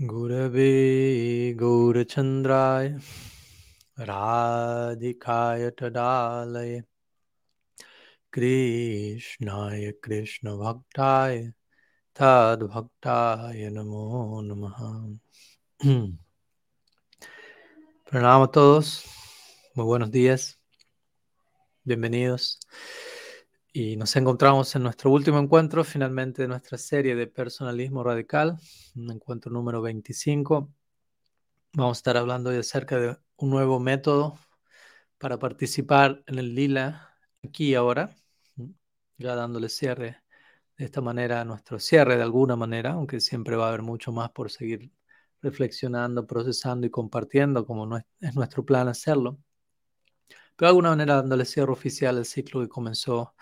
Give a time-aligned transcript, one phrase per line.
[0.00, 3.02] Gurave Gaurachandraya
[3.98, 6.84] Radhikaya Tadalaya
[8.32, 11.52] Krishnaya Krishna Bhaktaya
[12.14, 15.18] Tad Bhaktaya Namo Namaha
[18.06, 19.04] Pranam a todos,
[19.74, 20.60] muy buenos días,
[21.82, 22.60] bienvenidos.
[23.80, 28.58] Y nos encontramos en nuestro último encuentro, finalmente, de nuestra serie de personalismo radical,
[28.96, 30.68] encuentro número 25.
[31.74, 34.36] Vamos a estar hablando hoy acerca de un nuevo método
[35.16, 38.16] para participar en el lila aquí y ahora,
[39.16, 40.24] ya dándole cierre
[40.76, 44.10] de esta manera a nuestro cierre de alguna manera, aunque siempre va a haber mucho
[44.10, 44.90] más por seguir
[45.40, 49.38] reflexionando, procesando y compartiendo, como no es nuestro plan hacerlo.
[50.56, 53.34] Pero de alguna manera dándole cierre oficial al ciclo que comenzó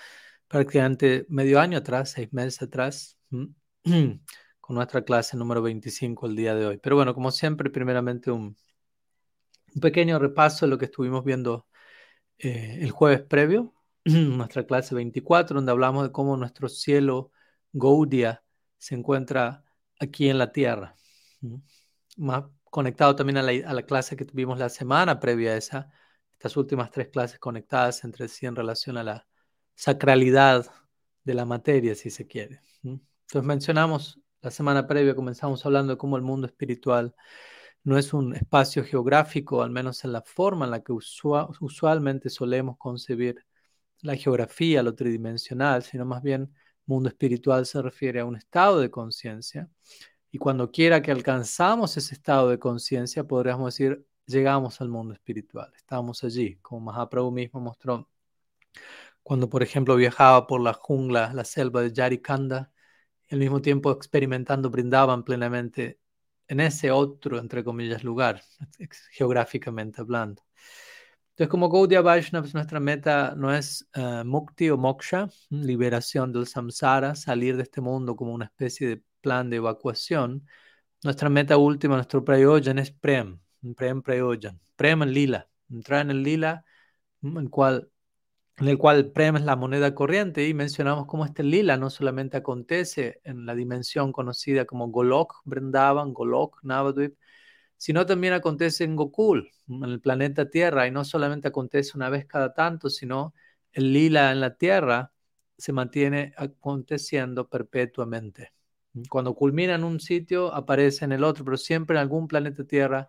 [0.49, 3.19] prácticamente medio año atrás, seis meses atrás,
[4.61, 6.79] con nuestra clase número 25 el día de hoy.
[6.79, 8.57] Pero bueno, como siempre, primeramente un,
[9.81, 11.67] pequeño repaso de lo que estuvimos viendo
[12.39, 17.33] eh, el jueves previo, nuestra clase 24, donde hablamos de cómo nuestro cielo
[17.73, 18.43] Gaudia
[18.79, 19.65] se encuentra
[20.01, 20.97] aquí en la Tierra.
[22.17, 25.91] Más conectado también a la, a la clase que tuvimos la semana previa a esa,
[26.33, 29.27] estas últimas tres clases conectadas entre sí en relación a la
[29.77, 30.67] sacralidad
[31.23, 32.61] de la materia, si se quiere.
[32.83, 37.15] Entonces mencionamos la semana previa, comenzamos hablando de cómo el mundo espiritual
[37.85, 42.77] no es un espacio geográfico, al menos en la forma en la que usualmente solemos
[42.79, 43.45] concebir
[44.01, 46.53] la geografía, lo tridimensional, sino más bien
[46.85, 49.69] mundo espiritual se refiere a un estado de conciencia.
[50.31, 55.73] Y cuando quiera que alcanzamos ese estado de conciencia, podríamos decir, llegamos al mundo espiritual,
[55.77, 58.09] estamos allí, como Mahaprabhu mismo mostró
[59.27, 62.71] cuando, por ejemplo, viajaba por la jungla, la selva de Yarikanda,
[63.29, 65.99] y al mismo tiempo experimentando, brindaban plenamente
[66.47, 68.41] en ese otro, entre comillas, lugar,
[69.11, 70.45] geográficamente hablando.
[71.31, 77.17] Entonces, como Gaudiya Vaishnava, nuestra meta no es uh, mukti o moksha, liberación del samsara,
[77.17, 80.47] salir de este mundo como una especie de plan de evacuación.
[81.03, 83.41] Nuestra meta última, nuestro prayojan es prem,
[83.75, 84.61] Prem Prayojan.
[84.77, 85.49] Prem en lila.
[85.69, 86.65] Entrar en el lila,
[87.23, 87.91] en, cual,
[88.59, 92.39] en el cual Prem es la moneda corriente y mencionamos cómo este lila no solamente
[92.39, 97.19] acontece en la dimensión conocida como Golok, Brindavan, Golok, Navadvip,
[97.77, 102.27] sino también acontece en Gokul, en el planeta Tierra, y no solamente acontece una vez
[102.27, 103.35] cada tanto, sino
[103.73, 105.13] el lila en la Tierra
[105.59, 108.53] se mantiene aconteciendo perpetuamente.
[109.11, 113.09] Cuando culmina en un sitio, aparece en el otro, pero siempre en algún planeta Tierra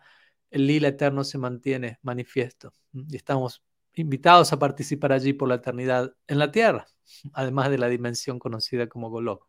[0.49, 2.73] el lila eterno se mantiene manifiesto.
[2.93, 3.63] Y estamos
[3.97, 6.87] invitados a participar allí por la eternidad en la tierra,
[7.33, 9.45] además de la dimensión conocida como Golok.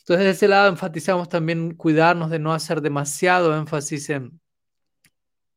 [0.00, 4.40] Entonces, de ese lado enfatizamos también cuidarnos de no hacer demasiado énfasis en,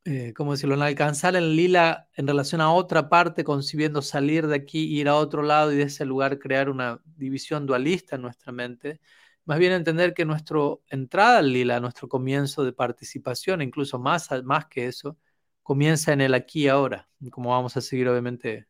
[0.04, 4.56] eh, ¿cómo decirlo?, en alcanzar el lila en relación a otra parte, concibiendo salir de
[4.56, 8.52] aquí, ir a otro lado y de ese lugar crear una división dualista en nuestra
[8.52, 9.00] mente,
[9.46, 14.66] más bien entender que nuestra entrada al lila, nuestro comienzo de participación, incluso más, más
[14.68, 15.18] que eso,
[15.64, 18.68] comienza en el aquí y ahora, como vamos a seguir obviamente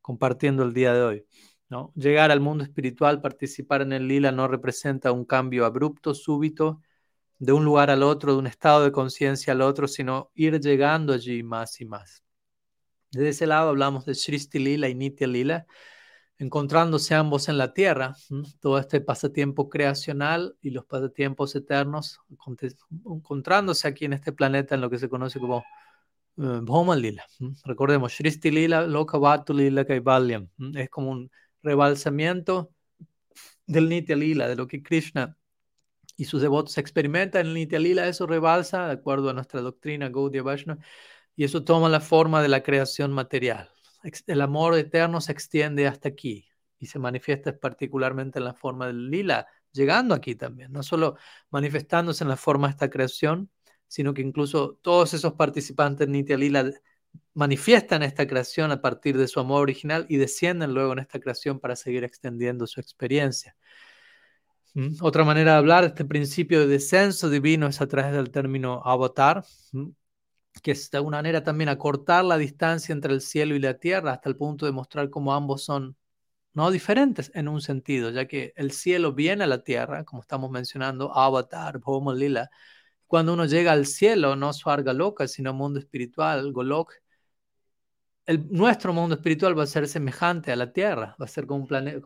[0.00, 1.26] compartiendo el día de hoy.
[1.68, 1.92] ¿no?
[1.96, 6.82] Llegar al mundo espiritual, participar en el lila no representa un cambio abrupto, súbito,
[7.38, 11.12] de un lugar al otro, de un estado de conciencia al otro, sino ir llegando
[11.12, 12.22] allí más y más.
[13.10, 15.66] Desde ese lado hablamos de Shristi Lila y Nitya Lila,
[16.38, 18.14] encontrándose ambos en la tierra,
[18.60, 22.20] todo este pasatiempo creacional y los pasatiempos eternos,
[23.06, 25.64] encontrándose aquí en este planeta en lo que se conoce como
[26.36, 27.24] Bhoma Lila.
[27.64, 30.48] Recordemos, Shristi Lila, Lokavatu Lila Kaivalyam.
[30.74, 31.30] Es como un
[31.62, 32.72] rebalsamiento
[33.66, 35.36] del Nitya Lila, de lo que Krishna
[36.16, 40.08] y sus devotos experimentan en el Nitya Lila, eso rebalsa, de acuerdo a nuestra doctrina
[40.08, 40.80] Gaudiya Vaishnava,
[41.34, 43.74] y eso toma la forma de la creación material
[44.26, 46.46] el amor eterno se extiende hasta aquí
[46.78, 51.16] y se manifiesta particularmente en la forma del lila, llegando aquí también, no solo
[51.50, 53.50] manifestándose en la forma de esta creación,
[53.94, 56.68] sino que incluso todos esos participantes Nitya Lila
[57.32, 61.60] manifiestan esta creación a partir de su amor original y descienden luego en esta creación
[61.60, 63.54] para seguir extendiendo su experiencia.
[64.72, 64.96] ¿Mm?
[65.00, 68.82] Otra manera de hablar de este principio de descenso divino es a través del término
[68.84, 69.90] avatar, ¿Mm?
[70.60, 74.10] que es de alguna manera también acortar la distancia entre el cielo y la tierra
[74.10, 75.96] hasta el punto de mostrar cómo ambos son
[76.52, 80.50] no diferentes en un sentido, ya que el cielo viene a la tierra, como estamos
[80.50, 82.50] mencionando, Avatar, Bhoma Lila.
[83.06, 86.92] Cuando uno llega al cielo, no Swarga Loka, sino mundo espiritual, Golok,
[88.26, 91.62] el, nuestro mundo espiritual va a ser semejante a la tierra, va a ser como
[91.62, 92.00] un planeta,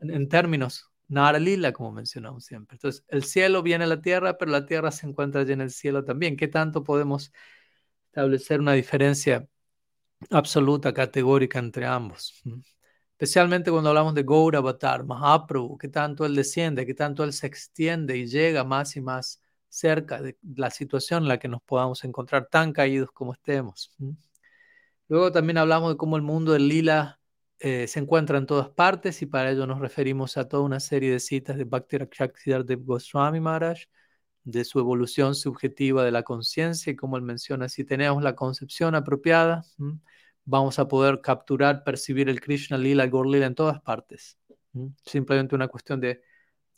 [0.00, 2.76] en términos Nara Lila, como mencionamos siempre.
[2.76, 5.70] Entonces, el cielo viene a la tierra, pero la tierra se encuentra allí en el
[5.70, 6.36] cielo también.
[6.36, 7.32] ¿Qué tanto podemos
[8.06, 9.48] establecer una diferencia
[10.30, 12.42] absoluta, categórica entre ambos?
[13.12, 17.46] Especialmente cuando hablamos de Gaura Avatar, Mahaprabhu, ¿qué tanto él desciende, qué tanto él se
[17.46, 22.04] extiende y llega más y más cerca de la situación en la que nos podamos
[22.04, 23.94] encontrar tan caídos como estemos.
[25.08, 27.20] Luego también hablamos de cómo el mundo del lila
[27.58, 31.10] eh, se encuentra en todas partes y para ello nos referimos a toda una serie
[31.10, 33.78] de citas de Bhakti de Goswami Maharaj,
[34.44, 38.94] de su evolución subjetiva de la conciencia y como él menciona, si tenemos la concepción
[38.94, 39.64] apropiada,
[40.44, 44.38] vamos a poder capturar, percibir el Krishna Lila, el Gaur Lila en todas partes.
[45.04, 46.22] Simplemente una cuestión de,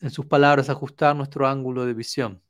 [0.01, 2.43] en sus palabras, ajustar nuestro ángulo de visión.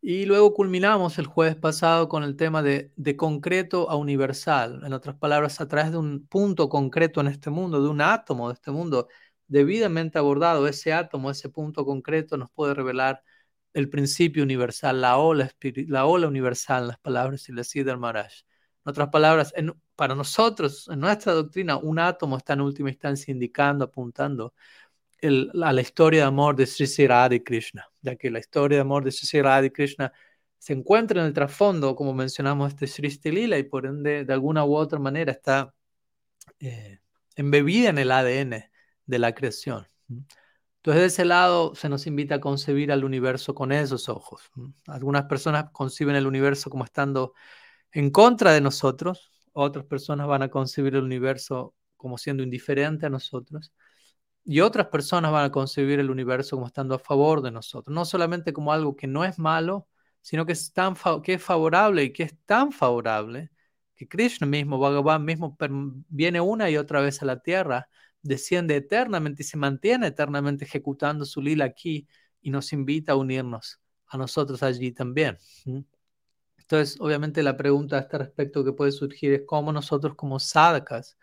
[0.00, 4.82] Y luego culminamos el jueves pasado con el tema de, de concreto a universal.
[4.84, 8.48] En otras palabras, a través de un punto concreto en este mundo, de un átomo
[8.48, 9.08] de este mundo,
[9.48, 13.22] debidamente abordado, ese átomo, ese punto concreto nos puede revelar
[13.74, 15.50] el principio universal, la ola,
[15.88, 18.32] la ola universal, las palabras y la Siddhar Maharaj.
[18.84, 19.52] En otras palabras,
[19.96, 24.54] para nosotros, en nuestra doctrina, un átomo está en última instancia indicando, apuntando
[25.22, 29.04] a la historia de amor de Sri Radha Krishna, ya que la historia de amor
[29.04, 30.12] de Sri Radha Krishna
[30.58, 34.64] se encuentra en el trasfondo, como mencionamos, este Sri Lila y por ende, de alguna
[34.64, 35.74] u otra manera, está
[36.60, 37.00] eh,
[37.36, 38.70] embebida en el ADN
[39.06, 39.86] de la creación.
[40.08, 44.50] Entonces, de ese lado, se nos invita a concebir al universo con esos ojos.
[44.86, 47.34] Algunas personas conciben el universo como estando
[47.92, 53.10] en contra de nosotros, otras personas van a concebir el universo como siendo indiferente a
[53.10, 53.72] nosotros
[54.50, 58.06] y otras personas van a concebir el universo como estando a favor de nosotros, no
[58.06, 59.86] solamente como algo que no es malo,
[60.22, 63.50] sino que es, tan que es favorable y que es tan favorable
[63.94, 65.54] que Krishna mismo, Bhagavan mismo,
[66.08, 67.90] viene una y otra vez a la tierra,
[68.22, 72.08] desciende eternamente y se mantiene eternamente ejecutando su lila aquí
[72.40, 75.36] y nos invita a unirnos a nosotros allí también.
[76.56, 81.18] Entonces, obviamente la pregunta a este respecto que puede surgir es cómo nosotros como sadhakas,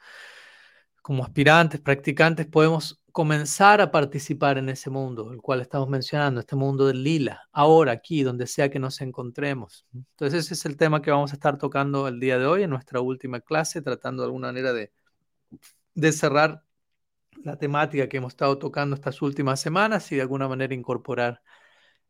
[1.01, 6.57] como aspirantes, practicantes, podemos comenzar a participar en ese mundo, el cual estamos mencionando, este
[6.57, 9.85] mundo del lila, ahora, aquí, donde sea que nos encontremos.
[9.94, 12.71] Entonces ese es el tema que vamos a estar tocando el día de hoy en
[12.71, 14.91] nuestra última clase, tratando de alguna manera de,
[15.94, 16.65] de cerrar
[17.41, 21.41] la temática que hemos estado tocando estas últimas semanas y de alguna manera incorporar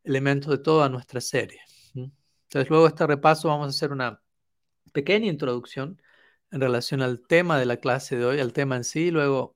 [0.04, 1.60] elementos de toda nuestra serie.
[1.94, 4.24] Entonces luego de este repaso vamos a hacer una
[4.92, 6.02] pequeña introducción
[6.50, 9.56] en relación al tema de la clase de hoy, al tema en sí, luego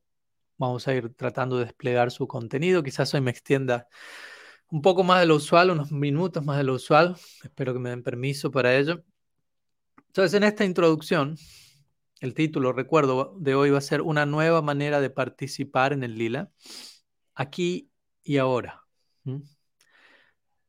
[0.60, 2.84] Vamos a ir tratando de desplegar su contenido.
[2.84, 3.88] Quizás hoy me extienda
[4.70, 7.16] un poco más de lo usual, unos minutos más de lo usual.
[7.42, 9.02] Espero que me den permiso para ello.
[10.08, 11.38] Entonces, en esta introducción,
[12.20, 16.18] el título, recuerdo, de hoy va a ser una nueva manera de participar en el
[16.18, 16.52] lila,
[17.36, 17.90] aquí
[18.22, 18.84] y ahora.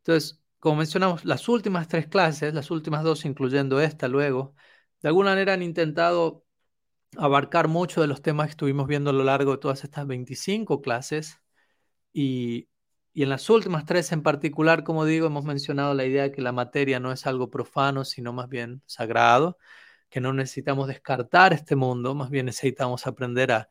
[0.05, 4.55] Entonces, como mencionamos, las últimas tres clases, las últimas dos incluyendo esta luego,
[5.03, 6.45] de alguna manera han intentado
[7.17, 10.81] abarcar mucho de los temas que estuvimos viendo a lo largo de todas estas 25
[10.83, 11.41] clases.
[12.13, 12.69] Y,
[13.15, 16.53] en las últimas tres en particular, como digo, hemos mencionado la idea de que la
[16.53, 19.59] materia no es algo profano, sino más bien sagrado,
[20.09, 23.69] que no necesitamos descartar este mundo, más bien necesitamos aprender a,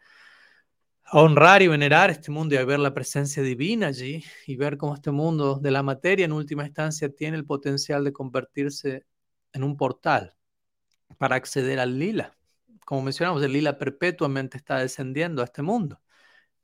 [1.05, 4.77] a honrar y venerar este mundo y a ver la presencia divina allí y ver
[4.77, 9.05] cómo este mundo de la materia en última instancia tiene el potencial de convertirse
[9.53, 10.35] en un portal
[11.17, 12.38] para acceder al lila
[12.89, 16.01] como mencionamos, el lila perpetuamente está descendiendo a este mundo.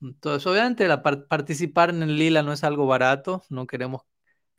[0.01, 0.87] Entonces, obviamente,
[1.29, 4.01] participar en el lila no es algo barato, no queremos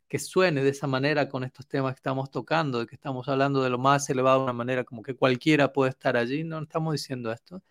[0.07, 3.61] que suene de esa manera con estos temas que estamos tocando, de que estamos hablando
[3.63, 6.93] de lo más elevado de una manera como que cualquiera puede estar allí, no estamos
[6.93, 7.61] diciendo esto.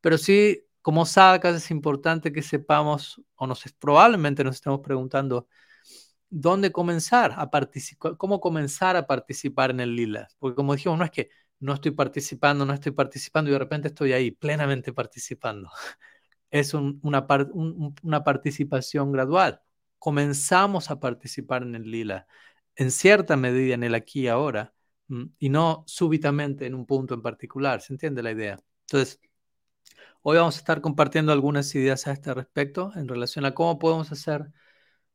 [0.00, 5.48] Pero sí, como sacas, es importante que sepamos, o nos probablemente nos estemos preguntando,
[6.30, 8.16] ¿dónde comenzar a participar?
[8.16, 10.28] ¿Cómo comenzar a participar en el lila?
[10.38, 11.30] Porque como dijimos, no es que
[11.60, 15.70] no estoy participando, no estoy participando y de repente estoy ahí plenamente participando.
[16.50, 17.26] Es una,
[18.02, 19.60] una participación gradual.
[19.98, 22.28] Comenzamos a participar en el lila,
[22.76, 24.72] en cierta medida en el aquí y ahora,
[25.38, 27.80] y no súbitamente en un punto en particular.
[27.80, 28.56] ¿Se entiende la idea?
[28.82, 29.20] Entonces,
[30.22, 34.12] hoy vamos a estar compartiendo algunas ideas a este respecto en relación a cómo podemos
[34.12, 34.52] hacer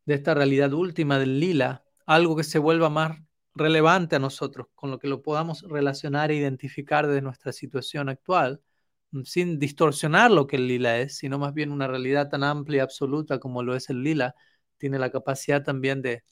[0.06, 3.20] de esta realidad última del lila algo que se vuelva más
[3.56, 8.62] relevante a nosotros, con lo que lo podamos relacionar e identificar de nuestra situación actual,
[9.12, 12.78] mm, sin distorsionar lo que el lila es, sino más bien una realidad tan amplia
[12.80, 14.36] y absoluta como lo es el lila,
[14.78, 16.24] tiene la capacidad también de,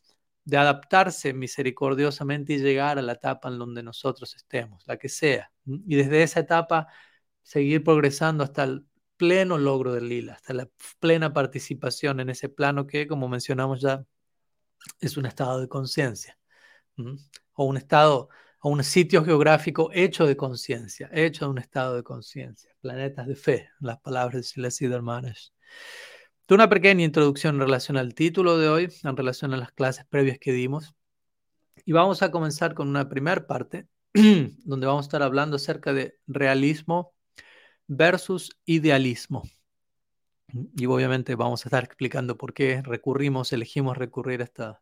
[0.46, 5.52] de adaptarse misericordiosamente y llegar a la etapa en donde nosotros estemos, la que sea.
[5.66, 6.88] Y desde esa etapa
[7.44, 8.82] seguir progresando hasta
[9.18, 10.70] pleno logro del lila, hasta la
[11.00, 14.06] plena participación en ese plano que, como mencionamos ya,
[15.02, 16.38] es un estado de conciencia,
[17.54, 18.30] o un estado,
[18.62, 23.36] o un sitio geográfico hecho de conciencia, hecho de un estado de conciencia, planetas de
[23.36, 25.54] fe, las palabras de Silas hermanos.
[26.50, 30.40] Una pequeña introducción en relación al título de hoy, en relación a las clases previas
[30.40, 30.96] que dimos.
[31.84, 36.18] Y vamos a comenzar con una primera parte, donde vamos a estar hablando acerca de
[36.26, 37.14] realismo
[37.88, 39.44] versus idealismo.
[40.76, 44.82] Y obviamente vamos a estar explicando por qué recurrimos, elegimos recurrir a, esta,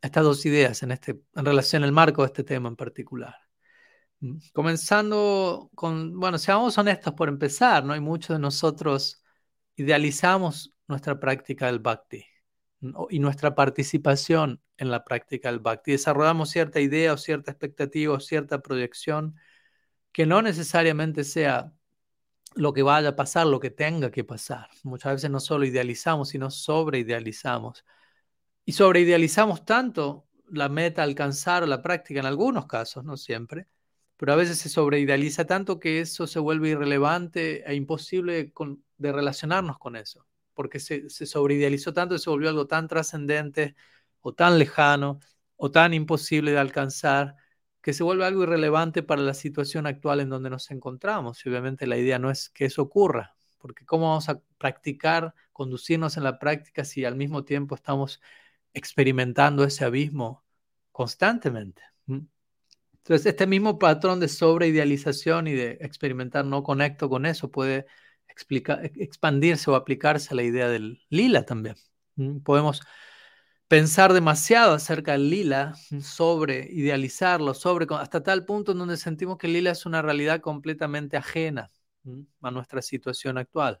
[0.00, 3.36] estas dos ideas en, este, en relación al marco de este tema en particular.
[4.52, 7.92] Comenzando con, bueno, seamos honestos por empezar, ¿no?
[7.92, 9.22] Hay muchos de nosotros
[9.76, 12.24] idealizamos nuestra práctica del bhakti
[13.10, 15.92] y nuestra participación en la práctica del bhakti.
[15.92, 19.36] Desarrollamos cierta idea o cierta expectativa o cierta proyección
[20.12, 21.72] que no necesariamente sea
[22.54, 24.68] lo que vaya a pasar, lo que tenga que pasar.
[24.82, 27.84] Muchas veces no solo idealizamos, sino sobreidealizamos.
[28.66, 33.68] Y sobreidealizamos tanto la meta alcanzar o la práctica en algunos casos, no siempre,
[34.16, 38.52] pero a veces se sobreidealiza tanto que eso se vuelve irrelevante e imposible
[38.98, 43.76] de relacionarnos con eso, porque se, se sobreidealizó tanto y se volvió algo tan trascendente
[44.20, 45.20] o tan lejano
[45.54, 47.36] o tan imposible de alcanzar
[47.80, 51.46] que se vuelve algo irrelevante para la situación actual en donde nos encontramos.
[51.46, 56.16] Y obviamente la idea no es que eso ocurra, porque ¿cómo vamos a practicar, conducirnos
[56.16, 58.20] en la práctica si al mismo tiempo estamos
[58.76, 60.44] experimentando ese abismo
[60.92, 61.82] constantemente?
[62.06, 67.86] Entonces, este mismo patrón de sobreidealización y de experimentar no conecto con eso puede
[68.28, 71.76] expandirse o aplicarse a la idea del lila también.
[72.44, 72.82] Podemos
[73.68, 79.46] pensar demasiado acerca del lila, sobre idealizarlo, sobre hasta tal punto en donde sentimos que
[79.46, 81.70] el lila es una realidad completamente ajena
[82.42, 83.80] a nuestra situación actual.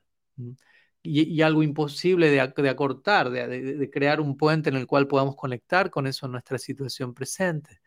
[1.08, 6.06] Y, algo imposible de, acortar, de, crear un puente en el cual podamos conectar con
[6.06, 7.80] eso en nuestra situación presente.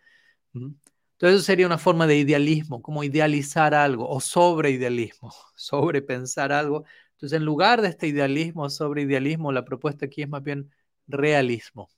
[0.53, 6.85] Entonces eso sería una forma de idealismo, como idealizar algo o sobreidealismo, sobrepensar algo.
[7.11, 10.71] Entonces en lugar de este idealismo o sobreidealismo, la propuesta aquí es más bien
[11.07, 11.89] realismo.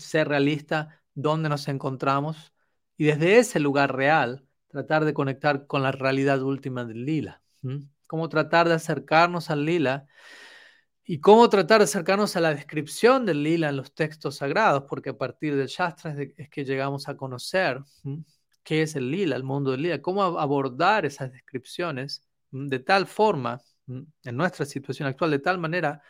[0.00, 2.52] Ser realista donde nos encontramos
[2.96, 7.40] y desde ese lugar real tratar de conectar con la realidad última del lila.
[8.08, 10.08] Cómo tratar de acercarnos al lila
[11.04, 15.10] y cómo tratar de acercarnos a la descripción del lila en los textos sagrados, porque
[15.10, 17.80] a partir del Shastra es, que llegamos a conocer
[18.64, 23.60] qué es el lila, el mundo del lila, cómo abordar esas descripciones de tal forma,
[23.86, 26.02] en nuestra situación actual, de tal manera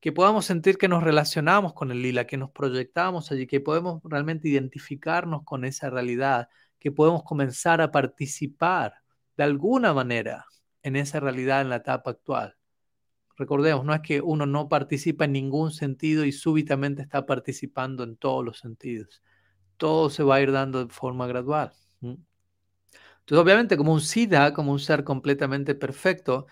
[0.00, 4.00] que podamos sentir que nos relacionamos con el lila, que nos proyectamos allí, que podemos
[4.02, 8.94] realmente identificarnos con esa realidad, que podemos comenzar a participar
[9.36, 10.46] de alguna manera
[10.82, 12.56] en esa realidad en la etapa actual.
[13.36, 18.16] Recordemos, no es que uno no participa en ningún sentido y súbitamente está participando en
[18.16, 19.22] todos los sentidos.
[19.78, 21.72] Todo se va a ir dando de forma gradual.
[22.02, 26.46] Entonces, obviamente, como un SIDA, como un ser completamente perfecto,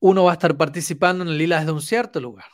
[0.00, 2.46] uno va a estar participando en el lila desde un cierto lugar,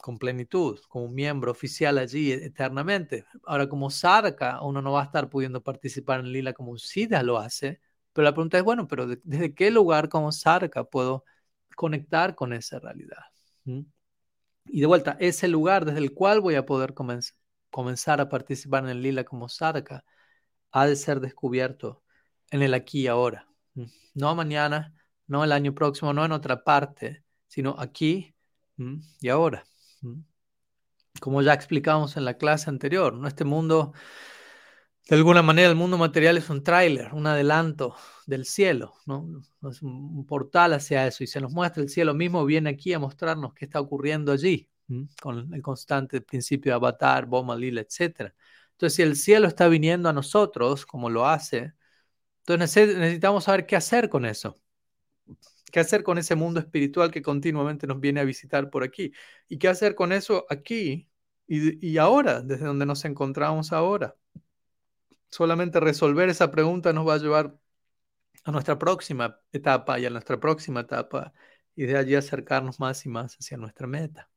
[0.00, 3.24] con plenitud, como un miembro oficial allí eternamente.
[3.46, 6.78] Ahora, como sadhaka, uno no va a estar pudiendo participar en el lila como un
[6.78, 7.80] SIDA lo hace,
[8.12, 11.24] pero la pregunta es, bueno, pero ¿desde qué lugar como sadhaka puedo
[11.80, 13.24] conectar con esa realidad.
[13.64, 16.92] Y de vuelta, ese lugar desde el cual voy a poder
[17.70, 20.04] comenzar a participar en el lila como sadhaka
[20.72, 22.02] ha de ser descubierto
[22.50, 23.48] en el aquí y ahora.
[24.12, 24.94] No mañana,
[25.26, 28.34] no el año próximo, no en otra parte, sino aquí
[29.20, 29.64] y ahora.
[31.18, 33.26] Como ya explicamos en la clase anterior, ¿no?
[33.26, 33.94] este mundo
[35.10, 39.42] de alguna manera el mundo material es un tráiler, un adelanto del cielo, ¿no?
[39.68, 43.00] Es un portal hacia eso y se nos muestra el cielo mismo, viene aquí a
[43.00, 44.70] mostrarnos qué está ocurriendo allí,
[45.20, 48.32] con el constante principio de avatar, Boma Lila, etc.
[48.72, 51.72] Entonces, si el cielo está viniendo a nosotros, como lo hace,
[52.46, 54.56] entonces necesitamos saber qué hacer con eso.
[55.72, 59.12] ¿Qué hacer con ese mundo espiritual que continuamente nos viene a visitar por aquí?
[59.48, 61.08] ¿Y qué hacer con eso aquí
[61.48, 64.16] y, y ahora, desde donde nos encontramos ahora?
[65.30, 67.56] Solamente resolver esa pregunta nos va a llevar
[68.44, 71.32] a nuestra próxima etapa y a nuestra próxima etapa
[71.74, 74.28] y de allí acercarnos más y más hacia nuestra meta.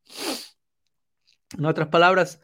[1.58, 2.42] En otras palabras,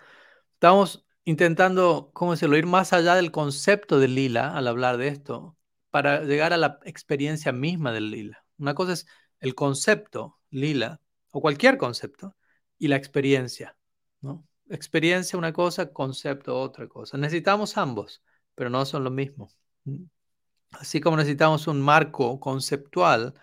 [0.53, 5.57] estamos intentando, ¿cómo decirlo?, ir más allá del concepto del lila al hablar de esto,
[5.89, 8.45] para llegar a la experiencia misma del lila.
[8.57, 9.07] Una cosa es
[9.39, 11.01] el concepto lila,
[11.31, 12.35] o cualquier concepto,
[12.77, 13.75] y la experiencia,
[14.21, 14.45] ¿no?
[14.69, 17.17] Experiencia una cosa, concepto otra cosa.
[17.17, 18.21] Necesitamos ambos
[18.59, 19.49] pero no son lo mismo.
[20.71, 23.33] Así como necesitamos un marco conceptual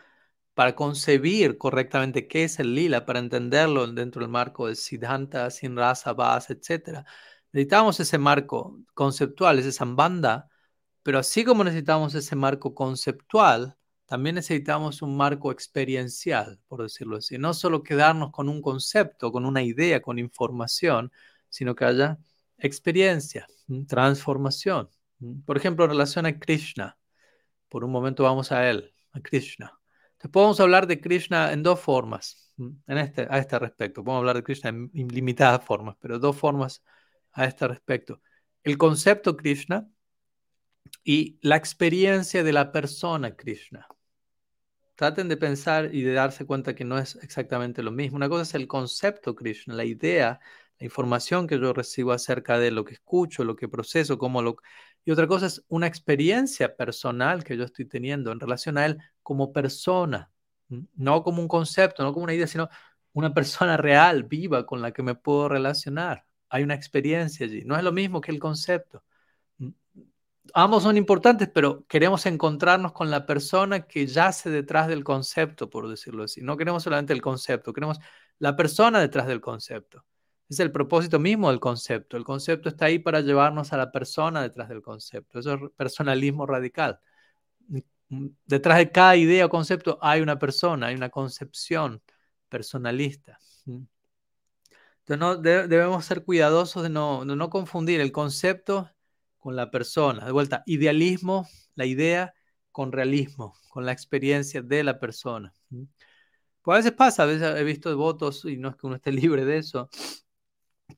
[0.54, 5.74] para concebir correctamente qué es el lila, para entenderlo dentro del marco del Siddhanta, sin
[5.76, 7.04] rasa, base, etc.
[7.52, 10.50] Necesitamos ese marco conceptual, ese sambanda,
[11.02, 17.38] pero así como necesitamos ese marco conceptual, también necesitamos un marco experiencial, por decirlo así.
[17.38, 21.10] No solo quedarnos con un concepto, con una idea, con información,
[21.48, 22.18] sino que haya
[22.58, 23.46] experiencia,
[23.88, 24.90] transformación.
[25.44, 26.98] Por ejemplo, en relación a Krishna,
[27.68, 29.78] por un momento vamos a él, a Krishna.
[30.30, 34.02] Podemos hablar de Krishna en dos formas, en este, a este respecto.
[34.02, 36.82] Podemos hablar de Krishna en ilimitadas formas, pero dos formas
[37.32, 38.20] a este respecto.
[38.62, 39.88] El concepto Krishna
[41.04, 43.86] y la experiencia de la persona Krishna.
[44.96, 48.16] Traten de pensar y de darse cuenta que no es exactamente lo mismo.
[48.16, 50.40] Una cosa es el concepto Krishna, la idea,
[50.78, 54.56] la información que yo recibo acerca de lo que escucho, lo que proceso, cómo lo...
[55.04, 58.98] Y otra cosa es una experiencia personal que yo estoy teniendo en relación a él
[59.22, 60.30] como persona,
[60.94, 62.68] no como un concepto, no como una idea, sino
[63.12, 66.26] una persona real, viva, con la que me puedo relacionar.
[66.50, 67.62] Hay una experiencia allí.
[67.64, 69.02] No es lo mismo que el concepto.
[70.54, 75.88] Ambos son importantes, pero queremos encontrarnos con la persona que yace detrás del concepto, por
[75.88, 76.40] decirlo así.
[76.42, 77.98] No queremos solamente el concepto, queremos
[78.38, 80.04] la persona detrás del concepto.
[80.48, 82.16] Es el propósito mismo del concepto.
[82.16, 85.38] El concepto está ahí para llevarnos a la persona detrás del concepto.
[85.40, 87.00] Eso es personalismo radical.
[88.44, 92.00] Detrás de cada idea o concepto hay una persona, hay una concepción
[92.48, 93.38] personalista.
[95.06, 98.90] Entonces debemos ser cuidadosos de no, no confundir el concepto
[99.38, 100.24] con la persona.
[100.24, 102.34] De vuelta, idealismo, la idea,
[102.72, 105.54] con realismo, con la experiencia de la persona.
[106.62, 109.12] Pues a veces pasa, a veces he visto votos, y no es que uno esté
[109.12, 109.88] libre de eso,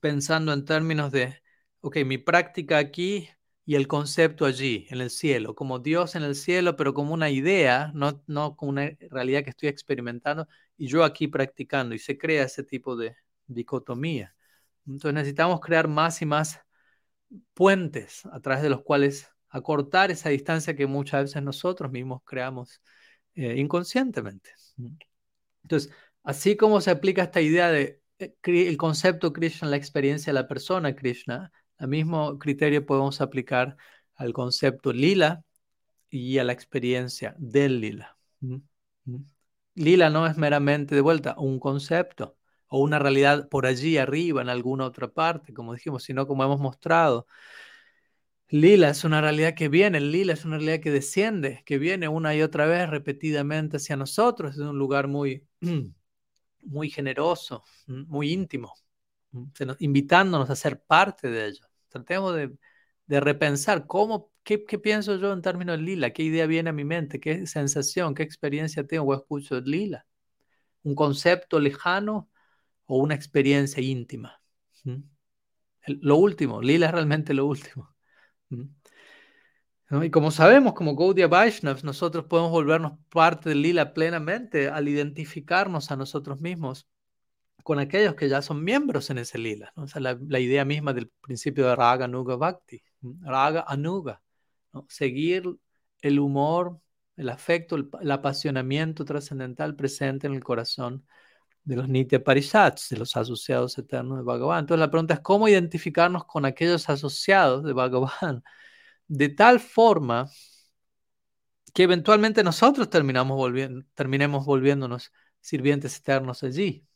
[0.00, 1.42] pensando en términos de,
[1.80, 3.28] ok, mi práctica aquí
[3.64, 7.30] y el concepto allí, en el cielo, como Dios en el cielo, pero como una
[7.30, 12.16] idea, no, no como una realidad que estoy experimentando y yo aquí practicando, y se
[12.16, 13.16] crea ese tipo de
[13.46, 14.34] dicotomía.
[14.86, 16.60] Entonces necesitamos crear más y más
[17.54, 22.80] puentes a través de los cuales acortar esa distancia que muchas veces nosotros mismos creamos
[23.34, 24.50] eh, inconscientemente.
[25.62, 30.48] Entonces, así como se aplica esta idea de el concepto Krishna, la experiencia de la
[30.48, 33.76] persona Krishna, el mismo criterio podemos aplicar
[34.16, 35.44] al concepto lila
[36.10, 38.16] y a la experiencia del lila.
[39.74, 42.36] Lila no es meramente de vuelta un concepto
[42.68, 46.60] o una realidad por allí arriba en alguna otra parte, como dijimos, sino como hemos
[46.60, 47.26] mostrado.
[48.50, 52.34] Lila es una realidad que viene, lila es una realidad que desciende, que viene una
[52.34, 55.46] y otra vez repetidamente hacia nosotros, es un lugar muy
[56.68, 58.74] muy generoso, muy íntimo,
[59.78, 61.66] invitándonos a ser parte de ello.
[61.88, 66.74] Tratemos de, repensar cómo, qué, pienso yo en términos de lila, qué idea viene a
[66.74, 70.06] mi mente, qué sensación, qué experiencia tengo o escucho de lila.
[70.82, 72.30] Un concepto lejano
[72.84, 74.40] o una experiencia íntima.
[75.86, 77.94] lo último, lila es realmente lo último.
[79.90, 85.90] Y como sabemos, como Gaudiya Vaishnavas, nosotros podemos volvernos parte del lila plenamente al identificarnos
[85.90, 86.86] a nosotros mismos
[87.62, 89.72] con aquellos que ya son miembros en ese lila.
[89.76, 89.86] ¿no?
[89.96, 92.82] la, idea misma del principio de Raga Anuga Bhakti.
[93.22, 94.20] Raga Anuga.
[94.88, 95.44] Seguir
[96.02, 96.80] el humor,
[97.16, 101.06] el afecto, el, apasionamiento trascendental presente en el corazón
[101.64, 104.60] de los Nitya Parishats, de los asociados eternos de Bhagavan.
[104.60, 108.42] Entonces la pregunta es cómo identificarnos con aquellos asociados de Bhagavan
[109.08, 110.30] de tal forma
[111.74, 116.86] que eventualmente nosotros terminamos volviendo, terminemos volviéndonos sirvientes eternos allí.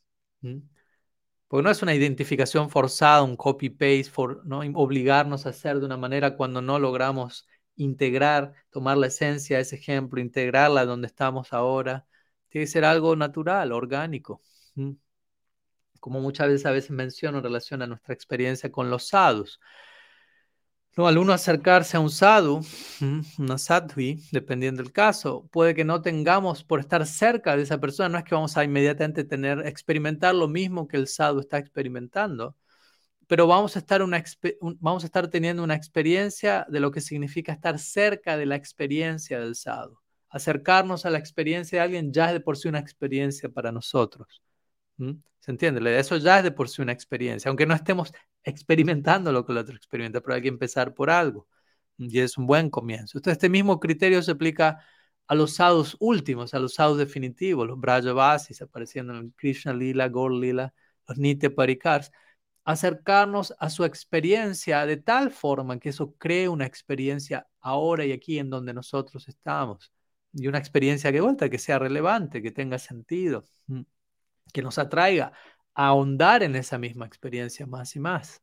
[0.40, 4.11] Porque no es una identificación forzada, un copy-paste,
[4.44, 4.61] ¿no?
[4.75, 7.46] obligarnos a hacer de una manera cuando no logramos
[7.77, 12.07] integrar, tomar la esencia de ese ejemplo, integrarla donde estamos ahora.
[12.48, 14.42] Tiene que ser algo natural, orgánico.
[16.01, 19.61] Como muchas veces a veces menciono en relación a nuestra experiencia con los sadhus.
[20.94, 22.61] No, al uno acercarse a un sadhu,
[23.38, 28.11] una sadhui, dependiendo del caso, puede que no tengamos por estar cerca de esa persona,
[28.11, 32.57] no es que vamos a inmediatamente tener, experimentar lo mismo que el sadhu está experimentando,
[33.26, 34.22] pero vamos a estar, una,
[34.81, 39.40] vamos a estar teniendo una experiencia de lo que significa estar cerca de la experiencia
[39.40, 39.98] del sadhu.
[40.28, 44.42] Acercarnos a la experiencia de alguien ya es de por sí una experiencia para nosotros.
[45.42, 45.98] ¿Se entiende?
[45.98, 48.12] Eso ya es de por sí una experiencia, aunque no estemos
[48.44, 51.48] experimentando lo que el otro experimenta, pero hay que empezar por algo.
[51.98, 53.18] Y es un buen comienzo.
[53.18, 54.78] Entonces, este mismo criterio se aplica
[55.26, 60.09] a los sadhus últimos, a los sadhus definitivos, los Brajavasis apareciendo en el Krishna Lila,
[60.09, 60.74] Gaur Lila,
[61.09, 62.12] los Nitya Parikars,
[62.64, 68.38] acercarnos a su experiencia de tal forma que eso cree una experiencia ahora y aquí
[68.38, 69.92] en donde nosotros estamos.
[70.35, 73.44] y una experiencia que vuelta, que sea relevante, que tenga sentido,
[74.53, 75.33] que nos atraiga
[75.75, 78.43] a ahondar en esa misma experiencia más y más.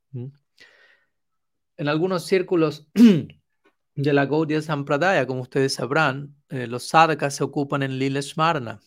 [1.78, 2.88] En algunos círculos
[3.96, 8.80] de la Gaudiya Sampradaya, como ustedes sabrán, eh, los sadhakas se ocupan en Lila Shmarna.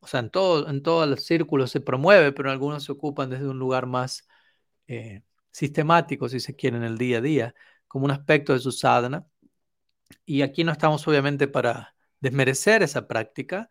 [0.00, 3.48] O sea, en, todo, en todos los círculos se promueve, pero algunos se ocupan desde
[3.48, 4.26] un lugar más
[4.86, 7.54] eh, sistemático, si se quiere, en el día a día,
[7.88, 9.26] como un aspecto de su sadhana.
[10.24, 13.70] Y aquí no estamos obviamente para desmerecer esa práctica,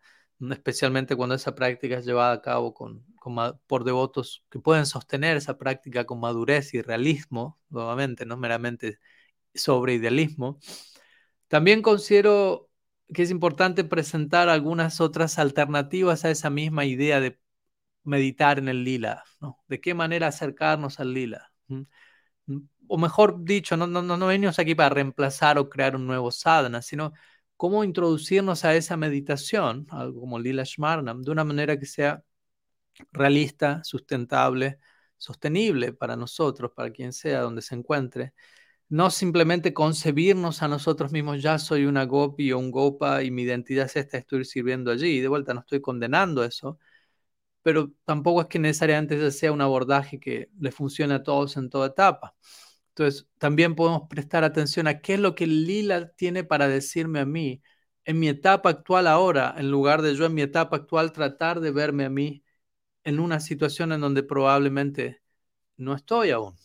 [0.50, 3.04] especialmente cuando esa práctica es llevada a cabo con,
[3.66, 8.98] por devotos que pueden sostener esa práctica con madurez y realismo, nuevamente, no meramente
[9.54, 10.58] sobre idealismo.
[11.48, 12.70] También considero
[13.12, 17.40] que es importante presentar algunas otras alternativas a esa misma idea de
[18.04, 19.58] meditar en el lila, ¿no?
[19.68, 21.52] De qué manera acercarnos al lila.
[22.88, 26.82] O mejor dicho, no, no, no venimos aquí para reemplazar o crear un nuevo sadhana,
[26.82, 27.12] sino
[27.60, 32.24] cómo introducirnos a esa meditación, algo como Lila Shmarnam, de una manera que sea
[33.12, 34.78] realista, sustentable,
[35.18, 38.32] sostenible para nosotros, para quien sea, donde se encuentre.
[38.88, 43.42] No simplemente concebirnos a nosotros mismos, ya soy una gopi o un gopa y mi
[43.42, 45.20] identidad es esta, estoy sirviendo allí.
[45.20, 46.78] De vuelta, no estoy condenando eso,
[47.62, 51.68] pero tampoco es que necesariamente ese sea un abordaje que le funcione a todos en
[51.68, 52.34] toda etapa.
[52.90, 57.26] Entonces, también podemos prestar atención a qué es lo que Lila tiene para decirme a
[57.26, 57.62] mí
[58.04, 61.70] en mi etapa actual ahora, en lugar de yo en mi etapa actual tratar de
[61.70, 62.44] verme a mí
[63.04, 65.22] en una situación en donde probablemente
[65.76, 66.56] no estoy aún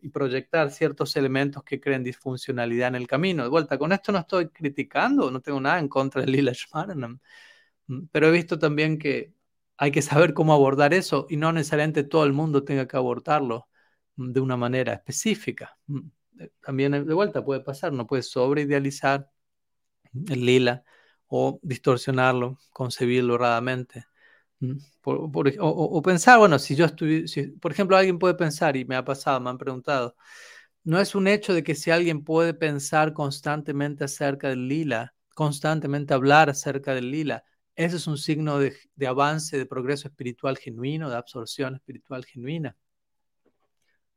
[0.00, 3.42] y proyectar ciertos elementos que creen disfuncionalidad en el camino.
[3.44, 7.20] De vuelta, con esto no estoy criticando, no tengo nada en contra de Lila Shmaranam,
[8.12, 9.34] pero he visto también que
[9.76, 13.68] hay que saber cómo abordar eso y no necesariamente todo el mundo tenga que abordarlo
[14.16, 15.76] de una manera específica.
[15.86, 16.00] Mm,
[16.40, 19.30] eh, también de vuelta puede pasar, no puedes sobreidealizar
[20.28, 20.84] el lila
[21.28, 24.06] o distorsionarlo, concebirlo erradamente.
[24.60, 27.26] Mm, o, pensar, bueno, si yo estuviera,
[27.60, 30.16] por ejemplo, alguien puede pensar, y me ha pasado, me han preguntado,
[30.84, 36.14] no es un hecho de que si alguien puede pensar constantemente acerca del lila, constantemente
[36.14, 41.10] hablar acerca del lila, eso es un signo de, de avance, de progreso espiritual genuino,
[41.10, 42.76] de absorción espiritual genuina.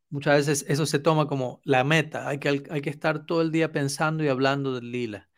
[0.10, 3.52] Muchas veces eso se toma como la meta, hay que, hay que estar todo el
[3.52, 5.30] día pensando y hablando del lila.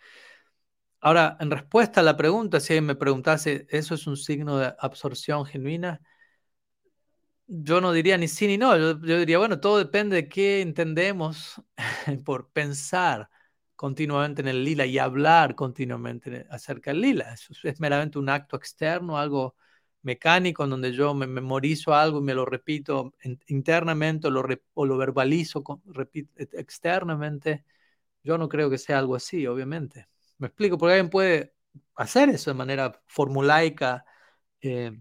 [0.99, 5.45] Ahora, en respuesta a la pregunta, si me preguntase, ¿eso es un signo de absorción
[5.45, 5.99] genuina?
[7.47, 11.61] Yo no diría ni sí ni no, yo, diría, bueno, todo depende de qué entendemos
[12.25, 13.29] por pensar
[13.75, 17.33] continuamente en el lila y hablar continuamente acerca del lila.
[17.33, 19.55] Eso es meramente un acto externo, algo
[20.03, 23.13] mecánico en donde yo me memorizo algo y me lo repito
[23.47, 24.31] internamente o
[24.85, 27.65] lo, verbalizo repito, externamente.
[28.23, 30.07] Yo no creo que sea algo así, obviamente.
[30.37, 31.53] Me explico, porque alguien puede
[31.95, 34.05] hacer eso de manera formulaica,
[34.61, 34.91] eh,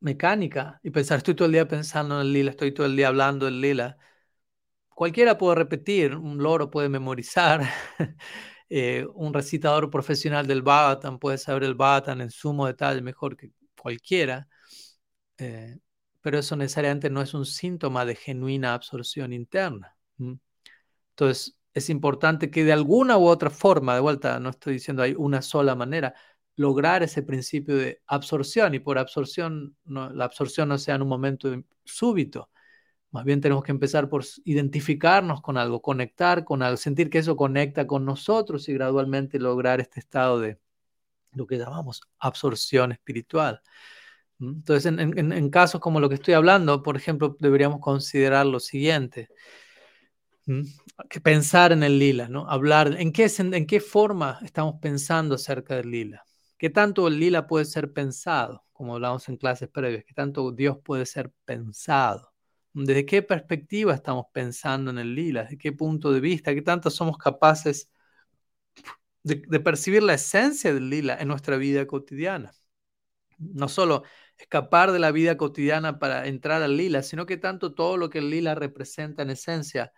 [0.00, 3.08] mecánica, y pensar, estoy todo el día pensando en el lila, estoy todo el día
[3.08, 3.98] hablando del lila.
[4.90, 7.62] Cualquiera puede repetir, un loro puede memorizar,
[8.70, 13.52] eh, un recitador profesional del Bhagavatam puede saber el Bhagavatam en sumo detalle mejor que
[13.78, 14.48] cualquiera,
[15.38, 15.78] eh,
[16.20, 19.96] pero eso necesariamente no es un síntoma de genuina absorción interna.
[21.10, 25.14] Entonces, es importante que de alguna u otra forma, de vuelta, no estoy diciendo hay
[25.16, 26.14] una sola manera,
[26.56, 31.50] lograr ese principio de absorción y por absorción, la absorción no sea en un momento
[31.84, 32.50] súbito.
[33.10, 37.36] Más bien tenemos que empezar por identificarnos con algo, conectar con algo, sentir que eso
[37.36, 40.58] conecta con nosotros y gradualmente lograr este estado de
[41.38, 43.62] lo que llamamos absorción espiritual.
[44.40, 49.28] Entonces, en, casos como lo que estoy hablando, por ejemplo, deberíamos considerar lo siguiente.
[51.10, 52.48] Que pensar en el lila, ¿no?
[52.48, 56.24] Hablar, ¿en qué, ¿en qué forma estamos pensando acerca del lila?
[56.56, 58.64] ¿Qué tanto el lila puede ser pensado?
[58.72, 62.32] Como hablamos en clases previas, ¿qué tanto Dios puede ser pensado?
[62.72, 65.42] ¿Desde qué perspectiva estamos pensando en el lila?
[65.42, 66.54] ¿Desde qué punto de vista?
[66.54, 67.90] ¿Qué tanto somos capaces
[69.28, 72.52] de, percibir la esencia del lila en nuestra vida cotidiana.
[73.38, 74.02] No solo
[74.36, 78.18] escapar de la vida cotidiana para entrar al lila, sino que tanto todo lo que
[78.18, 79.92] el lila representa en esencia,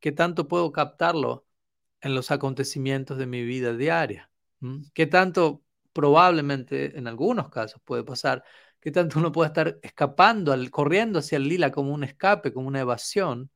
[0.00, 1.46] que tanto puedo captarlo
[2.00, 4.30] en los acontecimientos de mi vida diaria.
[4.94, 8.44] Que tanto probablemente en algunos casos puede pasar,
[8.80, 12.68] que tanto uno puede estar escapando, al, corriendo hacia el lila como un escape, como
[12.68, 13.50] una evasión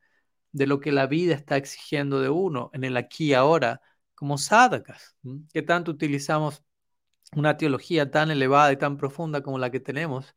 [0.52, 3.82] de lo que la vida está exigiendo de uno en el aquí y ahora,
[4.20, 5.16] como sadhakas,
[5.50, 6.62] que tanto utilizamos
[7.34, 10.36] una teología tan elevada y tan profunda como la que tenemos,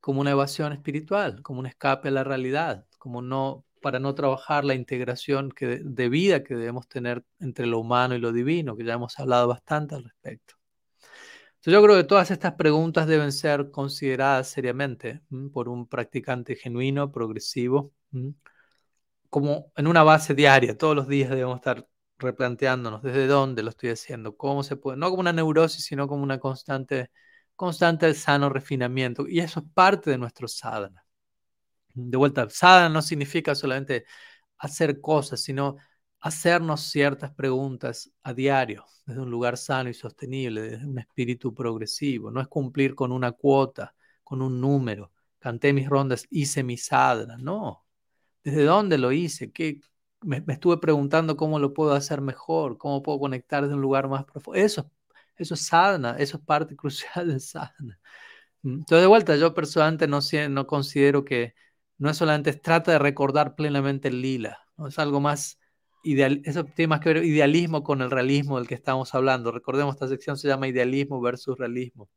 [0.00, 4.66] como una evasión espiritual, como un escape a la realidad, como no para no trabajar
[4.66, 8.84] la integración que, de vida que debemos tener entre lo humano y lo divino, que
[8.84, 10.56] ya hemos hablado bastante al respecto.
[11.62, 15.22] Yo creo que todas estas preguntas deben ser consideradas seriamente
[15.54, 17.94] por un practicante genuino, progresivo,
[19.30, 20.76] como en una base diaria.
[20.76, 21.86] Todos los días debemos estar
[22.20, 26.22] replanteándonos desde dónde lo estoy haciendo, cómo se puede, no como una neurosis, sino como
[26.22, 27.10] una constante,
[27.56, 29.26] constante sano refinamiento.
[29.28, 31.04] Y eso es parte de nuestro sadhana.
[31.94, 34.04] De vuelta, sadhana no significa solamente
[34.58, 35.76] hacer cosas, sino
[36.20, 42.30] hacernos ciertas preguntas a diario, desde un lugar sano y sostenible, desde un espíritu progresivo.
[42.30, 45.12] No es cumplir con una cuota, con un número.
[45.38, 47.36] Canté mis rondas, hice mi sadhana.
[47.38, 47.86] No.
[48.44, 49.50] ¿Desde dónde lo hice?
[49.52, 49.80] ¿Qué,
[50.22, 54.24] me, estuve preguntando cómo lo puedo hacer mejor, cómo puedo conectar desde un lugar más
[54.24, 54.60] profundo.
[54.60, 54.90] Eso,
[55.36, 57.98] eso es sadhana, eso es parte crucial del sadhana.
[58.62, 61.54] Entonces, de vuelta, yo personalmente no, no considero que
[61.98, 64.88] no es solamente trata de recordar plenamente el lila, ¿no?
[64.88, 65.58] es algo más
[66.02, 69.52] ideal, eso tiene más que ver idealismo con el realismo del que estamos hablando.
[69.52, 72.10] Recordemos, esta sección se llama idealismo versus realismo.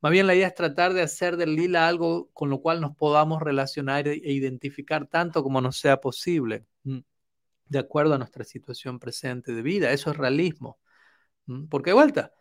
[0.00, 2.94] Más bien la idea es tratar de hacer del lila algo con lo cual nos
[2.96, 6.66] podamos relacionar e identificar tanto como nos sea posible.
[7.68, 9.90] De acuerdo a nuestra situación presente de vida.
[9.92, 10.78] Eso es realismo.
[11.70, 12.32] Porque de vuelta,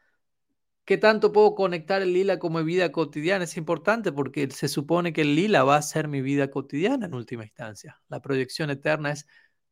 [0.85, 3.43] ¿qué tanto puedo conectar el lila como mi vida cotidiana?
[3.45, 7.13] Es importante porque se supone que el lila va a ser mi vida cotidiana en
[7.13, 8.01] última instancia.
[8.07, 9.27] La proyección eterna es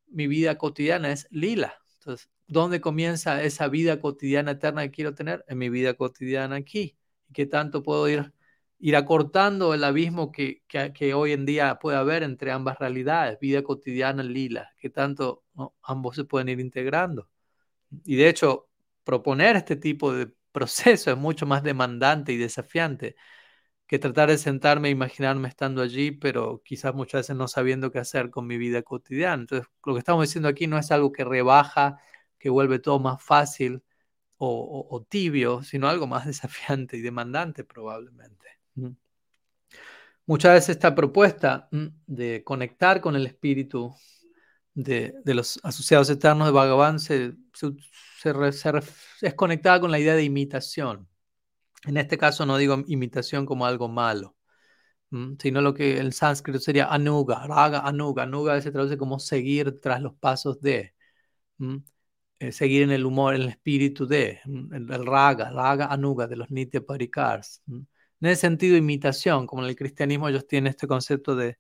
[0.08, 1.76] mi vida cotidiana, es lila.
[2.00, 5.46] Entonces, ¿dónde comienza esa vida cotidiana eterna que quiero tener?
[5.48, 6.98] En mi vida cotidiana aquí.
[7.34, 8.34] ¿Qué tanto puedo ir
[8.82, 13.64] ir acortando el abismo que, que, hoy en día puede haber entre ambas realidades, vida
[13.64, 15.44] cotidiana lila, que tanto
[15.84, 17.30] ambos se pueden ir integrando.
[18.06, 18.70] Y de hecho,
[19.04, 23.16] proponer este tipo de proceso es mucho más demandante y desafiante
[23.88, 28.00] que tratar de sentarme e imaginarme estando allí, pero quizás muchas veces no sabiendo qué
[28.00, 29.42] hacer con mi vida cotidiana.
[29.44, 32.00] Entonces, lo que estamos diciendo aquí no es algo que rebaja,
[32.40, 33.84] que vuelve todo más fácil
[34.38, 38.61] o, o tibio, sino algo más desafiante y demandante probablemente.
[40.26, 41.68] Muchas veces esta propuesta
[42.06, 43.94] de conectar con el espíritu
[44.74, 47.36] de, los asociados eternos de Bhagavan se,
[49.22, 51.08] es conectada con la idea de imitación.
[51.84, 54.36] En este caso no digo imitación como algo malo,
[55.40, 58.24] sino lo que en sánscrito sería anuga, raga anuga.
[58.24, 60.94] Anuga se traduce como seguir tras los pasos de,
[62.40, 66.50] eh, seguir en el humor, en el espíritu de, el, raga, raga anuga de los
[66.52, 67.62] nitya parikars.
[68.22, 71.58] En ese sentido, imitación, como en el cristianismo ellos tienen este concepto de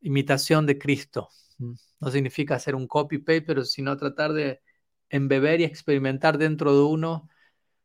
[0.00, 1.28] imitación de Cristo.
[1.58, 4.62] No significa hacer un copy-paste, pero sino tratar de
[5.10, 7.28] embeber y experimentar dentro de uno,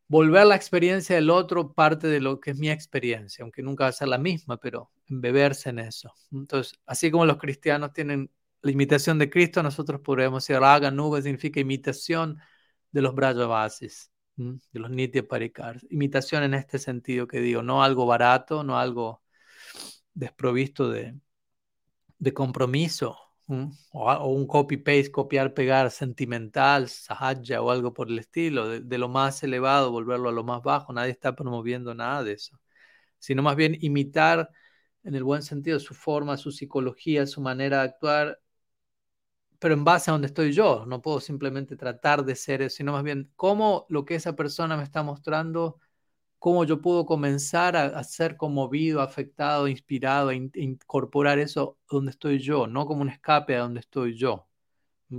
[0.08, 3.90] volver la experiencia del otro parte de lo que es mi experiencia, aunque nunca va
[3.90, 6.14] a ser la misma, pero embeberse en eso.
[6.32, 11.22] Entonces, así como los cristianos tienen la imitación de Cristo, nosotros podríamos decir, Raga Nuga
[11.22, 12.40] significa imitación
[12.92, 15.86] de los Brajavasis de los Nitya Parikars.
[15.90, 19.22] Imitación en este sentido que digo, no algo barato, no algo
[20.14, 21.16] desprovisto de,
[22.20, 23.18] de compromiso,
[23.48, 29.44] o, un copy-paste, copiar, pegar sentimental, sahaja o algo por el estilo, de, lo más
[29.44, 30.94] elevado, volverlo a lo más bajo.
[30.94, 32.60] Nadie está promoviendo nada de eso,
[33.20, 34.50] sino más bien imitar
[35.04, 38.40] en el buen sentido su forma, su psicología, su manera de actuar
[39.66, 40.86] pero en base a donde estoy yo.
[40.86, 44.78] No puedo simplemente tratar de ser eso, sino más bien cómo lo que esa persona
[44.78, 45.80] me está mostrando,
[46.38, 52.68] cómo yo puedo comenzar a, ser conmovido, afectado, inspirado, a incorporar eso donde estoy yo,
[52.68, 54.48] no como un escape a donde estoy yo.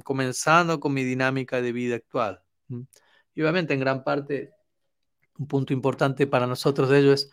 [0.05, 2.41] Comenzando con mi dinámica de vida actual.
[3.35, 4.53] Y obviamente en gran parte
[5.41, 7.33] un punto importante para nosotros de ello es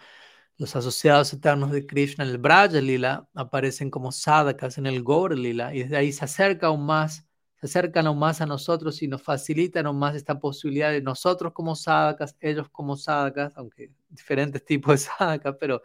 [0.57, 5.73] los asociados eternos de Krishna el Braja Lila aparecen como sadhakas en el Gaur Lila
[5.73, 7.25] y desde ahí se acerca aún más,
[7.59, 11.53] se acercan aún más a nosotros y nos facilitan aún más esta posibilidad de nosotros
[11.53, 15.81] como sadhakas, ellos como sadhakas, aunque diferentes tipos de sadhakas, pero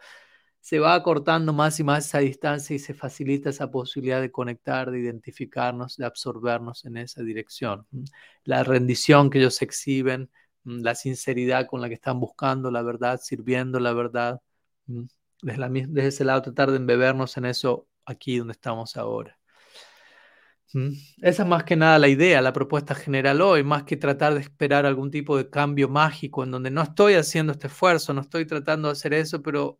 [0.61, 4.91] se va acortando más y más esa distancia y se facilita esa posibilidad de conectar,
[4.91, 7.87] de identificarnos, de absorbernos en esa dirección.
[8.43, 10.29] La rendición que ellos exhiben,
[10.63, 14.41] la sinceridad con la que están buscando la verdad, sirviendo la verdad,
[15.41, 19.37] desde, ese lado tratar de embebernos en eso aquí donde estamos ahora.
[21.21, 24.41] Esa es más que nada la idea, la propuesta general hoy, más que tratar de
[24.41, 28.45] esperar algún tipo de cambio mágico en donde no estoy haciendo este esfuerzo, no estoy
[28.45, 29.79] tratando de hacer eso, pero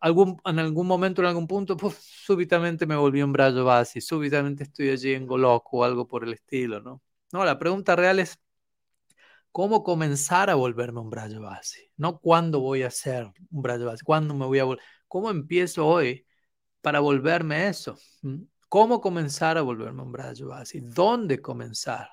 [0.00, 4.90] algún, en algún momento, en algún punto, súbitamente me volví un brazo base, súbitamente estoy
[4.90, 7.02] allí en Golok o algo por el estilo, ¿no?
[7.32, 8.38] No, la pregunta real es,
[9.56, 14.04] cómo comenzar a volverme un brazo base, no cuándo voy a ser un brazo base,
[14.04, 16.26] cuándo me voy a volver, cómo empiezo hoy
[16.82, 17.96] para volverme eso.
[18.68, 20.80] ¿Cómo comenzar a volverme un Brajavasi?
[20.82, 22.10] ¿Dónde comenzar?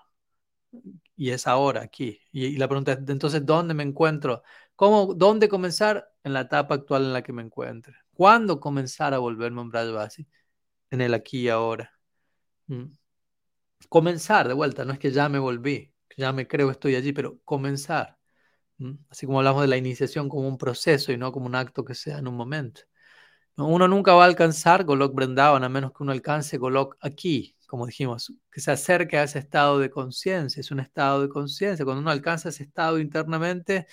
[1.18, 2.18] Y es ahora, aquí.
[2.32, 4.44] Y, la pregunta es, entonces, ¿dónde me encuentro?
[4.78, 6.10] ¿Cómo, ¿Dónde comenzar?
[6.24, 7.94] En la etapa actual en la que me encuentre.
[8.14, 10.26] ¿Cuándo comenzar a volverme un Brajavasi?
[10.92, 11.92] En el aquí y ahora.
[13.90, 17.40] Comenzar, de vuelta, no es que ya me volví, ya me creo estoy allí, pero
[17.44, 18.18] comenzar.
[18.78, 18.94] Mm.
[19.10, 21.96] Así como hablamos de la iniciación como un proceso y no como un acto que
[21.96, 22.82] sea en un momento.
[23.58, 27.86] Uno nunca va a alcanzar Golok Brendavan a menos que uno alcance Golok aquí, como
[27.86, 30.60] dijimos, que se acerque a ese estado de conciencia.
[30.62, 31.86] Es un estado de conciencia.
[31.86, 33.88] Cuando uno alcanza ese estado internamente,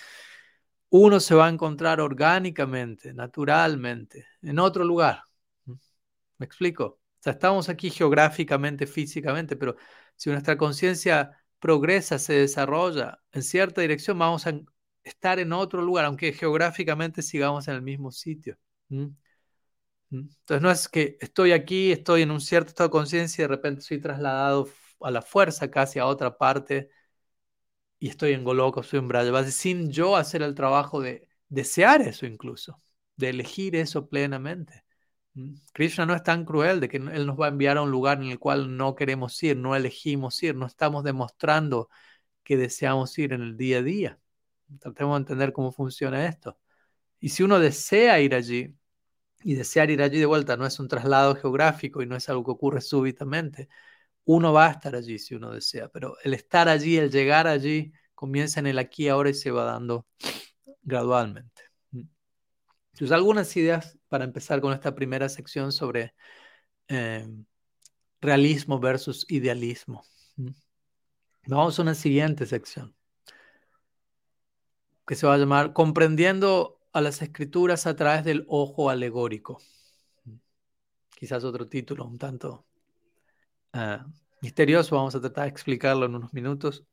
[0.89, 5.23] uno se va a encontrar orgánicamente, naturalmente, en otro lugar.
[6.37, 6.85] ¿Me explico?
[6.85, 9.75] O sea, estamos aquí geográficamente, físicamente, pero
[10.15, 11.31] si nuestra conciencia
[11.61, 14.53] progresa, se desarrolla en cierta dirección, vamos a
[15.03, 18.57] estar en otro lugar, aunque geográficamente sigamos en el mismo sitio.
[20.11, 23.47] Entonces no es que estoy aquí, estoy en un cierto estado de conciencia y de
[23.47, 24.67] repente soy trasladado
[24.99, 26.89] a la fuerza casi a otra parte
[27.99, 32.25] y estoy en Goloka, estoy en Brajavasi, sin yo hacer el trabajo de desear eso
[32.25, 32.81] incluso,
[33.15, 34.83] de elegir eso plenamente.
[35.73, 38.21] Krishna no es tan cruel de que Él nos va a enviar a un lugar
[38.21, 41.89] en el cual no queremos ir, no elegimos ir, no estamos demostrando
[42.43, 44.19] que deseamos ir en el día a día.
[44.79, 46.57] Tratemos de entender cómo funciona esto.
[47.19, 48.75] Y si uno desea ir allí,
[49.43, 52.43] y desear ir allí de vuelta no es un traslado geográfico y no es algo
[52.45, 53.69] que ocurre súbitamente.
[54.25, 57.91] Uno va a estar allí si uno desea, pero el estar allí, el llegar allí,
[58.13, 60.05] comienza en el aquí ahora y se va dando
[60.83, 61.63] gradualmente.
[61.91, 62.03] Mm.
[62.93, 66.13] Entonces, algunas ideas para empezar con esta primera sección sobre
[66.89, 67.25] eh,
[68.19, 70.03] realismo versus idealismo.
[71.47, 72.93] Vamos a una siguiente sección
[75.07, 79.61] que se va a llamar Comprendiendo a las escrituras a través del ojo alegórico.
[81.17, 82.65] Quizás otro título un tanto
[83.71, 84.05] ah,
[84.41, 86.85] misterioso, vamos a tratar de explicarlo en unos minutos.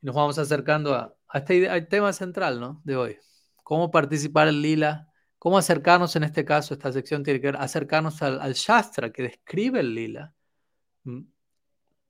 [0.00, 2.80] Nos vamos acercando a, este al tema central ¿no?
[2.82, 3.18] de hoy.
[3.62, 5.09] Cómo participar en lila,
[5.40, 9.80] cómo acercarnos en este caso, esta sección tiene que ver, acercarnos al, Shastra que describe
[9.80, 10.34] el lila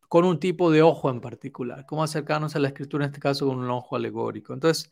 [0.08, 1.86] con un tipo de ojo en particular.
[1.86, 4.52] Cómo acercarnos a la escritura en este caso con un ojo alegórico.
[4.52, 4.90] Entonces,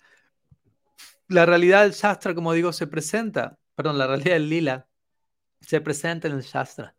[1.29, 4.89] la realidad del Shastra, como digo, se presenta, perdón, la realidad del lila
[5.61, 6.97] se presenta en el Shastra.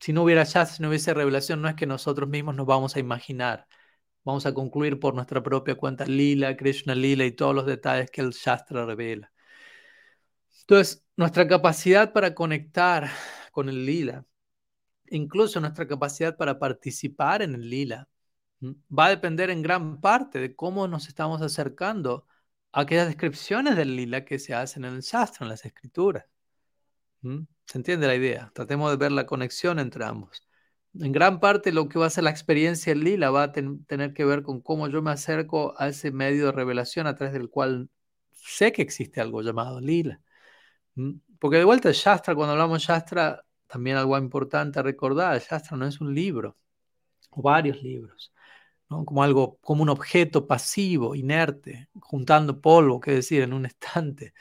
[0.00, 2.96] Si no hubiera Shastra, si no hubiese revelación, no es que nosotros mismos nos vamos
[2.96, 3.68] a imaginar.
[4.28, 8.20] Vamos a concluir por nuestra propia cuenta lila, Krishna lila y todos los detalles que
[8.20, 9.32] el Shastra revela.
[10.60, 13.08] Entonces, nuestra capacidad para conectar
[13.52, 14.26] con el lila,
[15.06, 18.06] incluso nuestra capacidad para participar en el lila,
[18.62, 22.26] va a depender en gran parte de cómo nos estamos acercando
[22.72, 26.26] a aquellas descripciones del lila que se hacen en el Shastra, en las escrituras.
[27.22, 28.52] ¿Se entiende la idea?
[28.54, 30.47] Tratemos de ver la conexión entre ambos.
[30.94, 34.14] En gran parte lo que va a ser la experiencia del lila va a tener
[34.14, 37.50] que ver con cómo yo me acerco a ese medio de revelación a través del
[37.50, 37.90] cual
[38.32, 40.20] sé que existe algo llamado lila.
[41.38, 46.00] Porque de vuelta, Shastra, cuando hablamos Shastra, también algo importante a recordar, Shastra no es
[46.00, 46.56] un libro,
[47.30, 48.32] o varios libros
[48.88, 54.34] como algo, como un objeto pasivo, inerte, juntando polvo, que decir, en un estante.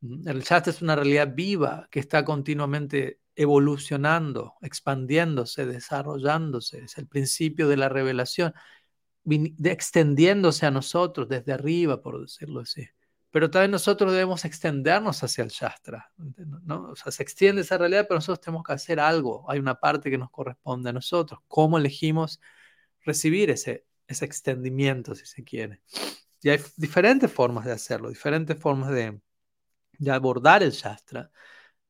[0.00, 6.84] El Shastra es una realidad viva que está continuamente evolucionando, expandiéndose, desarrollándose.
[6.84, 8.52] Es el principio de la revelación,
[9.64, 12.88] extendiéndose a nosotros desde arriba, por decirlo así.
[13.30, 16.10] Pero también nosotros debemos extendernos hacia el Shastra.
[16.64, 16.90] ¿no?
[16.90, 19.50] O sea, se extiende esa realidad, pero nosotros tenemos que hacer algo.
[19.50, 21.40] Hay una parte que nos corresponde a nosotros.
[21.48, 22.40] ¿Cómo elegimos
[23.04, 25.82] recibir ese ese extendimiento, si se quiere.
[26.42, 29.20] Y hay diferentes formas de hacerlo, diferentes formas de,
[30.10, 31.30] abordar el Shastra.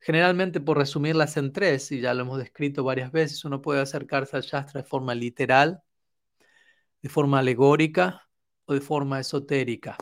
[0.00, 4.37] Generalmente, por resumirlas en tres, y ya lo hemos descrito varias veces, uno puede acercarse
[4.37, 5.82] al Shastra de forma literal,
[7.02, 8.28] de forma alegórica
[8.66, 9.96] o de forma esotérica.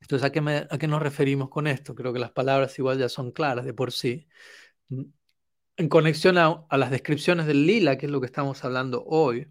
[0.00, 1.94] Entonces, ¿a qué, ¿a qué nos referimos con esto?
[1.94, 4.28] Creo que las palabras igual ya son claras de por sí.
[5.78, 9.50] En conexión a, las descripciones del lila, que es lo que estamos hablando hoy,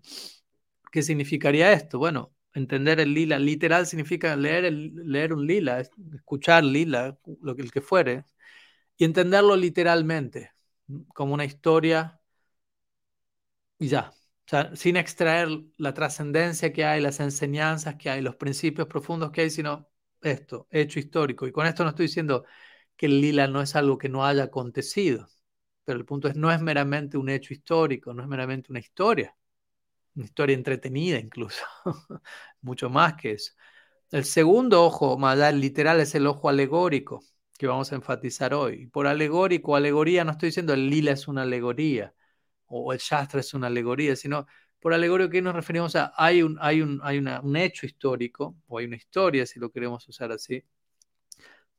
[0.96, 2.00] ¿Qué significaría esto?
[2.00, 7.72] Bueno, entender el lila literal significa leer, leer un lila, escuchar lila, lo que, el
[7.72, 8.24] que fuere,
[8.98, 10.52] y entenderlo literalmente,
[11.14, 12.20] como una historia
[13.80, 14.12] y ya.
[14.48, 19.32] O sea, sin extraer la trascendencia que hay, las enseñanzas que hay, los principios profundos
[19.32, 19.90] que hay, sino
[20.22, 21.48] esto, hecho histórico.
[21.48, 22.46] Y con esto no estoy diciendo
[22.96, 25.28] que el lila no es algo que no haya acontecido,
[25.84, 29.36] pero el punto es, no es meramente un hecho histórico, no es meramente una historia
[30.16, 31.64] una historia entretenida incluso,
[32.62, 33.54] mucho más que eso.
[34.12, 37.24] El segundo ojo, más literal, es el ojo alegórico.
[37.58, 38.88] Que vamos a enfatizar hoy.
[38.88, 42.14] Por alegórico, alegoría, no estoy diciendo el lila es una alegoría
[42.68, 44.48] o el shastra es una alegoría, sino
[44.80, 48.78] por alegorio que nos referimos a hay un, hay un, hay un hecho histórico, o
[48.78, 50.64] hay una historia, si lo queremos usar así,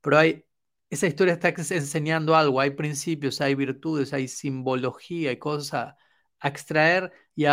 [0.00, 0.44] pero hay,
[0.90, 5.94] esa historia está enseñando algo, hay principios, hay virtudes, hay simbología, hay cosas
[6.40, 7.44] a, extraer y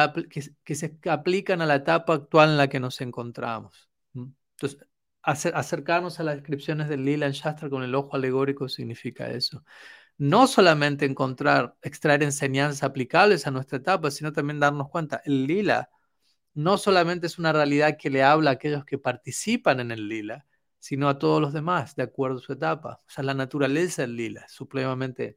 [0.64, 3.90] que, se aplican a la etapa actual en la que nos encontramos.
[4.14, 4.88] Entonces,
[5.24, 9.64] acercarnos a las descripciones del Lila Shastra con el ojo alegórico significa eso
[10.18, 15.90] no solamente encontrar, extraer enseñanzas aplicables a nuestra etapa, sino también darnos cuenta, el lila
[16.54, 20.46] no solamente es una realidad que le habla a aquellos que participan en el lila,
[20.80, 23.00] sino a todos los demás, de acuerdo a su etapa.
[23.08, 25.36] O sea, la naturaleza del lila supremamente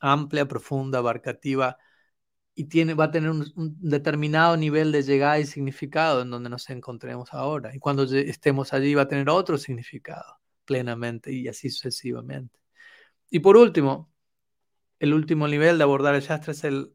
[0.00, 1.76] amplia, profunda, abarcativa,
[2.60, 6.50] y tiene, va a tener un, un, determinado nivel de llegada y significado en donde
[6.50, 7.74] nos encontremos ahora.
[7.74, 12.60] Y cuando estemos allí va a tener otro significado plenamente y así sucesivamente.
[13.30, 14.12] Y por último,
[14.98, 16.94] el último nivel de abordar el Shastra es el,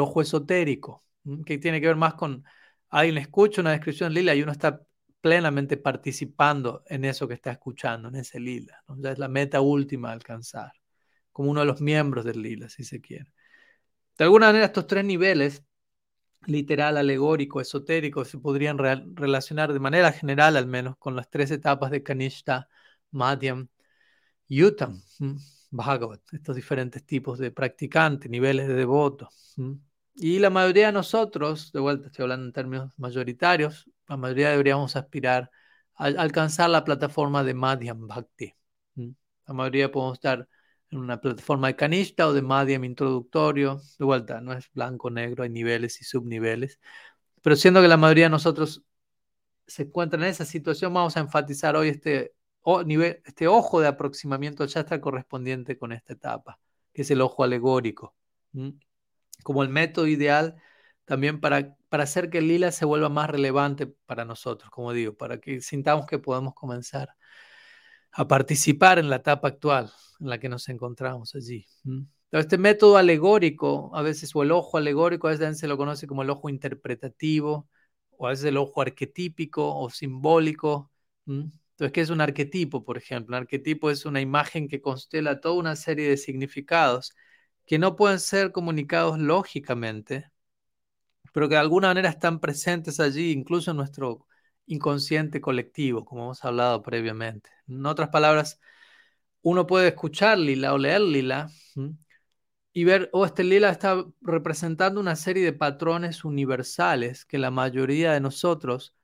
[0.00, 1.04] ojo esotérico,
[1.46, 2.44] que tiene que ver más con
[2.90, 4.80] alguien escucha una descripción lila y uno está
[5.20, 8.82] plenamente participando en eso que está escuchando, en ese lila.
[8.96, 10.72] Ya es la meta última a alcanzar,
[11.30, 13.32] como uno de los miembros del lila, si se quiere.
[14.18, 15.62] De alguna manera, estos tres niveles,
[16.46, 21.90] literal, alegórico, esotérico, se podrían relacionar de manera general, al menos, con las tres etapas
[21.90, 22.68] de Kanishta,
[23.10, 23.68] Madhyam
[24.46, 25.02] y Uttam.
[25.70, 29.56] Bhagavat, estos diferentes tipos de practicantes, niveles de devotos.
[30.14, 34.94] Y la mayoría de nosotros, de vuelta estoy hablando en términos mayoritarios, la mayoría deberíamos
[34.94, 35.50] aspirar
[35.96, 38.54] a alcanzar la plataforma de Madhyam Bhakti.
[38.94, 40.48] La mayoría podemos estar
[40.94, 43.80] en una plataforma de Kanishta o de Madhyam introductorio.
[43.98, 46.80] De vuelta, no es blanco, negro, hay niveles y subniveles.
[47.42, 48.84] Pero siendo que la mayoría de nosotros
[49.66, 52.34] se encuentran en esa situación, vamos a enfatizar hoy este
[52.86, 56.60] nivel, este ojo de aproximamiento está correspondiente con esta etapa,
[56.92, 58.14] que es el ojo alegórico,
[59.42, 60.56] como el método ideal
[61.04, 65.14] también para, para hacer que el lila se vuelva más relevante para nosotros, como digo,
[65.14, 67.16] para que sintamos que podemos comenzar
[68.16, 71.66] a participar en la etapa actual en la que nos encontramos allí.
[72.30, 76.22] Este método alegórico, a veces, o el ojo alegórico, a veces se lo conoce como
[76.22, 77.68] el ojo interpretativo,
[78.16, 80.90] o a veces el ojo arquetípico o simbólico.
[81.26, 83.36] Entonces, ¿qué es un arquetipo, por ejemplo?
[83.36, 87.12] Un arquetipo es una imagen que constela toda una serie de significados
[87.66, 90.30] que no pueden ser comunicados lógicamente,
[91.32, 94.26] pero que de alguna manera están presentes allí, incluso en nuestro
[94.66, 97.50] inconsciente colectivo, como hemos hablado previamente.
[97.68, 98.60] En otras palabras,
[99.42, 101.50] uno puede escuchar lila o leer lila
[102.72, 108.12] y ver, oh, este lila está representando una serie de patrones universales que la mayoría
[108.12, 108.94] de nosotros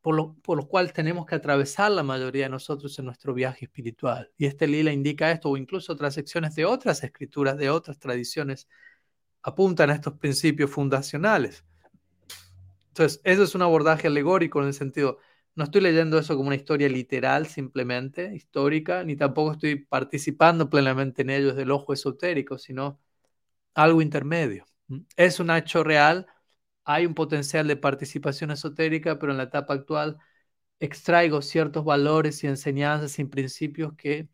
[0.00, 3.66] por, lo, por los cuales tenemos que atravesar la mayoría de nosotros en nuestro viaje
[3.66, 4.30] espiritual.
[4.36, 8.68] Y este lila indica esto, o incluso otras secciones de otras escrituras, de otras tradiciones,
[9.42, 11.64] apuntan a estos principios fundacionales.
[12.98, 15.18] Entonces, eso es un abordaje alegórico en el sentido,
[15.54, 21.22] no estoy leyendo eso como una historia literal simplemente, histórica, ni tampoco estoy participando plenamente
[21.22, 23.00] en ello desde el ojo esotérico, sino
[23.74, 24.66] algo intermedio.
[25.16, 26.26] Es un hecho real
[26.88, 30.18] hay un potencial de participación esotérica, pero en la etapa actual
[30.80, 34.28] extraigo ciertos valores y enseñanzas y principios que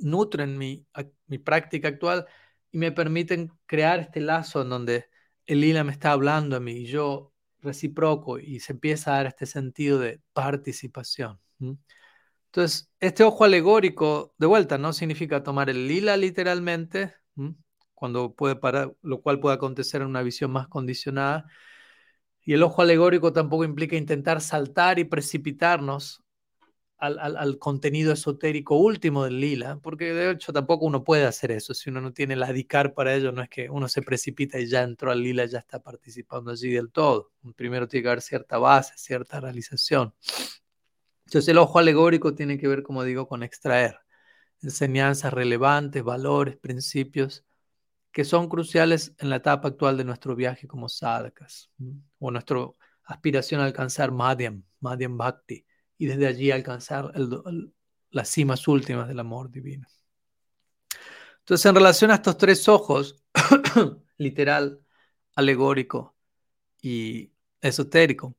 [0.00, 0.86] nutren mi,
[1.44, 2.26] práctica actual
[2.72, 5.10] y me permiten crear este lazo en donde
[5.46, 9.26] el lila me está hablando a mí y yo reciproco y se empieza a dar
[9.26, 11.38] este sentido de participación.
[12.46, 17.14] Entonces, este ojo alegórico, de vuelta, no significa tomar el lila literalmente,
[17.94, 21.46] cuando puede parar, lo cual puede acontecer en una visión más condicionada,
[22.40, 26.22] y el ojo alegórico tampoco implica intentar saltar y precipitarnos
[26.98, 31.74] al, contenido esotérico último del lila, porque de hecho tampoco uno puede hacer eso.
[31.74, 34.66] Si uno no tiene la dicar para ello, no es que uno se precipita y
[34.66, 37.32] ya entró al lila, ya está participando allí del todo.
[37.56, 40.14] Primero tiene que haber cierta base, cierta realización.
[41.26, 43.98] Entonces el ojo alegórico tiene que ver, como digo, con extraer
[44.62, 47.44] enseñanzas relevantes, valores, principios
[48.10, 51.70] que son cruciales en la etapa actual de nuestro viaje como sadhakas,
[52.18, 52.58] o nuestra
[53.04, 55.64] aspiración a alcanzar Madhyam, Madhyam Bhakti,
[55.98, 57.12] y desde allí alcanzar
[58.10, 59.86] las cimas últimas del amor divino.
[61.40, 63.22] Entonces, en relación a estos tres ojos,
[64.16, 64.80] literal,
[65.34, 66.16] alegórico
[66.80, 68.36] y esotérico,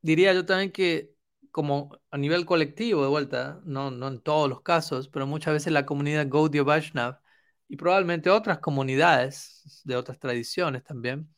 [0.00, 1.12] diría yo también que
[1.52, 5.72] como a nivel colectivo, de vuelta, no, no en todos los casos, pero muchas veces
[5.72, 7.20] la comunidad Gaudiya Vaishnav
[7.68, 11.28] y probablemente otras comunidades de otras tradiciones también,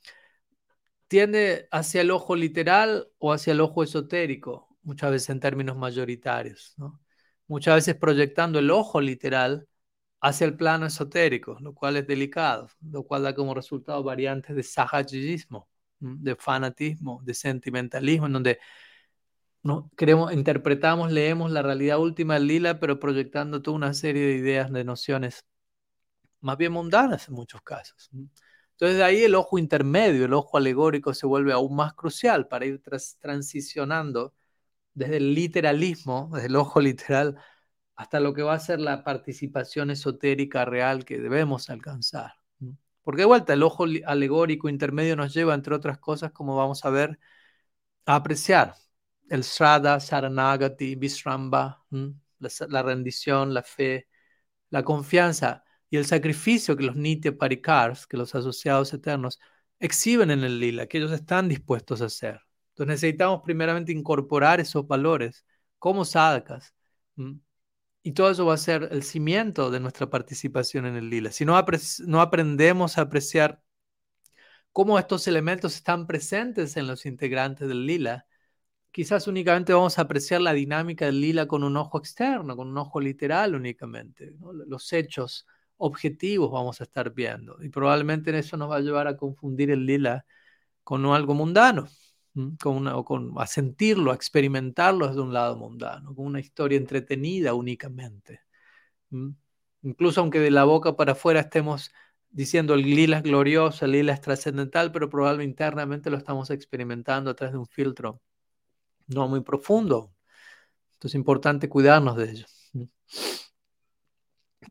[1.08, 6.74] tiende hacia el ojo literal o hacia el ojo esotérico, muchas veces en términos mayoritarios.
[7.46, 9.68] muchas veces proyectando el ojo literal
[10.20, 14.62] hacia el plano esotérico, lo cual es delicado, lo cual da como resultado variantes de
[14.62, 15.68] sahajismo,
[16.00, 18.58] de fanatismo, de sentimentalismo, en donde
[19.62, 24.70] no, queremos, interpretamos, leemos la realidad última lila, pero proyectando toda una serie de ideas,
[24.72, 25.44] de nociones
[26.40, 28.10] más bien mundanas en muchos casos.
[28.12, 32.66] Entonces de ahí el ojo intermedio, el ojo alegórico se vuelve aún más crucial para
[32.66, 32.82] ir
[33.20, 34.34] transicionando
[34.94, 37.36] desde el literalismo, desde el ojo literal,
[37.96, 42.34] hasta lo que va a ser la participación esotérica real que debemos alcanzar.
[43.02, 46.90] Porque de vuelta, el ojo alegórico intermedio nos lleva, entre otras cosas, como vamos a
[46.90, 47.18] ver,
[48.06, 48.74] a apreciar
[49.28, 51.84] el Saranagati, Visramba,
[52.38, 54.08] la, rendición, la fe,
[54.70, 59.40] la confianza y el sacrificio que los Nitya Parikars, que los asociados eternos,
[59.78, 62.40] exhiben en el lila, que ellos están dispuestos a hacer.
[62.74, 65.46] Entonces necesitamos primeramente incorporar esos valores
[65.78, 66.74] como sadhakas.
[68.02, 71.30] Y todo eso va a ser el cimiento de nuestra participación en el lila.
[71.30, 73.62] Si no, aprendemos a apreciar
[74.72, 78.26] cómo estos elementos están presentes en los integrantes del lila,
[78.90, 82.78] quizás únicamente vamos a apreciar la dinámica del lila con un ojo externo, con un
[82.78, 84.32] ojo literal únicamente.
[84.66, 85.46] Los hechos
[85.76, 87.62] objetivos vamos a estar viendo.
[87.62, 90.26] Y probablemente eso nos va a llevar a confundir el lila
[90.82, 91.88] con algo mundano,
[92.60, 97.54] con o con, a sentirlo, a experimentarlo desde un lado mundano, con una historia entretenida
[97.54, 98.40] únicamente.
[99.82, 101.92] Incluso aunque de la boca para afuera estemos
[102.30, 107.30] diciendo el lila es glorioso, el lila es trascendental, pero probablemente internamente lo estamos experimentando
[107.30, 108.20] a través de un filtro
[109.06, 110.12] no muy profundo.
[110.94, 112.46] Entonces es importante cuidarnos de ello.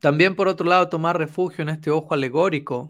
[0.01, 2.89] También, por otro lado, tomar refugio en este ojo alegórico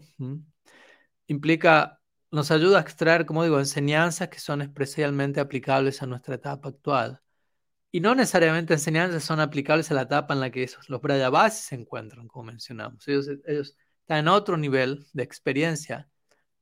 [1.26, 2.00] implica,
[2.34, 7.20] nos ayuda a extraer, como digo, enseñanzas que son especialmente aplicables a nuestra etapa actual.
[7.92, 11.66] Y no necesariamente enseñanzas son aplicables a la etapa en la que esos, los Brayavasis
[11.66, 13.06] se encuentran, como mencionamos.
[13.06, 16.08] Ellos, ellos están en otro nivel de experiencia,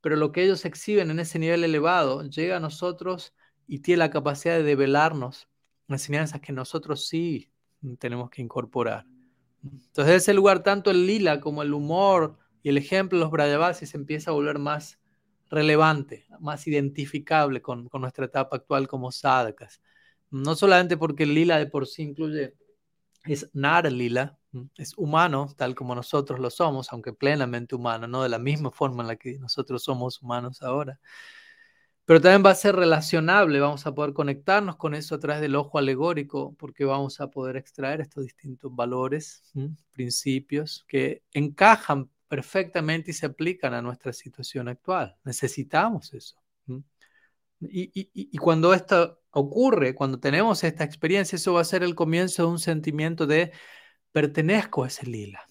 [0.02, 3.34] pero lo que ellos exhiben en ese nivel elevado llega a nosotros
[3.66, 5.48] y tiene la capacidad de develarnos
[5.88, 7.50] enseñanzas que nosotros sí
[7.98, 9.06] tenemos que incorporar.
[9.62, 13.30] Entonces, en ese lugar, tanto el lila como el humor y el ejemplo de los
[13.30, 14.98] Brayavasis empieza a volver más
[15.52, 19.82] relevante, más identificable con, nuestra etapa actual como sadhakas.
[20.30, 22.56] No solamente porque el lila de por sí incluye,
[23.24, 24.38] es nar lila,
[24.76, 29.02] es humano, tal como nosotros lo somos, aunque plenamente humano, no de la misma forma
[29.02, 30.98] en la que nosotros somos humanos ahora,
[32.04, 35.54] pero también va a ser relacionable, vamos a poder conectarnos con eso a través del
[35.54, 39.52] ojo alegórico, porque vamos a poder extraer estos distintos valores,
[39.92, 45.18] principios que encajan perfectamente y se aplican a nuestra situación actual.
[45.22, 46.42] Necesitamos eso.
[47.60, 52.48] Y, cuando esto ocurre, cuando tenemos esta experiencia, eso va a ser el comienzo de
[52.48, 53.52] un sentimiento de
[54.12, 55.46] pertenezco a ese lila.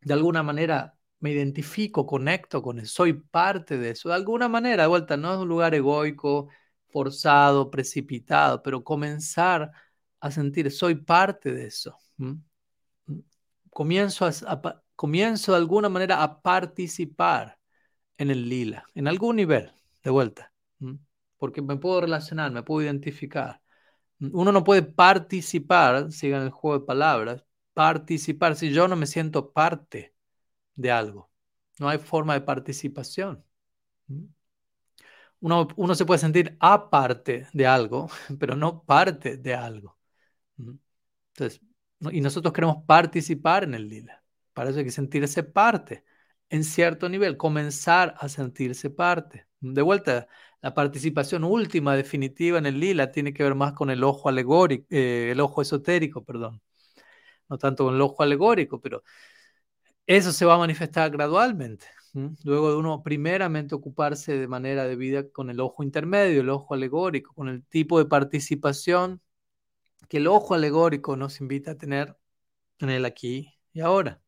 [0.00, 4.10] De alguna manera me identifico, conecto con eso, soy parte de eso.
[4.10, 6.48] De alguna manera, de vuelta, no es un lugar egoico,
[6.90, 9.72] forzado, precipitado, pero comenzar
[10.20, 11.98] a sentir, soy parte de eso.
[13.70, 17.56] Comienzo, a, comienzo de alguna manera a participar
[18.16, 19.70] en el lila, en algún nivel,
[20.02, 20.52] de vuelta,
[21.36, 23.62] porque me puedo relacionar, me puedo identificar.
[24.18, 27.44] Uno no puede participar, sigan el juego de palabras,
[27.74, 30.16] participar si yo no me siento parte
[30.74, 31.30] de algo.
[31.78, 33.44] No hay forma de participación.
[35.40, 38.08] Uno, uno, se puede sentir aparte de algo,
[38.40, 39.96] pero no parte de algo.
[41.34, 41.60] Entonces,
[42.10, 44.22] y nosotros queremos participar en el lila.
[44.58, 46.02] Para eso hay que sentirse parte
[46.48, 49.46] en cierto nivel, comenzar a sentirse parte.
[49.60, 50.26] De vuelta,
[50.60, 54.84] la participación última, definitiva en el lila tiene que ver más con el ojo alegórico,
[54.90, 56.60] eh, el ojo esotérico, perdón.
[57.48, 59.04] No tanto con el ojo alegórico, pero
[60.08, 61.86] eso se va a manifestar gradualmente.
[62.42, 66.74] Luego de uno primeramente ocuparse de manera de vida con el ojo intermedio, el ojo
[66.74, 69.22] alegórico, con el tipo de participación
[70.08, 72.16] que el ojo alegórico nos invita a tener
[72.80, 74.20] en el aquí y ahora.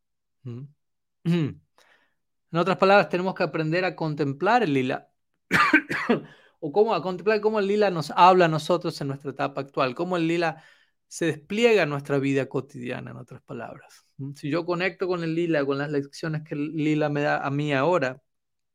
[2.53, 5.09] En otras palabras, tenemos que aprender a contemplar el lila
[6.61, 9.95] o cómo a contemplar cómo el lila nos habla a nosotros en nuestra etapa actual,
[9.95, 10.63] cómo el lila
[11.07, 14.05] se despliega en nuestra vida cotidiana, en otras palabras.
[14.37, 17.51] Si yo conecto con el lila, con las lecciones que el lila me da a
[17.51, 18.23] mí ahora,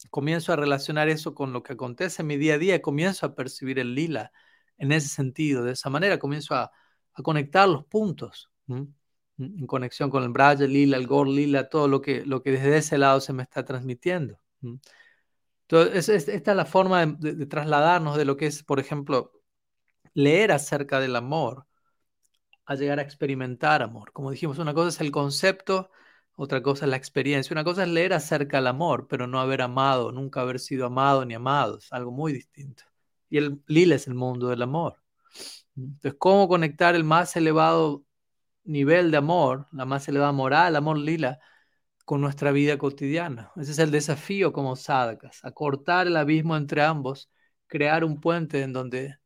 [0.09, 3.35] comienzo a relacionar eso con lo que acontece en mi día a día, comienzo a
[3.35, 4.31] percibir el lila
[4.77, 6.71] en ese sentido, de esa manera comienzo a,
[7.23, 8.51] conectar los puntos,
[9.37, 12.77] en conexión con el Braya lila, el Gor lila, todo lo que, lo que desde
[12.77, 14.39] ese lado se me está transmitiendo.
[15.67, 19.31] Entonces, esta es la forma de trasladarnos de lo que es, por ejemplo,
[20.13, 21.67] leer acerca del amor
[22.65, 24.11] a llegar a experimentar amor.
[24.11, 25.91] Como dijimos, una cosa es el concepto,
[26.35, 27.53] otra cosa es la experiencia.
[27.53, 31.25] Una cosa es leer acerca del amor, pero no haber amado, nunca haber sido amado
[31.25, 31.77] ni amado.
[31.77, 32.83] Es algo muy distinto.
[33.29, 34.97] Y el lila es el mundo del amor.
[35.75, 38.03] Entonces, ¿cómo conectar el más elevado
[38.65, 41.39] nivel de amor, la más elevada moral, amor lila,
[42.05, 43.51] con nuestra vida cotidiana?
[43.55, 47.31] Ese es el desafío como sadhakas, acortar el abismo entre ambos,
[47.67, 49.17] crear un puente en donde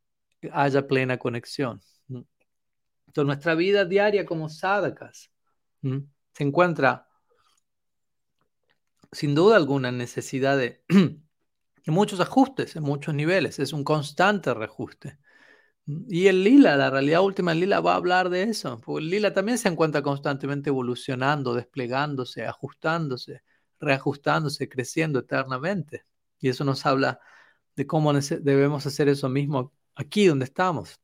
[0.52, 1.80] haya plena conexión.
[2.08, 5.30] Entonces, nuestra vida diaria como sadhakas
[5.82, 7.08] se encuentra
[9.12, 10.84] sin duda alguna necesidad de,
[11.86, 15.18] muchos ajustes en muchos niveles, es un constante reajuste.
[15.86, 19.10] Y el lila, la realidad última del lila va a hablar de eso, porque el
[19.10, 23.42] lila también se encuentra constantemente evolucionando, desplegándose, ajustándose,
[23.80, 26.04] reajustándose, creciendo eternamente.
[26.38, 27.20] Y eso nos habla
[27.74, 31.00] de cómo debemos hacer eso mismo aquí donde estamos.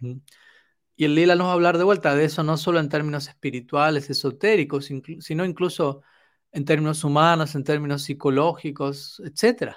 [0.00, 3.28] Y el lila nos va a hablar de vuelta de eso, no solo en términos
[3.28, 4.90] espirituales, esotéricos,
[5.20, 6.02] sino incluso
[6.50, 9.76] en términos humanos, en términos psicológicos, etc.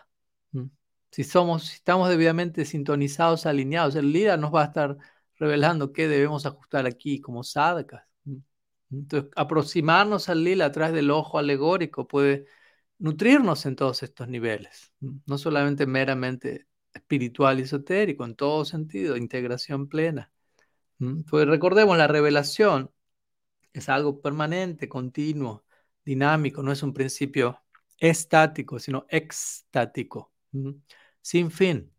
[1.12, 4.98] Si, somos, si estamos debidamente sintonizados, alineados, el lila nos va a estar
[5.36, 8.04] revelando qué debemos ajustar aquí como sadhakas.
[8.92, 12.46] Entonces, aproximarnos al lila a través del ojo alegórico puede
[13.00, 19.88] nutrirnos en todos estos niveles, no solamente meramente espiritual y esotérico, en todo sentido, integración
[19.88, 20.32] plena.
[21.30, 22.92] Pues recordemos, la revelación
[23.74, 25.66] es algo permanente, continuo,
[26.06, 27.60] dinámico, no es un principio
[27.98, 30.32] estático, sino extático,
[31.22, 31.94] sin fin.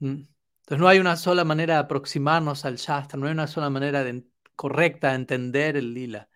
[0.00, 4.04] Entonces no hay una sola manera de aproximarnos al Shastra, no hay una sola manera
[4.54, 6.28] correcta de entender el lila.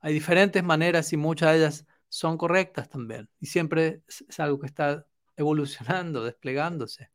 [0.00, 3.28] Hay diferentes maneras y muchas de ellas son correctas también.
[3.40, 5.06] Y siempre es, algo que está
[5.36, 7.10] evolucionando, desplegándose.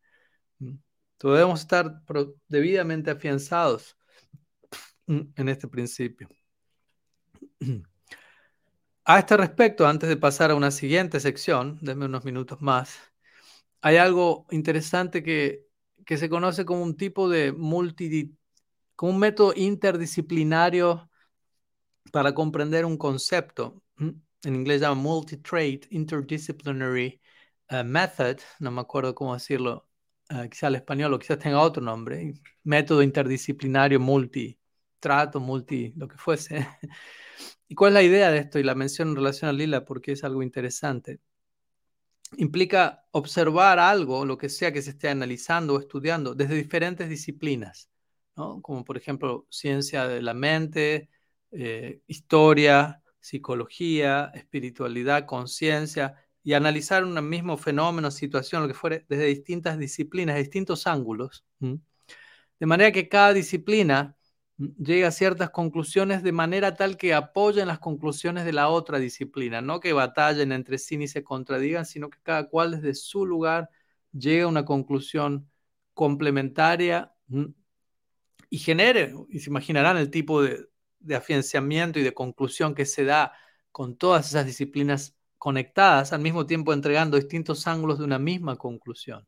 [0.59, 2.01] Entonces debemos estar
[2.47, 3.97] debidamente afianzados
[5.07, 6.29] en este principio.
[9.03, 13.10] A este respecto, antes de pasar a una siguiente sección, denme unos minutos más,
[13.81, 15.67] hay algo interesante que,
[16.05, 18.35] que se conoce como un tipo de multi,
[18.95, 21.09] como un método interdisciplinario
[22.11, 23.83] para comprender un concepto.
[23.97, 27.21] En inglés llama multi-trait, interdisciplinary
[27.71, 29.87] uh, method, no me acuerdo cómo decirlo,
[30.31, 34.59] uh, quizá al español o quizás tenga otro nombre, método interdisciplinario multi,
[34.99, 36.67] trato, multi, lo que fuese.
[37.67, 38.59] ¿Y cuál es la idea de esto?
[38.59, 41.21] Y la mención en relación a Lila porque es algo interesante.
[42.37, 47.89] Implica observar algo, lo que sea que se esté analizando o estudiando, desde diferentes disciplinas,
[48.33, 51.09] como por ejemplo ciencia de la mente,
[51.51, 59.25] eh, historia, psicología, espiritualidad, conciencia, y analizar un mismo fenómeno, situación, lo que fuere, desde
[59.25, 61.45] distintas disciplinas, distintos ángulos.
[61.59, 64.15] De manera que cada disciplina
[64.77, 69.61] llega a ciertas conclusiones de manera tal que apoyen las conclusiones de la otra disciplina,
[69.61, 73.69] no que batallen entre sí ni se contradigan, sino que cada cual desde su lugar
[74.11, 75.49] llegue a una conclusión
[75.93, 77.13] complementaria
[78.49, 80.67] y genere, y se imaginarán el tipo de,
[80.99, 83.33] de afianzamiento y de conclusión que se da
[83.71, 89.27] con todas esas disciplinas conectadas, al mismo tiempo entregando distintos ángulos de una misma conclusión.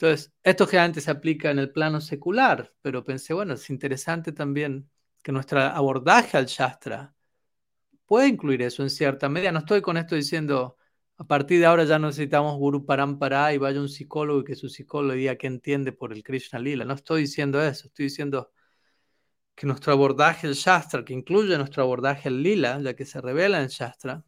[0.00, 4.90] Entonces, esto generalmente se aplica en el plano secular, pero pensé, bueno, es interesante también
[5.22, 7.14] que nuestro abordaje al Shastra
[8.06, 9.52] puede incluir eso en cierta medida.
[9.52, 10.78] No estoy con esto diciendo,
[11.18, 14.70] a partir de ahora ya necesitamos Guru Parampara y vaya un psicólogo y que su
[14.70, 16.86] psicólogo diga qué entiende por el Krishna Lila.
[16.86, 18.52] No estoy diciendo eso, estoy diciendo
[19.54, 23.60] que nuestro abordaje al Shastra, que incluye nuestro abordaje al Lila, ya que se revela
[23.60, 24.24] en Shastra,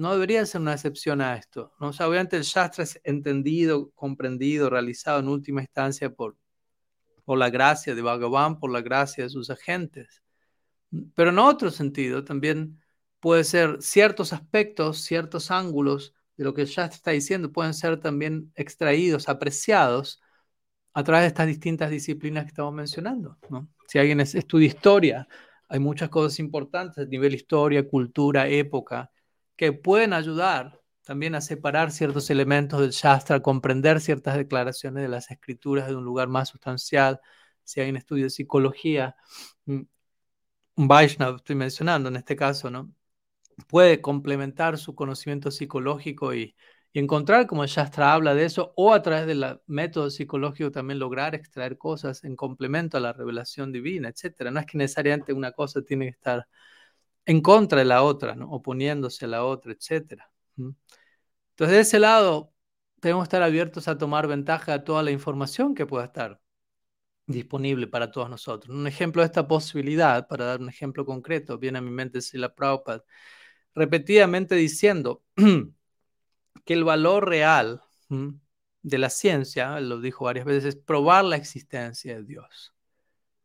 [0.00, 1.74] no debería ser una excepción a esto.
[1.78, 1.88] ¿no?
[1.88, 6.38] obviamente el Shastra es entendido, comprendido, realizado en última instancia por,
[7.26, 10.22] por la gracia de Bhagavan, por la gracia de sus agentes.
[11.14, 12.80] Pero en otro sentido, también
[13.20, 18.00] puede ser ciertos aspectos, ciertos ángulos de lo que el Shastra está diciendo, pueden ser
[18.00, 20.22] también extraídos, apreciados
[20.94, 23.36] a través de estas distintas disciplinas que estamos mencionando.
[23.86, 25.28] Si alguien estudia historia,
[25.68, 29.10] hay muchas cosas importantes a nivel historia, cultura, época,
[29.60, 35.08] que pueden ayudar también a separar ciertos elementos del Shastra, a comprender ciertas declaraciones de
[35.10, 37.20] las escrituras de un lugar más sustancial.
[37.62, 39.16] Si hay un estudio de psicología,
[39.66, 39.82] mm,
[40.76, 42.90] un Vaishnava estoy mencionando en este caso, ¿no?
[43.68, 46.56] Puede complementar su conocimiento psicológico y,
[46.94, 51.78] encontrar, como Shastra habla de eso, o a través del método psicológico también lograr extraer
[51.78, 54.50] cosas en complemento a la revelación divina, etc.
[54.50, 56.46] No es que necesariamente una cosa tiene que estar
[57.26, 58.50] en contra de la otra, ¿no?
[58.50, 60.30] oponiéndose a la otra, etc.
[60.56, 62.52] Entonces, de ese lado,
[63.00, 66.40] tenemos que estar abiertos a tomar ventaja de toda la información que pueda estar
[67.26, 68.74] disponible para todos nosotros.
[68.74, 72.54] Un ejemplo de esta posibilidad, para dar un ejemplo concreto, viene a mi mente la
[72.54, 73.04] Prabhupada,
[73.74, 75.22] repetidamente diciendo
[76.64, 77.82] que el valor real
[78.82, 82.74] de la ciencia, lo dijo varias veces, es probar la existencia de Dios.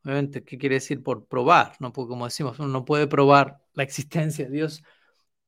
[0.03, 1.75] Obviamente, ¿qué quiere decir por probar?
[1.79, 4.83] No, porque como decimos, uno no puede probar la existencia de Dios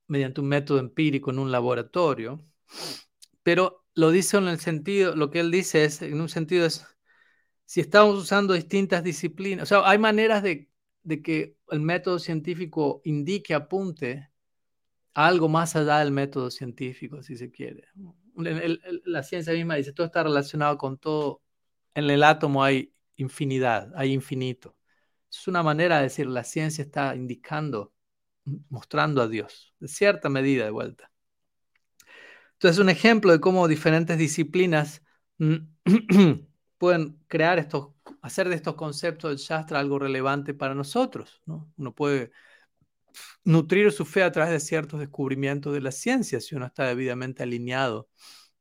[0.07, 2.45] mediante un método empírico en un laboratorio,
[3.43, 6.85] pero lo dice en el sentido, lo que él dice es, en un sentido es,
[7.65, 10.69] si estamos usando distintas disciplinas, o sea, hay maneras de,
[11.23, 14.29] que el método científico indique, apunte
[15.13, 17.85] a algo más allá del método científico, si se quiere.
[18.35, 21.41] la ciencia misma dice, todo está relacionado con todo.
[21.95, 24.75] En el átomo hay infinidad, hay infinito.
[25.31, 27.93] Es una manera de decir, la ciencia está indicando,
[28.69, 31.11] mostrando a Dios, de cierta medida de vuelta.
[32.53, 35.03] Entonces, un ejemplo de cómo diferentes disciplinas
[36.77, 37.89] pueden crear estos,
[38.21, 41.41] hacer de estos conceptos del Shastra algo relevante para nosotros.
[41.45, 41.71] ¿no?
[41.77, 42.31] Uno puede
[43.43, 47.43] nutrir su fe a través de ciertos descubrimientos de la ciencia si uno está debidamente
[47.43, 48.09] alineado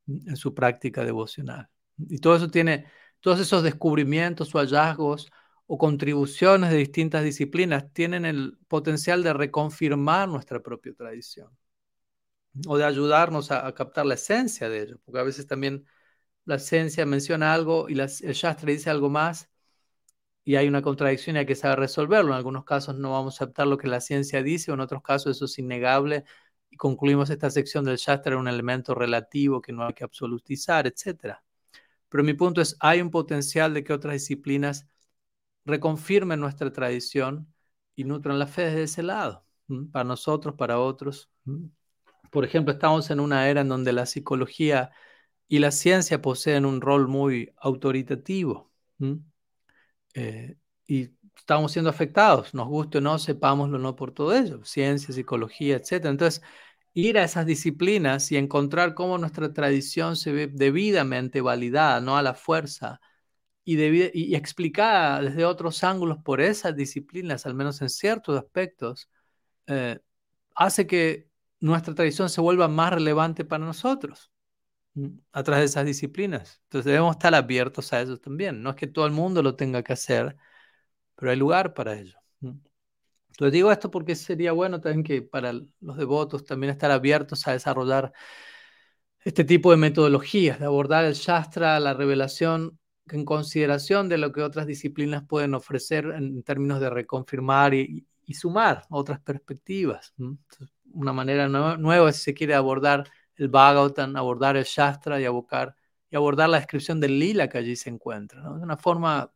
[0.07, 1.69] en su práctica devocional.
[1.97, 2.85] Y todo eso tiene,
[3.19, 5.29] todos esos descubrimientos o hallazgos
[5.67, 11.49] o contribuciones de distintas disciplinas tienen el potencial de reconfirmar nuestra propia tradición
[12.67, 15.85] o de ayudarnos a, captar la esencia de ello, porque a veces también
[16.45, 19.49] la esencia menciona algo y el Shastra dice algo más
[20.43, 22.31] y hay una contradicción y hay que saber resolverlo.
[22.31, 25.03] En algunos casos no vamos a aceptar lo que la ciencia dice, o en otros
[25.03, 26.23] casos eso es innegable
[26.69, 30.87] y concluimos esta sección del Shastra en un elemento relativo que no hay que absolutizar,
[30.87, 31.43] etc.
[32.09, 34.87] Pero mi punto es, hay un potencial de que otras disciplinas
[35.67, 37.53] reconfirmen nuestra tradición
[37.95, 39.45] y nutran la fe desde ese lado,
[39.91, 41.29] para nosotros, para otros.
[42.31, 44.91] Por ejemplo, estamos en una era en donde la psicología
[45.47, 48.71] y la ciencia poseen un rol muy autoritativo.
[50.13, 50.57] Eh,
[50.87, 55.77] y estamos siendo afectados, nos guste o no, sepámoslo no por todo ello, ciencia, psicología,
[55.77, 56.09] etc.
[56.09, 56.41] Entonces,
[56.93, 62.23] ir a esas disciplinas y encontrar cómo nuestra tradición se ve debidamente validada, no a
[62.23, 62.99] la fuerza,
[63.67, 69.09] y, y explicada desde otros ángulos por esas disciplinas, al menos en ciertos aspectos,
[69.67, 69.99] eh,
[70.55, 74.31] hace que nuestra tradición se vuelva más relevante para nosotros
[75.33, 76.61] a través de esas disciplinas.
[76.63, 78.63] Entonces debemos estar abiertos a eso también.
[78.63, 80.37] No es que todo el mundo lo tenga que hacer,
[81.15, 82.17] pero hay lugar para ello.
[82.41, 87.51] Entonces digo esto porque sería bueno también que para los devotos también estar abiertos a
[87.51, 88.13] desarrollar
[89.25, 92.79] este tipo de metodologías, de abordar el Shastra, la revelación
[93.11, 98.85] en consideración de lo que otras disciplinas pueden ofrecer en términos de reconfirmar y, sumar
[98.89, 100.13] otras perspectivas.
[100.91, 106.49] Una manera nueva, si se quiere abordar el Bhagavatam, abordar el Shastra y, y abordar
[106.49, 109.31] la descripción del lila que allí se encuentra, de una forma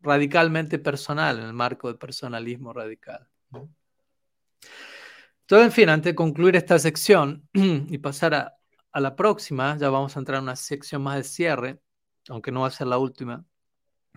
[0.00, 3.26] radicalmente personal, en el marco del personalismo radical.
[5.46, 8.54] Todo en fin, antes de concluir esta sección y pasar a,
[8.92, 11.80] a, la próxima, ya vamos a entrar en una sección más de cierre,
[12.28, 13.44] aunque no va a ser la última.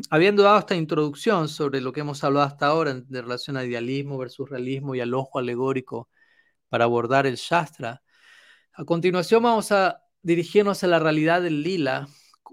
[0.10, 4.18] Habiendo dado esta introducción sobre lo que hemos hablado hasta ahora en relación a idealismo
[4.18, 6.10] versus realismo y al ojo alegórico
[6.70, 8.03] para abordar el Shastra,
[8.74, 12.08] a continuación vamos a dirigirnos a la realidad del lila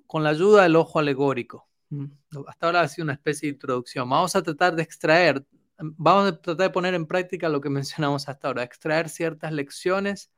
[0.06, 1.68] con la ayuda del ojo alegórico.
[1.90, 2.06] Mm,
[2.46, 4.08] hasta ahora ha sido una especie de introducción.
[4.08, 5.44] Vamos a tratar de extraer,
[5.78, 10.30] vamos a tratar de poner en práctica lo que mencionamos hasta ahora, extraer ciertas lecciones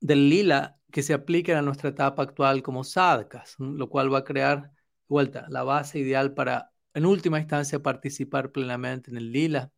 [0.00, 4.24] del lila que se apliquen a nuestra etapa actual como sadhakas, lo cual va a
[4.24, 4.72] crear,
[5.08, 9.72] vuelta, la base ideal para, en última instancia, participar plenamente en el lila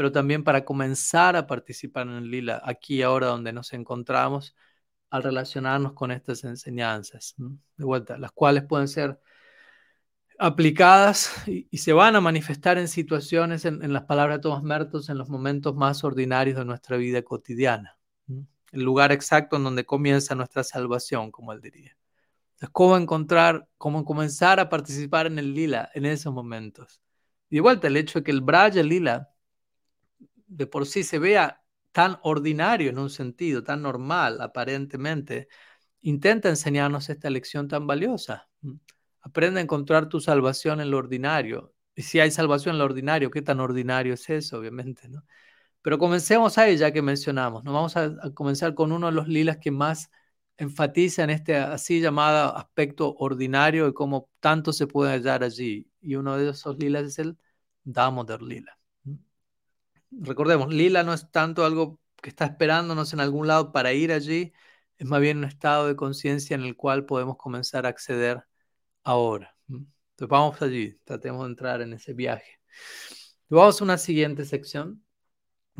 [0.00, 4.56] pero también para comenzar a participar en el lila, aquí ahora donde nos encontramos,
[5.10, 9.20] al relacionarnos con estas enseñanzas, de vuelta, las cuales pueden ser
[10.38, 15.18] aplicadas y, se van a manifestar en situaciones, en, las palabras de Tomás Mertos, en
[15.18, 17.98] los momentos más ordinarios de nuestra vida cotidiana,
[18.72, 21.96] el lugar exacto en donde comienza nuestra salvación, como él diría.
[22.54, 27.00] Entonces, cómo encontrar, cómo comenzar a participar en el lila en esos momentos.
[27.48, 29.30] Y de vuelta, el hecho de que el Braya Lila
[30.46, 31.62] de por sí se vea
[31.92, 35.48] tan ordinario en un sentido, tan normal aparentemente,
[36.02, 38.48] intenta enseñarnos esta lección tan valiosa.
[39.20, 41.74] Aprende a encontrar tu salvación en lo ordinario.
[41.94, 44.58] Y si hay salvación en lo ordinario, ¿qué tan ordinario es eso?
[44.58, 45.24] Obviamente, ¿no?
[45.82, 47.64] Pero comencemos ahí ya que mencionamos.
[47.64, 47.72] ¿no?
[47.72, 50.10] Vamos a, comenzar con uno de los lilas que más
[50.56, 55.90] enfatiza en este así llamado aspecto ordinario y cómo tanto se puede hallar allí.
[56.00, 57.38] Y uno de esos lilas es el
[57.84, 58.80] Damodar Lila
[60.10, 64.52] recordemos, Lila no es tanto algo que está esperándonos en algún lado para ir allí,
[64.98, 68.44] es más bien un estado de conciencia en el cual podemos comenzar a acceder
[69.02, 69.56] ahora.
[69.68, 72.60] Entonces vamos allí, tratemos de entrar en ese viaje.
[73.48, 75.02] Vamos a una siguiente sección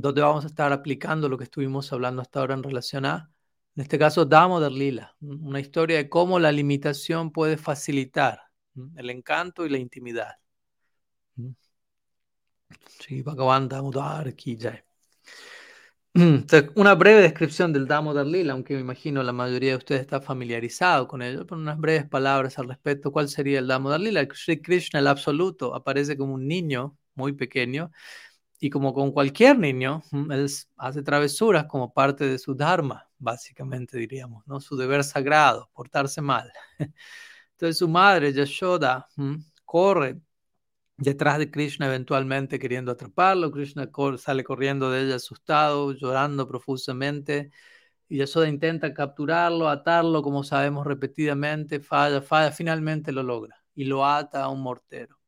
[0.01, 3.31] donde vamos a estar aplicando lo que estuvimos hablando hasta ahora en relación a,
[3.77, 8.43] en este caso, Damodar Lila, una historia de cómo la limitación puede facilitar
[8.97, 10.35] el encanto y la intimidad.
[16.75, 21.07] Una breve descripción del Damodar Lila, aunque me imagino la mayoría de ustedes está familiarizado
[21.07, 23.13] con ello, pero unas breves palabras al respecto.
[23.13, 24.27] ¿Cuál sería el Damodar Lila?
[24.33, 27.93] Sri Krishna, el absoluto, aparece como un niño muy pequeño
[28.61, 30.47] y como con cualquier niño, él
[30.77, 34.61] hace travesuras como parte de su dharma, básicamente diríamos, ¿no?
[34.61, 36.53] Su deber sagrado, portarse mal.
[37.53, 39.09] Entonces su madre, Yashoda,
[39.65, 40.21] corre
[40.99, 43.51] detrás de Krishna eventualmente queriendo atraparlo.
[43.51, 47.51] Krishna sale corriendo de ella asustado, llorando profusamente.
[48.09, 54.05] Y Yashoda intenta capturarlo, atarlo, como sabemos repetidamente, falla, falla, finalmente lo logra y lo
[54.05, 55.19] ata a un mortero.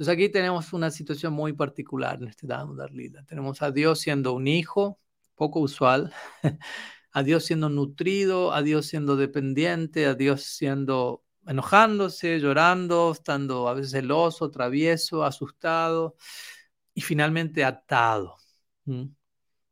[0.00, 3.22] Entonces aquí tenemos una situación muy particular en este Damodar Lila.
[3.26, 4.98] Tenemos a Dios siendo un hijo,
[5.34, 6.10] poco usual,
[7.12, 13.74] a Dios siendo nutrido, a Dios siendo dependiente, a Dios siendo enojándose, llorando, estando a
[13.74, 16.16] veces celoso, travieso, asustado
[16.94, 18.36] y finalmente atado.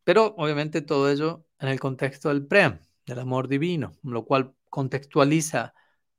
[0.04, 5.72] Pero obviamente todo ello en el contexto del Prem, del amor divino, lo cual contextualiza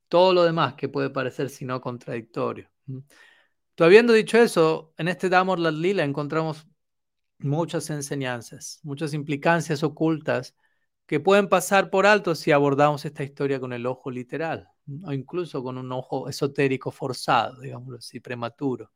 [0.08, 2.68] todo lo demás que puede parecer si no contradictorio.
[3.84, 6.66] Habiendo dicho eso, en este Damor la Lila encontramos
[7.38, 10.54] muchas enseñanzas, muchas implicancias ocultas
[11.06, 14.68] que pueden pasar por alto si abordamos esta historia con el ojo literal
[15.04, 18.92] o incluso con un ojo esotérico forzado, digámoslo así, prematuro.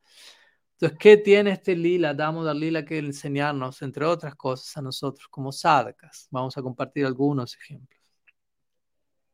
[0.73, 5.53] Entonces, ¿qué tiene este lila, Damodar Lila, que enseñarnos, entre otras cosas, a nosotros como
[5.53, 6.29] sadhakas?
[6.31, 8.01] Vamos a compartir algunos ejemplos.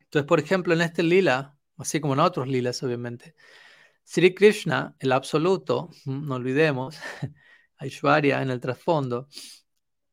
[0.00, 3.34] Entonces, por ejemplo, en este lila, así como en otros lilas, obviamente,
[4.12, 6.98] Sri Krishna, el absoluto, no olvidemos,
[7.76, 9.28] Aishwarya en el trasfondo,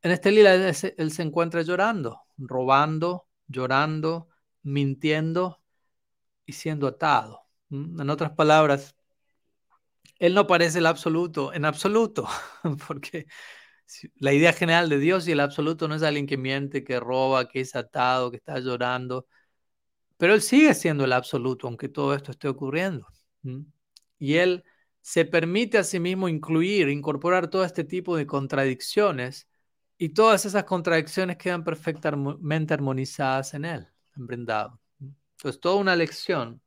[0.04, 4.28] en este lila él se encuentra llorando, robando, llorando,
[4.62, 5.64] mintiendo
[6.46, 7.42] y siendo atado.
[7.72, 8.96] En otras palabras,
[10.20, 12.28] él no parece el absoluto en absoluto,
[12.88, 13.26] porque
[14.18, 17.48] la idea general de Dios y el absoluto no es alguien que miente, que roba,
[17.50, 19.26] que es atado, que está llorando,
[20.18, 23.08] pero él sigue siendo el absoluto, aunque todo esto esté ocurriendo.
[24.20, 24.64] Y él
[25.02, 29.48] se permite a sí mismo incluir, incorporar todo este tipo de contradicciones
[29.98, 33.88] y todas esas contradicciones quedan perfectamente armonizadas en él,
[34.18, 34.28] en
[35.38, 36.62] entonces, toda una lección.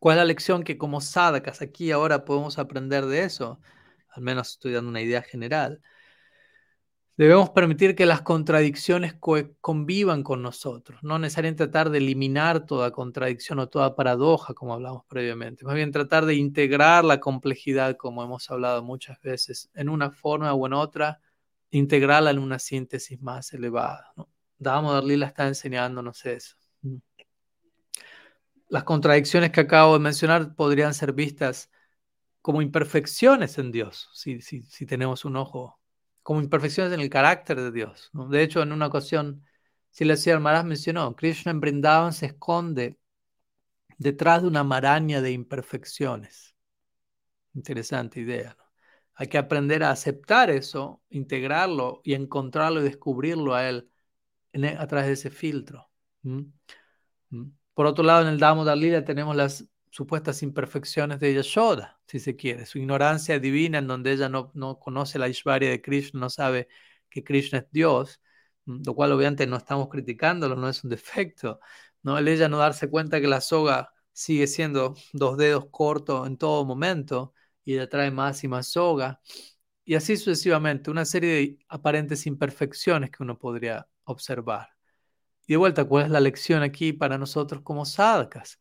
[0.00, 3.60] ¿Cuál es la lección que como sadhakas aquí ahora podemos aprender de eso?
[4.10, 5.80] Al menos estoy dando una idea general.
[7.16, 9.14] Debemos permitir que las contradicciones
[9.60, 15.04] convivan con nosotros, no necesariamente tratar de eliminar toda contradicción o toda paradoja, como hablamos
[15.06, 20.10] previamente, más bien tratar de integrar la complejidad, como hemos hablado muchas veces, en una
[20.10, 21.20] forma o en otra,
[21.70, 24.12] integrarla en una síntesis más elevada.
[24.16, 24.28] ¿no?
[24.58, 26.56] Damodar Lila está enseñándonos eso.
[26.82, 26.96] Mm
[28.68, 31.70] las contradicciones que acabo de mencionar podrían ser vistas
[32.42, 35.80] como imperfecciones en Dios, si, si, tenemos un ojo,
[36.26, 38.10] como imperfecciones en el carácter de Dios.
[38.12, 39.44] De hecho, en una ocasión,
[39.90, 42.98] si la señora Maharaj mencionó, Krishna en Brindavan se esconde
[43.96, 46.56] detrás de una maraña de imperfecciones.
[47.54, 48.56] Interesante idea.
[49.14, 53.88] Hay que aprender a aceptar eso, integrarlo y encontrarlo y descubrirlo a él
[54.52, 55.88] e, a través de ese filtro.
[57.72, 62.36] Por otro lado, en el Damodar Lila tenemos las supuestas imperfecciones de Yashoda, si se
[62.36, 66.30] quiere, su ignorancia divina en donde ella no, no conoce la Ishvarya de Krishna, no
[66.30, 66.68] sabe
[67.08, 68.20] que Krishna es Dios,
[68.66, 71.60] mm, lo cual obviamente no estamos criticándolo, no es un defecto,
[72.02, 72.18] ¿no?
[72.18, 76.64] El ella no darse cuenta que la soga sigue siendo dos dedos cortos en todo
[76.64, 77.34] momento
[77.64, 79.20] y ella trae más y más soga,
[79.84, 84.70] y así sucesivamente, una serie de aparentes imperfecciones que uno podría observar.
[85.46, 88.60] Y de vuelta, ¿cuál es la lección aquí para nosotros como sadhakas?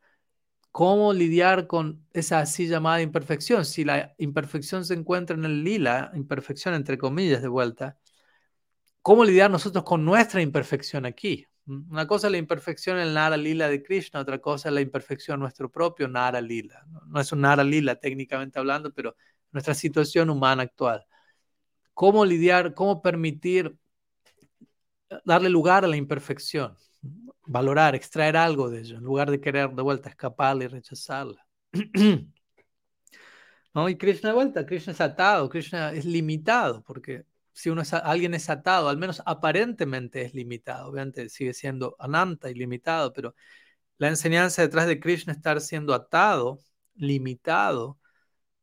[0.75, 3.63] ¿Cómo lidiar con esa así llamada imperfección?
[3.63, 7.97] Si la imperfección se encuentra en el lila, imperfección entre comillas de vuelta,
[9.01, 11.47] ¿cómo lidiar nosotros con nuestra imperfección aquí?
[11.63, 11.93] ¿Mm?
[11.93, 14.81] Una cosa es la imperfección en el Nara Lila de Krishna, otra cosa es la
[14.81, 16.83] imperfección en nuestro propio Nara Lila.
[17.07, 19.15] No es un Nara Lila técnicamente hablando, pero
[19.53, 21.05] nuestra situación humana actual.
[21.93, 23.77] ¿Cómo lidiar, cómo permitir
[25.23, 26.75] darle lugar a la imperfección,
[27.45, 31.45] valorar, extraer algo de ello, en lugar de querer de vuelta escaparla y rechazarla.
[33.73, 33.89] ¿No?
[33.89, 38.33] Y Krishna de vuelta, Krishna es atado, Krishna es limitado, porque si uno es, alguien
[38.33, 43.35] es atado, al menos aparentemente es limitado, obviamente sigue siendo ananta y limitado, pero
[43.97, 46.59] la enseñanza detrás de Krishna estar siendo atado
[46.95, 47.99] limitado,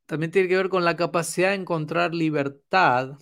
[0.07, 3.19] también tiene que ver con la capacidad de encontrar libertad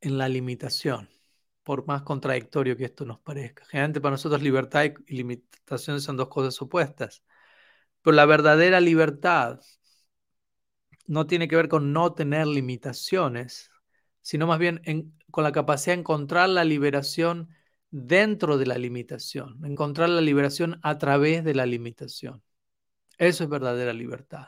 [0.00, 1.08] en la limitación,
[1.64, 3.64] por más contradictorio que esto nos parezca.
[3.64, 7.24] Generalmente para nosotros libertad y limitación son dos cosas opuestas,
[8.02, 9.60] pero la verdadera libertad
[11.06, 13.70] no tiene que ver con no tener limitaciones,
[14.20, 14.82] sino más bien
[15.30, 17.48] con la capacidad de encontrar la liberación
[17.90, 22.42] dentro de la limitación, encontrar la liberación a través de la limitación.
[23.18, 24.46] Eso es verdadera libertad.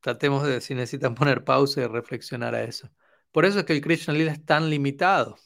[0.00, 2.90] Tratemos de, si necesitan poner pausa y reflexionar a eso.
[3.32, 5.38] Por eso es que el Krishna Lila es tan limitado,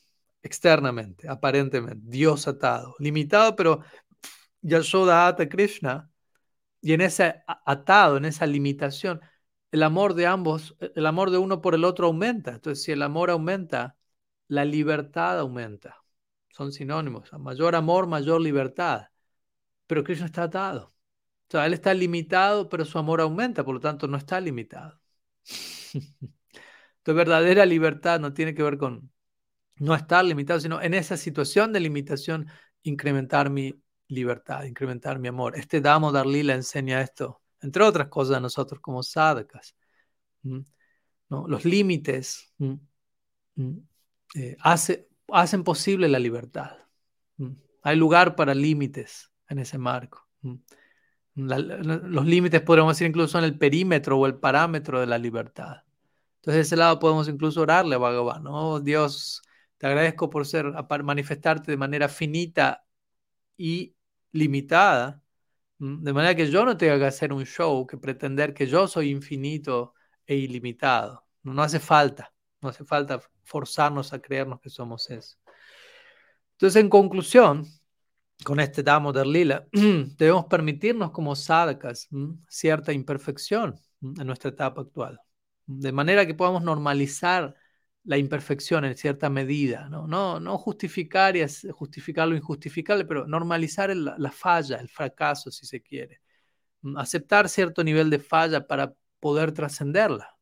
[0.42, 2.94] externamente, aparentemente, Dios atado.
[2.98, 3.82] Limitado, pero
[4.62, 6.10] Yashoda ata Krishna.
[6.80, 9.20] Y en ese atado, en esa limitación,
[9.72, 12.52] el amor de ambos, el amor de uno por el otro aumenta.
[12.52, 13.96] Entonces, si el amor aumenta,
[14.48, 15.96] la libertad aumenta.
[16.50, 17.32] Son sinónimos.
[17.34, 19.08] Mayor amor, mayor libertad.
[19.86, 20.94] Pero Krishna está atado.
[21.48, 25.00] O sea, él está limitado, pero su amor aumenta, por lo tanto no está limitado.
[27.06, 29.12] Entonces, verdadera libertad no tiene que ver con
[29.76, 32.48] no estar limitado, sino en esa situación de limitación,
[32.82, 35.56] incrementar mi libertad, incrementar mi amor.
[35.56, 39.76] Este Damo Darlila enseña esto, entre otras cosas a nosotros como sadhakas.
[41.28, 42.52] Los límites
[44.34, 46.76] eh, hacen posible la libertad.
[47.82, 50.26] Hay lugar para límites en ese marco
[51.36, 55.82] los límites podríamos decir incluso son el perímetro o el parámetro de la libertad.
[56.46, 58.78] Entonces, de ese lado podemos incluso orarle a Bhagavan, ¿no?
[58.78, 59.42] Dios,
[59.78, 60.72] te agradezco por ser,
[61.02, 62.86] manifestarte de manera finita
[63.56, 63.96] y
[64.30, 65.20] limitada,
[65.78, 69.10] de manera que yo no tenga que hacer un show, que pretender que yo soy
[69.10, 69.94] infinito
[70.24, 71.26] e ilimitado.
[71.42, 75.38] No, hace falta, no hace falta forzarnos a creernos que somos eso.
[76.52, 77.66] Entonces, en conclusión,
[78.44, 82.08] con este Damodar Lila, debemos permitirnos como sadhakas
[82.48, 85.18] cierta imperfección en nuestra etapa actual,
[85.66, 87.54] de manera que podamos normalizar
[88.04, 90.06] la imperfección en cierta medida, no,
[90.40, 96.20] no, justificar y justificar lo injustificable, pero normalizar la falla, el fracaso, si se quiere.
[96.96, 100.36] Aceptar cierto nivel de falla para poder trascenderla.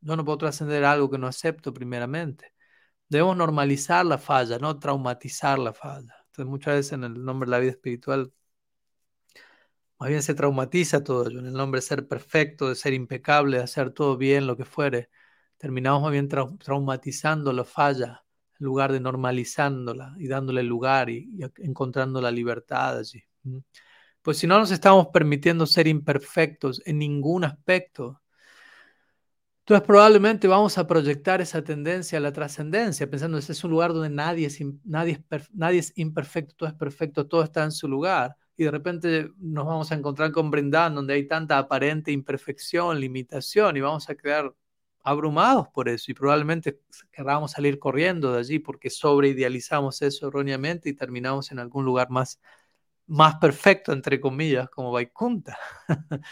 [0.00, 2.54] Yo no puedo trascender algo que no acepto primeramente.
[3.08, 7.58] Debemos normalizar la falla, no traumatizar la falla muchas veces en el nombre de la
[7.58, 8.32] vida espiritual,
[9.98, 13.58] más bien se traumatiza todo ello, en el nombre de ser perfecto, de ser impecable,
[13.58, 15.10] de hacer todo bien, lo que fuere.
[15.56, 18.24] Terminamos más bien traumatizando la falla
[18.60, 23.22] en lugar de normalizándola y dándole lugar y, encontrando la libertad allí.
[24.22, 28.20] Pues si no nos estamos permitiendo ser imperfectos en ningún aspecto,
[29.60, 33.70] entonces probablemente vamos a proyectar esa tendencia a la trascendencia, pensando que este es un
[33.70, 37.72] lugar donde nadie es, nadie, es nadie es imperfecto, todo es perfecto, todo está en
[37.72, 38.36] su lugar.
[38.58, 43.76] Y de repente nos vamos a encontrar con Brindan, donde hay tanta aparente imperfección, limitación,
[43.76, 44.52] y vamos a quedar
[45.04, 46.10] abrumados por eso.
[46.10, 46.80] Y probablemente
[47.12, 52.40] queramos salir corriendo de allí porque sobreidealizamos eso erróneamente y terminamos en algún lugar más,
[53.06, 55.56] más perfecto, entre comillas, como Vaikunta.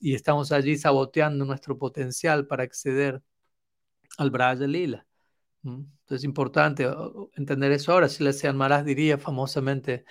[0.00, 3.22] y estamos allí saboteando nuestro potencial para acceder
[4.18, 5.06] al Braja Lila.
[5.62, 6.88] Entonces es importante
[7.36, 8.08] entender eso ahora.
[8.08, 10.04] Si Sean Maras diría famosamente,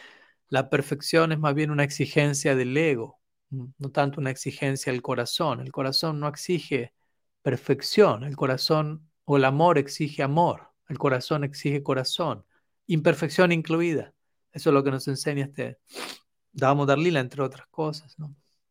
[0.50, 3.20] la perfección es más bien una exigencia del ego,
[3.50, 5.62] no tanto una exigencia del corazón.
[5.62, 6.94] El corazón no exige
[7.42, 12.46] perfección, el corazón o el amor exige amor, el corazón exige corazón,
[12.88, 14.14] imperfección incluida.
[14.52, 15.78] Eso es lo que nos enseña este
[16.52, 18.16] Damodar Lila, entre otras cosas.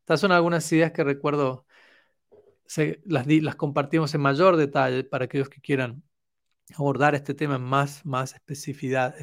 [0.01, 1.66] Estas son algunas ideas que recuerdo,
[3.05, 6.03] las, las compartimos en mayor detalle para aquellos que quieran
[6.74, 9.14] abordar este tema en más, más especificidad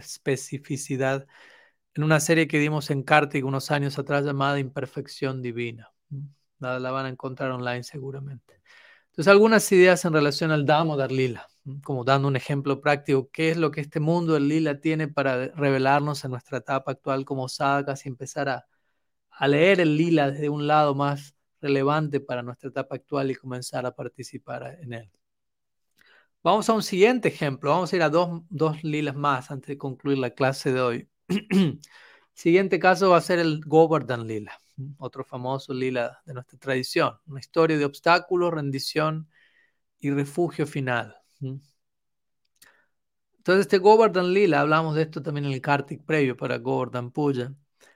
[1.95, 5.91] en una serie que dimos en Kartik unos años atrás llamada Imperfección Divina.
[6.59, 8.61] La, la, van a encontrar online seguramente.
[9.13, 11.47] Entonces, algunas ideas en relación al Damodar Lila,
[11.83, 15.49] como dando un ejemplo práctico, qué es lo que este mundo del Lila tiene para
[15.49, 18.65] revelarnos en nuestra etapa actual como sadhakas y empezar a,
[19.47, 23.95] leer el lila desde un lado más relevante para nuestra etapa actual y comenzar a
[23.95, 25.11] participar en él.
[26.43, 27.71] Vamos a un siguiente ejemplo.
[27.71, 31.09] Vamos a ir a dos, dos lilas más antes de concluir la clase de hoy.
[32.33, 34.59] siguiente caso va a ser el Govardhan Lila,
[34.97, 37.17] otro famoso lila de nuestra tradición.
[37.25, 39.29] Una historia de obstáculos, rendición
[39.99, 41.15] y refugio final.
[43.37, 47.53] Entonces, este Govardhan Lila, hablamos de esto también en el Kartik previo para Govardhan Puja.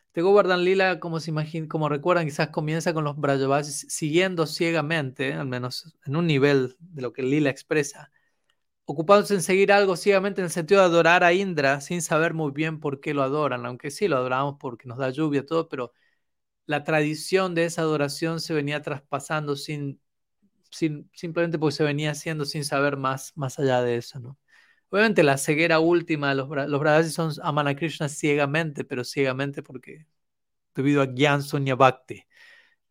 [0.07, 5.33] Este Govardhan Lila, como se imagina, como recuerdan, quizás comienza con los Brajavasis siguiendo ciegamente,
[5.33, 8.11] al menos en un nivel de lo que Lila expresa,
[8.87, 12.51] ocupándose en seguir algo ciegamente en el sentido de adorar a Indra sin saber muy
[12.53, 15.91] bien por qué lo adoran, aunque sí lo adoramos porque nos da lluvia, todo, pero
[16.67, 20.01] la tradición de esa adoración se venía traspasando sin,
[20.71, 24.37] sin, simplemente porque se venía haciendo sin saber más, más allá de eso, ¿no?
[24.89, 30.07] Obviamente la ceguera última los, los son aman a ciegamente, pero ciegamente porque
[30.75, 32.23] debido a Gyan Sunya Bhakti,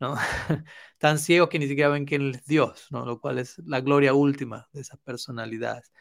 [0.00, 0.16] ¿no?
[0.98, 3.04] Tan ciegos que ni siquiera ven quién es Dios, ¿no?
[3.06, 5.92] Lo cual es la gloria última de esas personalidades.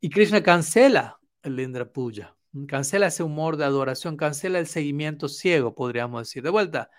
[0.00, 2.36] Y Krishna cancela el Indra Puja,
[2.68, 6.42] cancela ese humor de adoración, cancela el seguimiento ciego, podríamos decir.
[6.42, 6.90] De vuelta,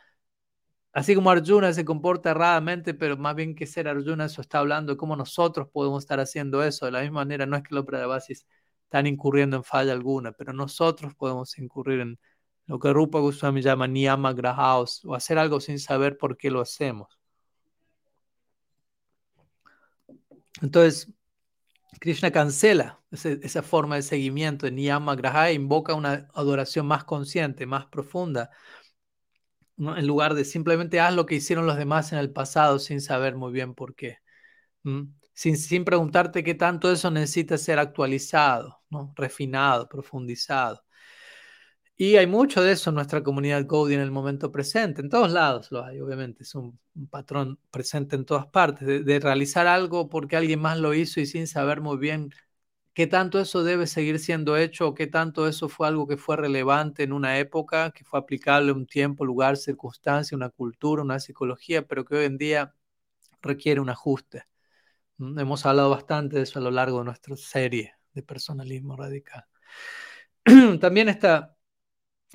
[0.96, 4.96] Así como Arjuna se comporta erradamente, pero más bien que ser Arjuna, eso está hablando
[4.96, 6.86] cómo nosotros podemos estar haciendo eso.
[6.86, 8.46] De la misma manera, no es que los Brahmasis
[8.86, 12.20] están incurriendo en falla alguna, pero nosotros podemos incurrir en
[12.68, 16.62] lo que Rupa Goswami llama niyama grahaos, o hacer algo sin saber por qué lo
[16.62, 17.20] hacemos.
[20.62, 21.12] Entonces,
[22.00, 27.66] Krishna cancela esa forma de seguimiento de niyama graha e invoca una adoración más consciente,
[27.66, 28.52] más profunda
[29.78, 33.36] en lugar de simplemente haz lo que hicieron los demás en el pasado sin saber
[33.36, 34.20] muy bien por qué.
[35.34, 39.14] Sin, sin, preguntarte qué tanto eso necesita ser actualizado, ¿no?
[39.16, 40.85] refinado, profundizado.
[41.98, 45.32] Y hay mucho de eso en nuestra comunidad Cody en el momento presente, en todos
[45.32, 46.78] lados lo hay, obviamente, es un,
[47.10, 51.26] patrón presente en todas partes, de, de, realizar algo porque alguien más lo hizo y
[51.26, 52.32] sin saber muy bien
[52.96, 56.38] qué tanto eso debe seguir siendo hecho o qué tanto eso fue algo que fue
[56.38, 61.20] relevante en una época, que fue aplicable a un tiempo, lugar, circunstancia, una cultura, una
[61.20, 62.74] psicología, pero que hoy en día
[63.42, 64.46] requiere un ajuste.
[65.18, 69.46] Mm, hemos hablado bastante de eso a lo largo de nuestra serie de personalismo radical.
[70.82, 71.55] También esta,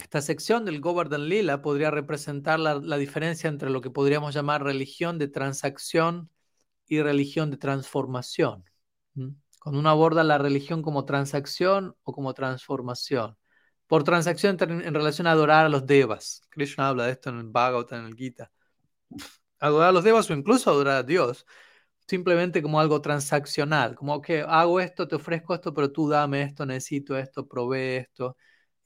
[0.00, 5.18] esta sección del Govardhan Lila podría representar la, diferencia entre lo que podríamos llamar religión
[5.18, 6.30] de transacción
[6.86, 8.64] y religión de transformación.
[9.60, 13.36] Cuando uno aborda la religión como transacción o como transformación.
[13.86, 16.42] Por transacción en relación a adorar a los devas.
[16.50, 18.50] Krishna habla de esto en el Bhagavatam, en el Gita.
[19.58, 21.46] Adorar a los devas o incluso adorar a Dios.
[22.06, 23.94] Simplemente como algo transaccional.
[23.96, 28.36] Como que hago esto, te ofrezco esto, pero tú dame esto, necesito esto, provee esto.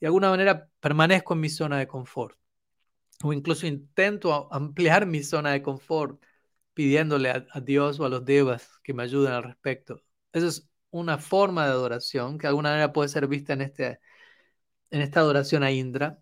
[0.05, 2.37] De alguna manera permanezco en mi zona de confort.
[3.23, 6.23] O incluso intento ampliar mi zona de confort
[6.75, 10.03] pidiéndole a, Dios o a los devas que me ayuden al respecto.
[10.31, 13.99] Eso es una forma de adoración que de alguna manera puede ser vista en, este,
[14.91, 16.19] en esta adoración a Indra.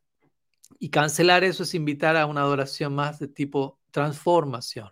[0.79, 4.91] Y cancelar eso es invitar a una adoración más de tipo transformación.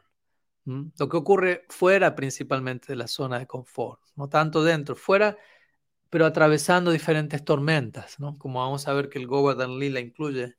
[0.65, 5.37] Lo que ocurre fuera principalmente de la zona de confort, no tanto dentro, fuera,
[6.11, 8.37] pero atravesando diferentes tormentas, ¿no?
[8.37, 10.57] como vamos a ver que el Govardhan Lila incluye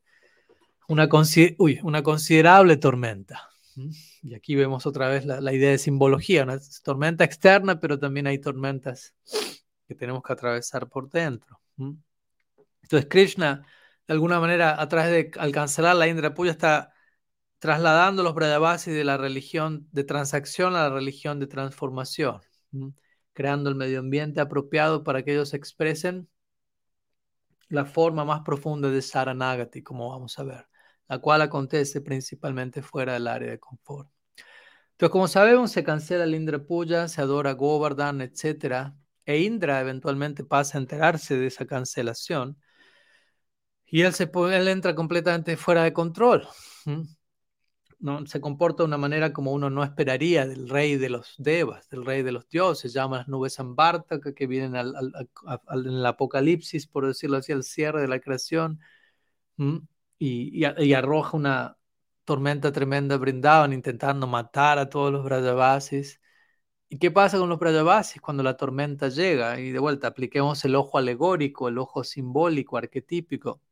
[0.88, 1.08] una,
[1.82, 3.50] una considerable tormenta.
[4.22, 8.38] Y aquí vemos otra vez la, idea de simbología, una tormenta externa, pero también hay
[8.38, 9.14] tormentas
[9.86, 11.60] que tenemos que atravesar por dentro.
[12.82, 13.66] Entonces Krishna,
[14.06, 16.94] de alguna manera, a través de al cancelar la Indra Puya, está
[17.58, 22.40] trasladando los Brajavasis de la religión de transacción a la religión de transformación,
[23.32, 26.28] creando el medio ambiente apropiado para que ellos expresen
[27.68, 30.66] la forma más profunda de Saranagati, como vamos a ver
[31.12, 34.08] la cual acontece principalmente fuera del área de confort.
[34.92, 38.94] Entonces, como sabemos, se cancela el Indra Puya, se adora Govardhan, etc.
[39.26, 42.56] E Indra eventualmente pasa a enterarse de esa cancelación
[43.84, 46.48] y él, se, él entra completamente fuera de control.
[48.02, 48.26] ¿No?
[48.26, 52.04] Se comporta de una manera como uno no esperaría del rey de los devas, del
[52.04, 52.92] rey de los dioses.
[52.92, 54.94] Llama las nubes Ambarta que vienen al,
[55.70, 58.80] en el Apocalipsis, por decirlo así, al cierre de la creación
[60.18, 61.78] y, arroja una
[62.24, 66.20] tormenta tremenda brindaban intentando matar a todos los Brajavasis.
[66.88, 69.60] ¿Y qué pasa con los Brajavasis cuando la tormenta llega?
[69.60, 73.62] Y de vuelta, apliquemos el ojo alegórico, el ojo simbólico, arquetípico.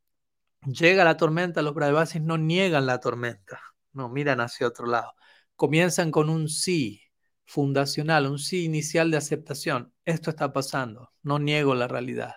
[0.65, 3.61] Llega la tormenta, los Brajavasis no niegan la tormenta,
[3.93, 5.13] no miran hacia otro lado.
[5.55, 7.01] Comienzan con un sí
[7.45, 9.93] fundacional, un sí inicial de aceptación.
[10.05, 12.35] Esto está pasando, no niego la realidad.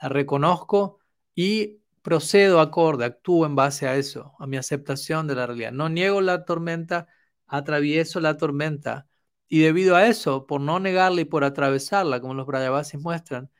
[0.00, 1.00] La reconozco
[1.34, 5.72] y procedo acorde, actúo en base a eso, a mi aceptación de la realidad.
[5.72, 7.08] No niego la tormenta,
[7.46, 9.08] atravieso la tormenta.
[9.48, 13.50] Y debido a eso, por no negarla y por atravesarla, como los Brayavasis muestran,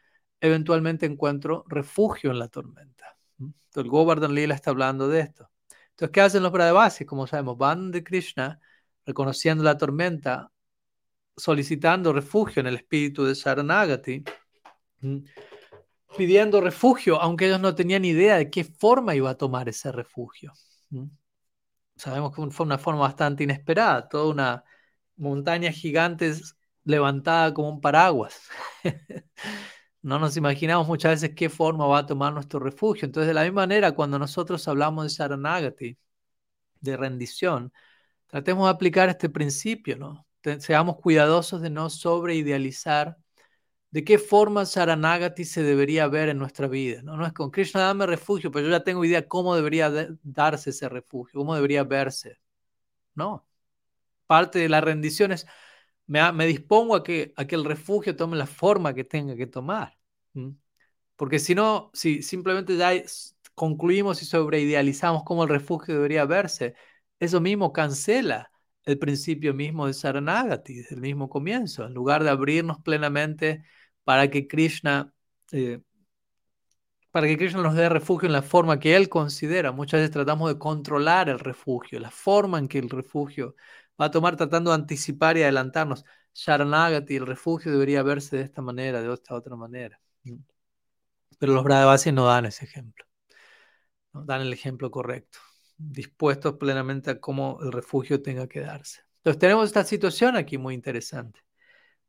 [0.40, 3.16] eventualmente encuentro refugio en la tormenta.
[3.38, 5.50] Entonces, el Govardhan Lila está hablando de esto.
[5.94, 7.06] Entonces, ¿qué hacen los Brayavasis?
[7.06, 8.60] Como sabemos, van de Krishna,
[9.06, 10.50] reconociendo la tormenta,
[11.36, 14.24] solicitando refugio en el espíritu de Saranagati
[16.16, 20.52] pidiendo refugio, aunque ellos no tenían idea de qué forma iba a tomar ese refugio.
[21.96, 24.64] Sabemos que fue una forma bastante inesperada, toda una
[25.16, 26.32] montaña gigante
[26.84, 28.48] levantada como un paraguas.
[30.04, 33.06] no nos imaginamos muchas veces qué forma va a tomar nuestro refugio.
[33.06, 35.96] Entonces, de la misma manera, cuando nosotros hablamos de Saranagati,
[36.80, 37.72] de rendición,
[38.26, 40.26] tratemos de aplicar este principio, ¿no?
[40.60, 43.16] Seamos cuidadosos de no sobreidealizar
[43.90, 47.00] de qué forma Saranagati se debería ver en nuestra vida.
[47.02, 49.90] No, no es con Krishna dame refugio, pero yo ya tengo idea cómo debería
[50.22, 52.38] darse ese refugio, cómo debería verse.
[53.14, 53.46] No.
[54.26, 55.46] Parte de la rendición es,
[56.06, 59.96] me, dispongo a que, el refugio tome la forma que tenga que tomar.
[61.16, 62.92] Porque si no, si simplemente ya
[63.54, 66.74] concluimos y sobreidealizamos cómo el refugio debería verse,
[67.20, 68.50] eso mismo cancela
[68.84, 71.86] el principio mismo de Saranagati el mismo comienzo.
[71.86, 73.64] En lugar de abrirnos plenamente
[74.04, 75.12] para que Krishna,
[75.52, 75.80] eh,
[77.10, 79.72] para que Krishna nos dé refugio en la forma que él considera.
[79.72, 83.54] Muchas veces tratamos de controlar el refugio, la forma en que el refugio
[84.00, 86.04] va a tomar tratando de anticipar y adelantarnos.
[86.34, 90.00] Sharanagati, el refugio debería verse de esta manera, de esta otra manera.
[91.38, 93.04] Pero los Brahavasis no dan ese ejemplo.
[94.12, 95.38] No dan el ejemplo correcto,
[95.76, 99.02] dispuestos plenamente a cómo el refugio tenga que darse.
[99.18, 101.44] Entonces tenemos esta situación aquí muy interesante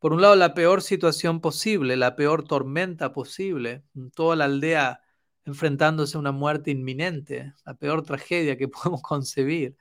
[0.05, 3.83] por un lado, la peor situación posible, la peor tormenta posible,
[4.13, 5.01] toda la aldea
[5.45, 9.75] enfrentándose a una muerte inminente, la peor tragedia que podemos concebir.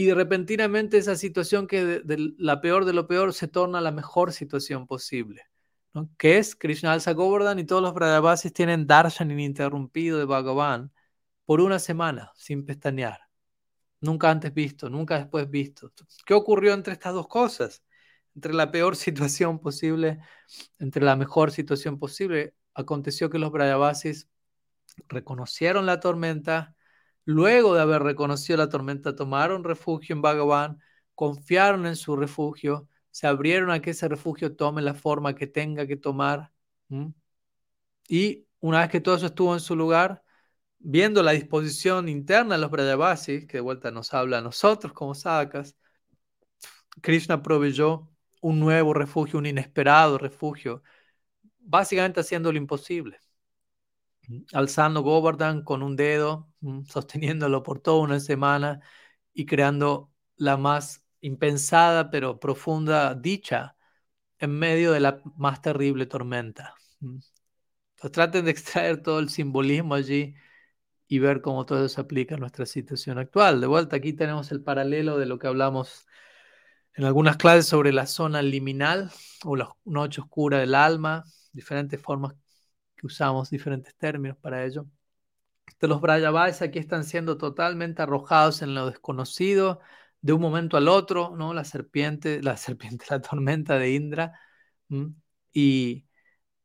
[0.00, 4.32] Y repentinamente esa situación que de, la peor de lo peor se torna la mejor
[4.32, 5.42] situación posible,
[5.92, 6.08] ¿no?
[6.16, 10.90] que es Krishna Alsa Govardhan y todos los Brajavasis tienen darshan ininterrumpido de Bhagavan
[11.44, 13.20] por una semana, sin pestañear.
[14.00, 15.92] Nunca antes visto, nunca después visto.
[16.24, 17.82] ¿Qué ocurrió entre estas dos cosas?
[18.34, 20.20] entre la peor situación posible,
[20.78, 22.54] entre la mejor situación posible.
[22.72, 24.30] Aconteció que los Brayavasis
[25.08, 26.74] reconocieron la tormenta,
[27.30, 30.80] luego de haber reconocido la tormenta, tomaron refugio en Bhagavan,
[31.14, 35.86] confiaron en su refugio, se abrieron a que ese refugio tome la forma que tenga
[35.86, 36.52] que tomar.
[38.08, 40.22] Y una vez que todo eso estuvo en su lugar,
[40.78, 45.14] viendo la disposición interna de los Brayavasis, que de vuelta nos habla a nosotros como
[45.14, 45.76] sakas,
[47.00, 48.08] Krishna proveyó
[48.40, 50.82] un nuevo refugio, un inesperado refugio,
[51.60, 53.18] básicamente haciendo lo imposible.
[54.52, 58.80] Alzando Govardhan con un dedo, mm, sosteniéndolo por toda una semana
[59.32, 63.76] y creando la más impensada pero profunda dicha
[64.38, 66.74] en medio de la más terrible tormenta.
[67.00, 67.18] Mm.
[67.96, 70.34] Entonces traten de extraer todo el simbolismo allí
[71.08, 73.60] y ver cómo todo eso aplica a nuestra situación actual.
[73.60, 76.06] De vuelta, aquí tenemos el paralelo de lo que hablamos
[76.94, 79.10] en algunas clases sobre la zona liminal
[79.44, 82.34] o la noche oscura del alma, diferentes formas
[83.00, 84.86] que usamos, diferentes términos para ello.
[85.80, 89.80] De los Brayavais aquí están siendo totalmente arrojados en lo desconocido
[90.20, 91.54] de un momento al otro, ¿no?
[91.54, 94.40] La serpiente, la serpiente, la tormenta de Indra,
[95.52, 96.06] y,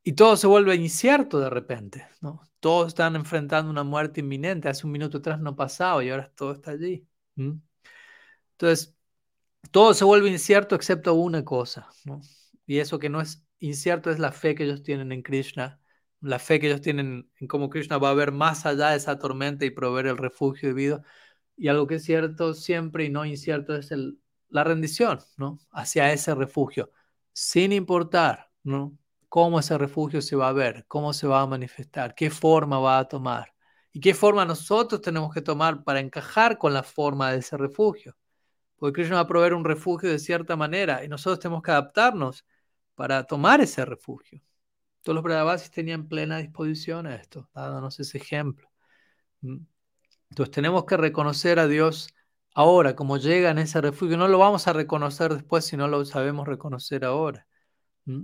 [0.02, 2.42] y, todo se vuelve incierto de repente, ¿no?
[2.60, 6.52] Todos están enfrentando una muerte inminente, hace un minuto atrás no pasaba y ahora todo
[6.52, 7.06] está allí.
[8.52, 8.96] Entonces,
[9.70, 12.20] todo se vuelve incierto excepto una cosa, ¿no?
[12.66, 15.80] Y eso que no es incierto es la fe que ellos tienen en Krishna,
[16.26, 19.18] la fe que ellos tienen en cómo Krishna va a ver más allá de esa
[19.18, 21.02] tormenta y proveer el refugio debido.
[21.56, 25.58] Y algo que es cierto siempre y no incierto es el, la rendición, ¿no?
[25.70, 26.90] Hacia ese refugio,
[27.32, 28.96] sin importar, ¿no?
[29.28, 32.98] Cómo ese refugio se va a ver, cómo se va a manifestar, qué forma va
[32.98, 33.54] a tomar
[33.92, 38.16] y qué forma nosotros tenemos que tomar para encajar con la forma de ese refugio.
[38.76, 42.44] Porque Krishna va a proveer un refugio de cierta manera y nosotros tenemos que adaptarnos
[42.94, 44.42] para tomar ese refugio.
[45.06, 48.68] Todos los Brahavasis tenían plena disposición a esto, dándonos ese ejemplo.
[49.40, 52.08] Entonces tenemos que reconocer a Dios
[52.56, 54.16] ahora, como llega en ese refugio.
[54.16, 57.46] No lo vamos a reconocer después si no lo sabemos reconocer ahora.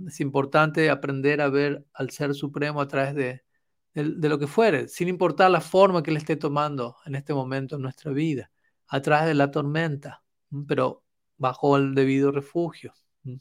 [0.07, 3.45] Es importante aprender a ver al Ser Supremo a través de,
[3.93, 7.77] de lo que fuere, sin importar la forma que le esté tomando en este momento
[7.77, 8.51] en nuestra vida,
[8.87, 10.21] a través de la tormenta,
[10.67, 11.05] pero
[11.37, 12.93] bajo el debido refugio.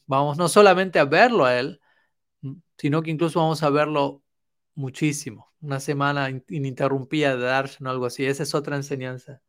[0.06, 1.80] Vamos no solamente a verlo a Él,
[2.82, 4.24] sino que incluso vamos a verlo
[4.74, 5.52] muchísimo.
[5.60, 8.26] Una semana ininterrumpida de darshan o algo así.
[8.26, 9.40] Esa es otra enseñanza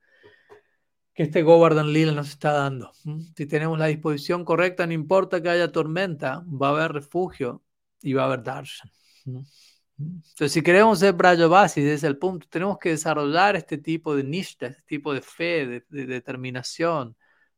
[1.15, 2.91] que este Govardhan Lila nos está dando.
[3.35, 7.63] Si tenemos la disposición correcta, no importa que haya tormenta, va a haber refugio
[8.03, 8.91] y va a haber darshan.
[9.25, 14.25] Entonces, si queremos ser Brajavasi, desde es el punto, tenemos que desarrollar este tipo de
[14.25, 17.17] nishta, este tipo de fe, de determinación,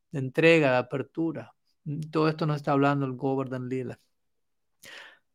[0.10, 1.54] de entrega, de apertura.
[2.14, 4.00] Todo esto nos está hablando el Govardhan Lila.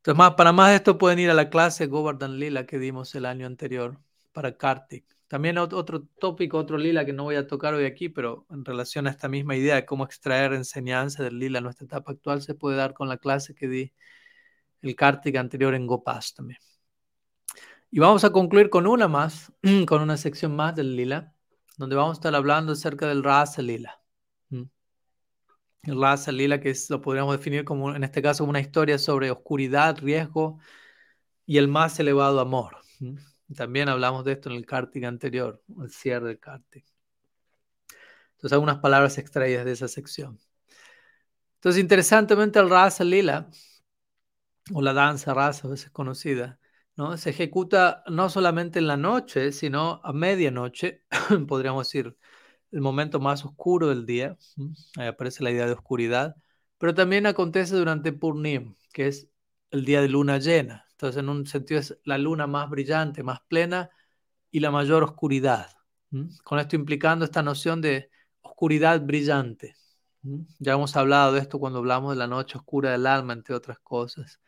[0.03, 3.27] Entonces, para más de esto pueden ir a la clase Govardhan Lila que dimos el
[3.27, 3.99] año anterior
[4.33, 5.05] para Kartik.
[5.31, 9.07] También otro tópico, otro lila que no voy a tocar hoy aquí, pero en relación
[9.07, 12.57] a esta misma idea de cómo extraer enseñanza del lila en nuestra etapa actual, se
[12.57, 13.93] puede dar con la clase que di
[14.83, 16.59] el Kartik anterior en Gopas también.
[17.93, 19.53] Y vamos a concluir con una más,
[19.87, 21.33] con una sección más del lila,
[21.77, 24.00] donde vamos a estar hablando acerca del Rasa Lila.
[25.83, 29.99] El Rasa Lila, que lo podríamos definir como, en este caso, una historia sobre oscuridad,
[29.99, 30.59] riesgo
[31.47, 32.79] y el más elevado amor.
[33.57, 36.85] También hablamos de esto en el Kartik anterior, el cierre del Kartik.
[38.33, 40.39] Entonces, algunas palabras extraídas de esa sección.
[41.57, 43.51] Entonces, interesantemente, el Rasa Lila,
[44.73, 46.59] o la danza rasa, a veces conocida,
[46.97, 47.17] ¿no?
[47.17, 51.05] se ejecuta no solamente en la noche, sino a medianoche,
[51.49, 52.17] podríamos decir,
[52.73, 54.37] el momento más oscuro del día.
[54.97, 56.37] Ahí aparece la idea de oscuridad.
[56.79, 59.29] Pero también acontece durante Purnim, que es
[59.71, 60.87] el día de luna llena.
[60.93, 63.91] Entonces, en un sentido es la luna más brillante, más plena
[64.51, 65.69] y la mayor oscuridad.
[66.45, 68.11] Con esto implicando esta noción de
[68.41, 69.77] oscuridad brillante.
[70.59, 73.79] Ya hemos hablado de esto cuando hablamos de la noche oscura del alma, entre otras
[73.79, 74.41] cosas.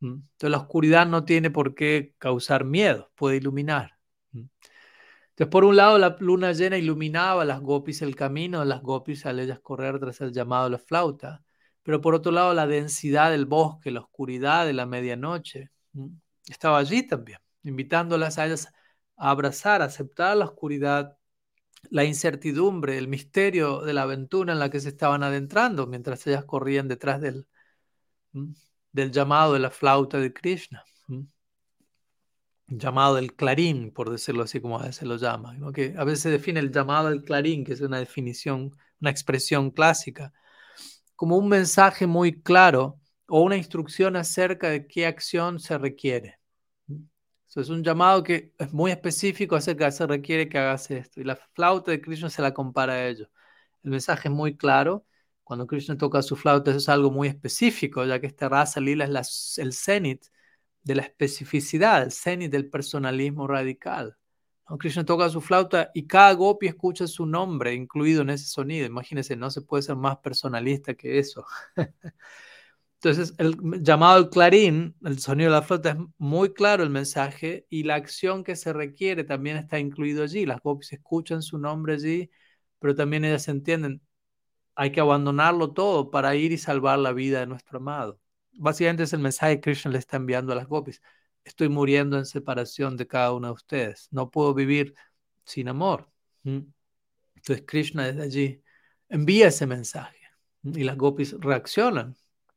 [0.00, 3.98] Entonces, la oscuridad no tiene por qué causar miedo, puede iluminar.
[5.36, 9.26] Entonces, por un lado, la luna llena iluminaba a las gopis el camino, las gopis
[9.26, 11.44] al ellas correr tras el llamado de la flauta.
[11.82, 15.70] Pero por otro lado, la densidad del bosque, la oscuridad de la medianoche,
[16.48, 18.72] estaba allí también, invitándolas a ellas
[19.16, 21.18] a abrazar, a aceptar la oscuridad,
[21.90, 26.46] la incertidumbre, el misterio de la aventura en la que se estaban adentrando mientras ellas
[26.46, 27.46] corrían detrás del,
[28.92, 30.82] del llamado de la flauta de Krishna.
[32.68, 36.30] Llamado del clarín, por decirlo así como a veces lo llama, que a veces se
[36.30, 40.32] define el llamado del clarín, que es una definición, una expresión clásica,
[41.14, 46.40] como un mensaje muy claro o una instrucción acerca de qué acción se requiere.
[47.48, 51.20] Eso es un llamado que es muy específico acerca de se requiere que hagas esto.
[51.20, 53.30] Y la flauta de Krishna se la compara a ello.
[53.82, 55.06] El mensaje es muy claro.
[55.44, 59.04] Cuando Krishna toca su flauta, eso es algo muy específico, ya que esta raza lila
[59.20, 60.26] es el cenit
[60.86, 64.16] de la especificidad, el cenit del personalismo radical.
[64.78, 68.86] Krishna toca su flauta y cada gopi escucha su nombre incluido en ese sonido.
[68.86, 71.44] Imagínense, no se puede ser más personalista que eso.
[73.00, 77.66] Entonces, el llamado al clarín, el sonido de la flauta es muy claro el mensaje
[77.68, 80.46] y la acción que se requiere también está incluido allí.
[80.46, 82.30] Las gopis escuchan su nombre allí,
[82.78, 84.02] pero también ellas entienden,
[84.76, 88.20] hay que abandonarlo todo para ir y salvar la vida de nuestro amado.
[88.56, 91.02] Básicamente es el mensaje que Krishna le está enviando a las gopis.
[91.44, 94.08] Estoy muriendo en separación de cada uno de ustedes.
[94.10, 94.94] No puedo vivir
[95.44, 96.10] sin amor.
[96.44, 98.62] Entonces Krishna desde allí
[99.08, 100.18] envía ese mensaje
[100.62, 102.16] y las gopis reaccionan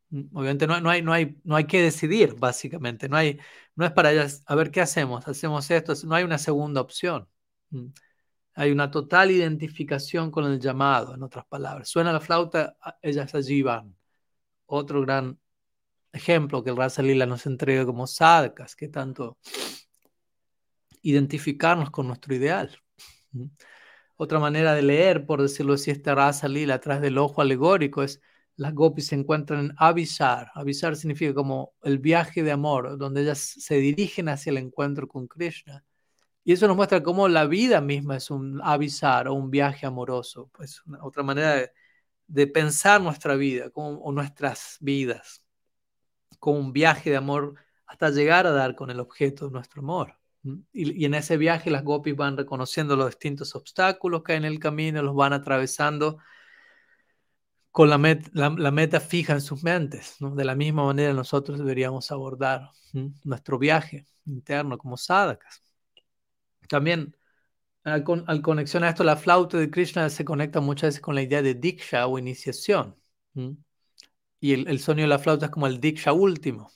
[0.10, 3.10] Mm, obviamente no, no, hay, no, hay, no hay que decidir, básicamente.
[3.10, 3.40] No, hay,
[3.76, 7.28] no es para ellas, a ver qué hacemos, hacemos esto, no hay una segunda opción.
[7.70, 7.88] Mm,
[8.56, 11.90] hay una total identificación con el llamado, en otras palabras.
[11.90, 13.96] Suena la flauta, ellas allí van.
[14.66, 15.40] Otro gran
[16.12, 19.38] ejemplo que el Rasa Lila nos entrega como sadhakas, que tanto
[21.02, 22.78] identificarnos con nuestro ideal.
[24.18, 28.22] Otra manera de leer, por decirlo así, esta Rasa Lila atrás del ojo alegórico es
[28.60, 30.52] las gopis se encuentran en avisar.
[30.54, 35.28] Avisar significa como el viaje de amor, donde ellas se dirigen hacia el encuentro con
[35.28, 35.86] Krishna.
[36.44, 40.50] Y eso nos muestra cómo la vida misma es un avisar o un viaje amoroso,
[40.54, 41.72] pues otra manera
[42.28, 45.42] de, pensar nuestra vida o nuestras vidas,
[46.40, 47.56] como un viaje de amor
[47.86, 50.16] hasta llegar a dar con el objeto de nuestro amor.
[50.72, 54.60] Y, en ese viaje las gopis van reconociendo los distintos obstáculos que hay en el
[54.60, 56.18] camino, los van atravesando
[57.72, 60.16] con la, meta fija en sus mentes.
[60.20, 62.72] De la misma manera nosotros deberíamos abordar
[63.24, 65.62] nuestro viaje interno como sadhakas.
[66.68, 67.16] También
[67.84, 68.04] al,
[68.42, 71.56] conexión a esto, la flauta de Krishna se conecta muchas veces con la idea de
[71.56, 72.96] diksha o iniciación.
[74.40, 76.72] Y el, sonido de la flauta es como el diksha último.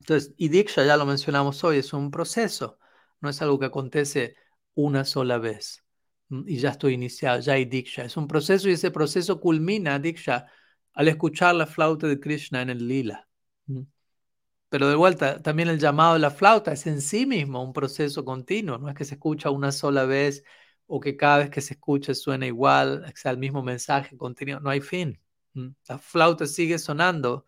[0.00, 2.78] Entonces, y diksha, ya lo mencionamos hoy, es un proceso,
[3.20, 4.36] no es algo que acontece
[4.74, 5.84] una sola vez.
[6.28, 8.04] Mm, y ya estoy iniciado, ya hay Diksha.
[8.04, 10.46] Es un proceso y ese proceso culmina, Diksha,
[10.94, 13.28] al escuchar la flauta de Krishna en el lila.
[13.66, 13.82] Mm.
[14.68, 18.24] Pero de vuelta, también el llamado de la flauta es en sí mismo un proceso
[18.24, 20.44] continuo, no es que se escucha una sola vez
[20.86, 24.70] o que cada vez que se escucha suena igual, sea el mismo mensaje continuo, no
[24.70, 25.20] hay fin.
[25.54, 25.68] Mm.
[25.88, 27.46] La flauta sigue sonando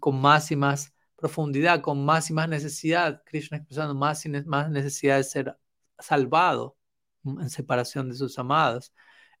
[0.00, 4.70] con más y más profundidad, con más y más necesidad, Krishna expresando más y más
[4.70, 5.58] necesidad de ser
[5.98, 6.76] salvado
[7.24, 8.92] en separación de sus amados.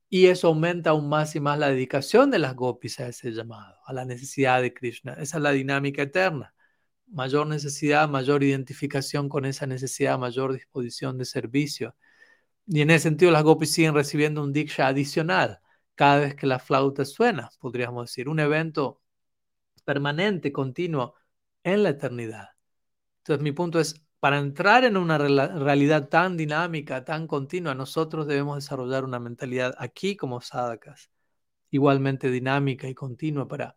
[0.08, 3.76] Y eso aumenta aún más y más la dedicación de las gopis a ese llamado,
[3.86, 5.14] a la necesidad de Krishna.
[5.14, 6.54] Esa es la dinámica eterna.
[7.06, 11.96] Mayor necesidad, mayor identificación con esa necesidad, mayor disposición de servicio.
[12.66, 15.62] Y en ese sentido las gopis siguen recibiendo un diksha adicional
[15.94, 19.02] cada vez que la flauta suena, podríamos decir, un evento
[19.84, 21.14] permanente, continuo
[21.62, 22.50] en la eternidad.
[23.18, 28.56] Entonces mi punto es, para entrar en una realidad tan dinámica, tan continua, nosotros debemos
[28.56, 31.10] desarrollar una mentalidad aquí como sadhakas,
[31.70, 33.76] igualmente dinámica y continua para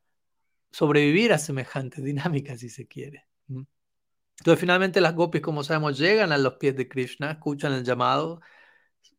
[0.71, 3.25] sobrevivir a semejante dinámica, si se quiere.
[3.47, 8.41] Entonces, finalmente las gopis, como sabemos, llegan a los pies de Krishna, escuchan el llamado,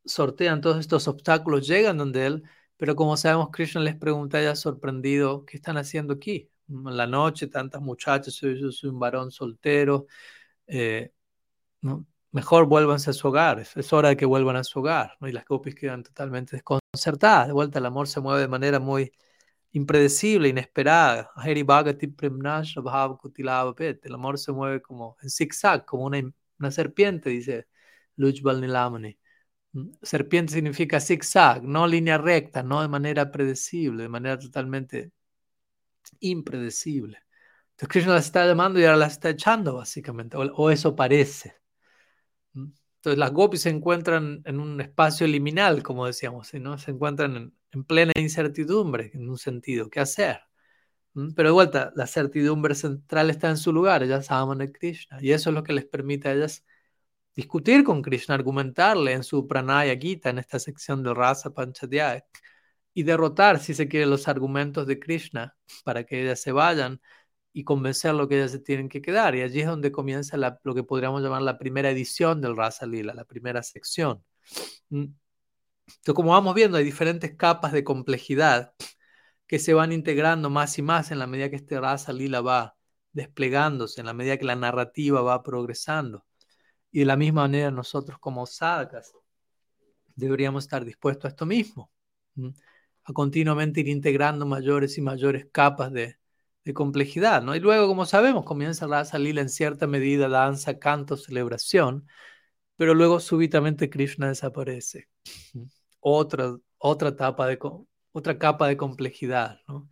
[0.05, 2.43] sortean todos estos obstáculos, llegan donde él,
[2.77, 6.51] pero como sabemos, Krishna les pregunta ya sorprendido, ¿qué están haciendo aquí?
[6.69, 10.07] En la noche, tantas muchachas, yo soy un varón soltero,
[10.67, 11.13] eh,
[12.37, 15.17] mejor vuélvanse a su hogar, es, hora de que vuelvan a su hogar.
[15.23, 17.47] Y las gopis quedan totalmente desconcertadas.
[17.49, 19.13] De vuelta, el amor se mueve de manera muy
[19.73, 21.31] impredecible, inesperada.
[21.45, 21.63] El
[24.15, 27.69] amor se mueve como en zigzag, como una, serpiente, dice
[28.17, 29.19] Lujbal Nilamani.
[29.77, 35.13] Mm, serpiente significa zigzag, no línea recta, no de manera predecible, de manera totalmente
[36.21, 37.19] impredecible.
[37.73, 41.57] Entonces Krishna las está llamando y ahora las está echando, básicamente, o, eso parece.
[42.55, 46.79] Entonces las gopis se encuentran en un espacio liminal, como decíamos, ¿no?
[46.79, 50.41] se encuentran en, plena incertidumbre, en un sentido, ¿qué hacer?
[51.35, 55.33] Pero de vuelta, la certidumbre central está en su lugar, ellas aman a Krishna, y
[55.33, 56.65] eso es lo que les permite a ellas
[57.37, 62.25] discutir con Krishna, argumentarle en su Pranaya Gita, en esta sección del Rasa Panchadhyaya,
[62.95, 65.55] y derrotar, si se quiere, los argumentos de Krishna
[65.85, 67.01] para que ellas se vayan
[67.53, 69.35] y convencerlo que ellas se tienen que quedar.
[69.37, 73.15] Y allí es donde comienza lo que podríamos llamar la primera edición del Rasa Lila,
[73.15, 74.25] la primera sección.
[74.91, 75.05] Mm.
[75.89, 78.73] Entonces, como vamos viendo, hay diferentes capas de complejidad
[79.47, 82.77] que se van integrando más y más en la medida que este Rasa Lila va
[83.13, 86.27] desplegándose, en la medida que la narrativa va progresando.
[86.97, 89.13] Y de la misma manera nosotros como sadhakas
[90.15, 91.93] deberíamos estar dispuestos a esto mismo,
[93.05, 96.17] a continuamente ir integrando mayores y mayores capas de,
[96.73, 97.55] complejidad, ¿no?
[97.55, 102.09] Y luego, como sabemos, comienza a salir en cierta medida danza, canto, celebración,
[102.77, 105.11] pero luego súbitamente Krishna desaparece.
[106.01, 107.47] Otra, otra capa
[108.69, 109.87] de complejidad, ¿no?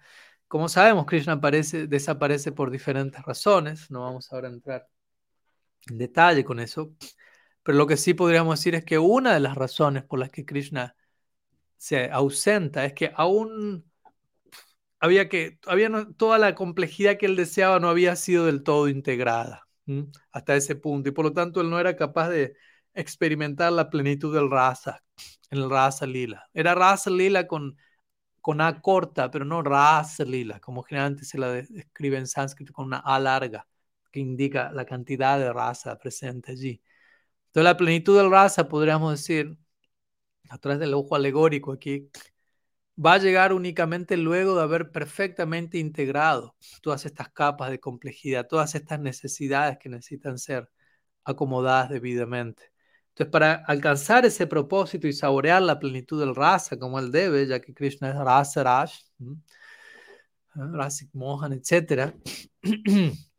[0.49, 4.89] Como sabemos, Krishna aparece, desaparece por diferentes razones, no vamos ahora a entrar
[5.91, 6.95] en detalle con eso,
[7.63, 10.45] pero lo que sí podríamos decir es que una de las razones por las que
[10.45, 10.97] Krishna
[11.79, 13.85] se ausenta es que aún
[15.01, 19.67] había que, había toda la complejidad que él deseaba no había sido del todo integrada
[20.33, 22.57] hasta ese punto y por lo tanto él no era capaz de
[22.95, 25.03] experimentar la plenitud del rasa,
[25.51, 26.49] en el rasa lila.
[26.55, 27.77] Era rasa lila con,
[28.41, 32.87] con A corta, pero no rasa lila, como generalmente se la describe en sánscrito con
[32.87, 33.67] una A larga,
[34.15, 36.81] que indica la cantidad de rasa presente allí.
[37.49, 39.59] Entonces la plenitud del rasa, podríamos decir,
[40.51, 42.11] a través del ojo alegórico aquí,
[42.97, 48.77] va a llegar únicamente luego de haber perfectamente integrado todas estas capas de complejidad, todas
[48.77, 50.71] estas necesidades que necesitan ser
[51.25, 52.73] acomodadas debidamente.
[53.09, 57.61] Entonces, para alcanzar ese propósito y saborear la plenitud del rasa como él debe, ya
[57.61, 59.01] que Krishna es rasa rash,
[60.55, 62.15] rasik mohan, etc.,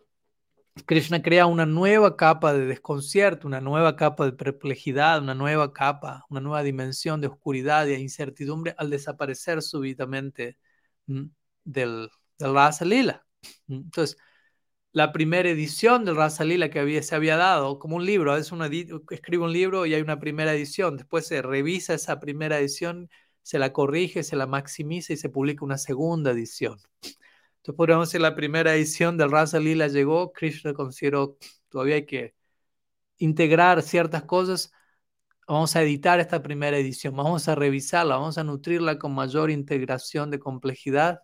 [0.83, 6.25] Krishna crea una nueva capa de desconcierto, una nueva capa de perplejidad, una nueva capa,
[6.29, 10.57] una nueva dimensión de oscuridad y de incertidumbre al desaparecer súbitamente
[11.07, 13.25] del, del Rasa Lila.
[13.67, 14.17] Entonces,
[14.91, 18.51] la primera edición del Rasa Lila que había, se había dado como un libro, es
[18.51, 23.09] una, escribe un libro y hay una primera edición, después se revisa esa primera edición,
[23.43, 26.79] se la corrige, se la maximiza y se publica una segunda edición.
[27.65, 32.35] Entonces podríamos decir la primera edición del Rasa Lila llegó, Krishna consideró todavía hay que
[33.17, 34.71] integrar ciertas cosas,
[35.47, 40.29] vamos a editar esta primera edición, vamos a revisarla, vamos a nutrirla con mayor integración
[40.29, 41.21] de complejidad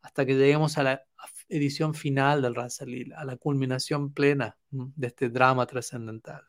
[0.00, 1.02] hasta que lleguemos a la
[1.50, 6.40] edición final del Rasa Lila, a la culminación plena de este drama trascendental.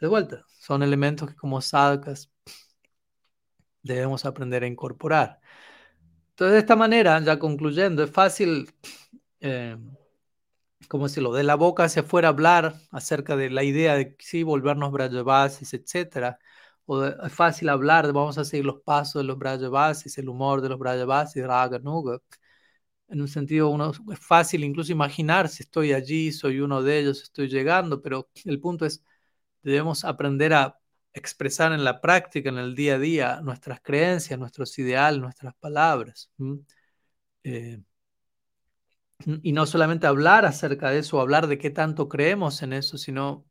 [0.00, 2.32] De vuelta, son elementos que como sadhakas
[3.82, 5.42] debemos aprender a incorporar.
[6.32, 8.70] Entonces, de esta manera, ya concluyendo, es fácil,
[9.40, 9.76] eh,
[10.88, 14.42] como si lo de la boca hacia afuera hablar acerca de la idea de sí,
[14.42, 16.38] volvernos Brajavasis, etc.
[16.86, 20.68] O es fácil hablar, vamos a seguir los pasos de los Brajavasis, el humor de
[20.70, 22.18] los Brajavasis, Raga Nuga.
[23.08, 23.76] En un sentido,
[24.12, 28.60] es fácil incluso imaginar si estoy allí, soy uno de ellos, estoy llegando, pero el
[28.60, 29.04] punto es,
[29.62, 30.80] debemos aprender a
[31.12, 36.30] expresar en la práctica, en el día a día, nuestras creencias, nuestros ideales, nuestras palabras.
[37.44, 37.82] Eh,
[39.42, 43.46] y no solamente hablar acerca de eso, hablar de qué tanto creemos en eso, sino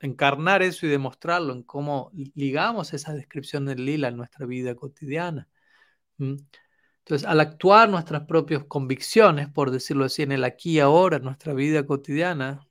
[0.00, 5.48] encarnar eso y demostrarlo en cómo ligamos esa descripción del lila en nuestra vida cotidiana.
[6.18, 11.24] Entonces, al actuar nuestras propias convicciones, por decirlo así, en el aquí y ahora, en
[11.24, 12.66] nuestra vida cotidiana,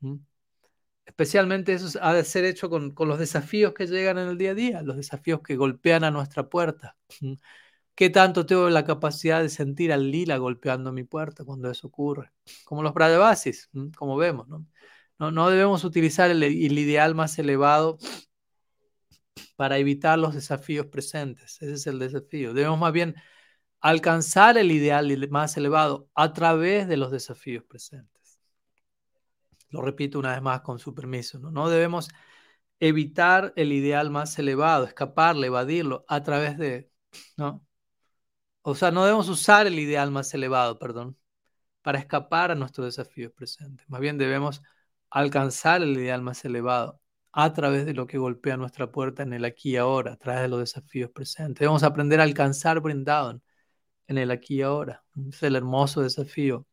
[1.18, 4.52] Especialmente eso ha de ser hecho con, con, los desafíos que llegan en el día
[4.52, 6.98] a día, los desafíos que golpean a nuestra puerta.
[7.96, 12.32] ¿Qué tanto tengo la capacidad de sentir al lila golpeando mi puerta cuando eso ocurre?
[12.66, 14.50] Como los Brajabasis, como vemos.
[14.50, 14.66] ¿no?
[15.18, 17.98] No, no debemos utilizar el, el, ideal más elevado
[19.56, 21.62] para evitar los desafíos presentes.
[21.62, 22.54] Ese es el desafío.
[22.54, 23.16] Debemos más bien
[23.80, 28.15] alcanzar el ideal más elevado a través de los desafíos presentes.
[29.76, 31.40] Lo repito una vez más con su permiso.
[31.40, 32.10] No, debemos
[32.80, 36.92] evitar el ideal más elevado, escaparle, evadirlo a través de,
[37.38, 37.66] ¿no?
[38.64, 41.18] O sea, no debemos usar el ideal más elevado, perdón,
[41.82, 43.88] para escapar a nuestros desafíos presentes.
[43.90, 44.62] Más bien debemos
[45.10, 49.46] alcanzar el ideal más elevado a través de lo que golpea nuestra puerta en el
[49.46, 51.60] aquí y ahora, a través de los desafíos presentes.
[51.60, 53.44] Debemos aprender a alcanzar Brindavan
[54.08, 55.04] en el aquí y ahora.
[55.30, 56.66] Es el hermoso desafío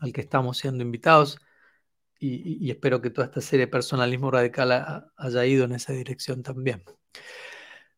[0.00, 1.38] al que estamos siendo invitados
[2.22, 6.84] y, espero que toda esta serie de personalismo radical haya ido en esa dirección también.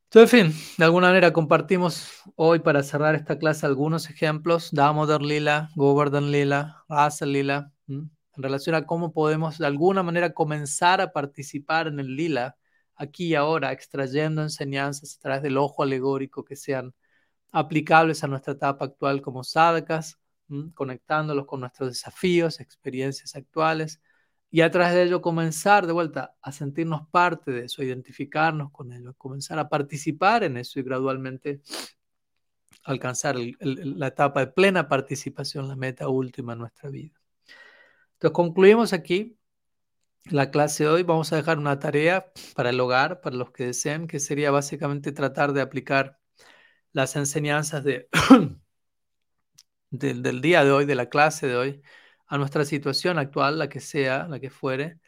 [0.04, 5.20] Entonces, en fin, de alguna manera compartimos hoy para cerrar esta clase algunos ejemplos, Damodar
[5.22, 11.12] Lila, Govardhan Lila, Rasa Lila, en relación a cómo podemos de alguna manera comenzar a
[11.12, 12.56] participar en el Lila
[12.94, 16.94] aquí y ahora, extrayendo enseñanzas a través del ojo alegórico que sean
[17.52, 20.18] aplicables a nuestra etapa actual como sadhakas,
[20.74, 24.00] conectándolos con nuestros desafíos, experiencias actuales,
[24.54, 28.92] y a través de ello comenzar de vuelta a sentirnos parte de eso, identificarnos con
[28.92, 31.60] ello, comenzar a participar en eso y gradualmente
[32.84, 37.20] alcanzar la etapa de plena participación, la meta última en nuestra vida.
[38.12, 39.36] Entonces concluimos aquí
[40.26, 41.02] la clase de hoy.
[41.02, 45.10] Vamos a dejar una tarea para el hogar, para los que deseen, que sería básicamente
[45.10, 46.20] tratar de aplicar
[46.92, 48.08] las enseñanzas de,
[49.90, 51.82] del día de hoy, de la clase de hoy,
[52.34, 54.98] a nuestra situación actual, la que sea, la que fuere,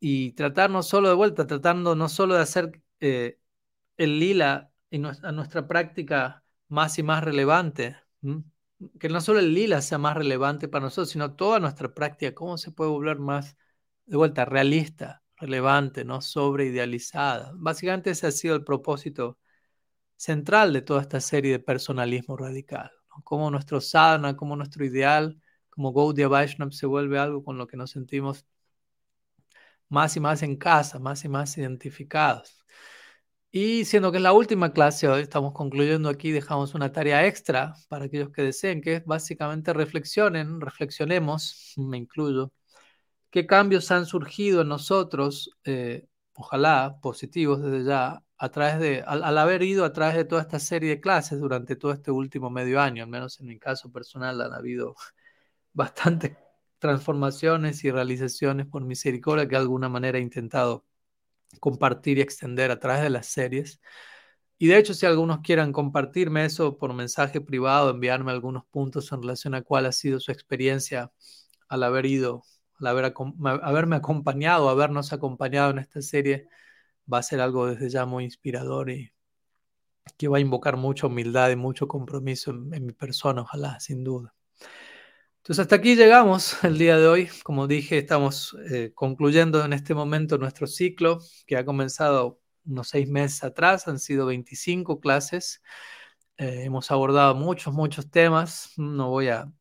[0.00, 3.38] y tratar no solo de vuelta, tratando no solo de hacer eh,
[3.96, 7.96] el lila en a nuestra práctica más y más relevante,
[9.00, 12.58] que no solo el lila sea más relevante para nosotros, sino toda nuestra práctica, cómo
[12.58, 13.56] se puede volver más,
[14.04, 17.52] de vuelta, realista, relevante, no sobreidealizada.
[17.54, 19.38] Básicamente ese ha sido el propósito
[20.16, 22.90] central de toda esta serie de personalismo radical,
[23.24, 25.41] cómo nuestro sadhana, cómo nuestro ideal
[25.72, 28.46] como Gaudiya Vaishnav se vuelve algo con lo que nos sentimos
[29.88, 32.64] más y más en casa, más y más identificados.
[33.50, 37.74] Y siendo que es la última clase hoy, estamos concluyendo aquí, dejamos una tarea extra
[37.88, 42.52] para aquellos que deseen, que es básicamente reflexionen, reflexionemos, me incluyo,
[43.30, 49.24] qué cambios han surgido en nosotros, eh, ojalá positivos desde ya, a través de, al,
[49.24, 52.50] al, haber ido a través de toda esta serie de clases durante todo este último
[52.50, 54.96] medio año, al menos en mi caso personal han habido
[55.72, 56.36] bastantes
[56.78, 60.84] transformaciones y realizaciones por misericordia que de alguna manera he intentado
[61.60, 63.80] compartir y extender a través de las series.
[64.58, 69.22] Y de hecho, si algunos quieran compartirme eso por mensaje privado, enviarme algunos puntos en
[69.22, 71.12] relación a cuál ha sido su experiencia
[71.68, 72.44] al haber ido,
[72.80, 73.14] al haber,
[73.62, 76.48] haberme acompañado, habernos acompañado en esta serie,
[77.12, 79.12] va a ser algo desde ya muy inspirador y
[80.16, 84.34] que va a invocar mucha humildad y mucho compromiso en mi persona, ojalá, sin duda.
[85.42, 87.28] Entonces hasta aquí llegamos el día de hoy.
[87.42, 93.08] Como dije, estamos eh, concluyendo en este momento nuestro ciclo que ha comenzado unos seis
[93.08, 93.88] meses atrás.
[93.88, 95.60] Han sido 25 clases.
[96.36, 98.70] Eh, hemos abordado muchos, muchos temas.
[98.76, 99.52] No voy a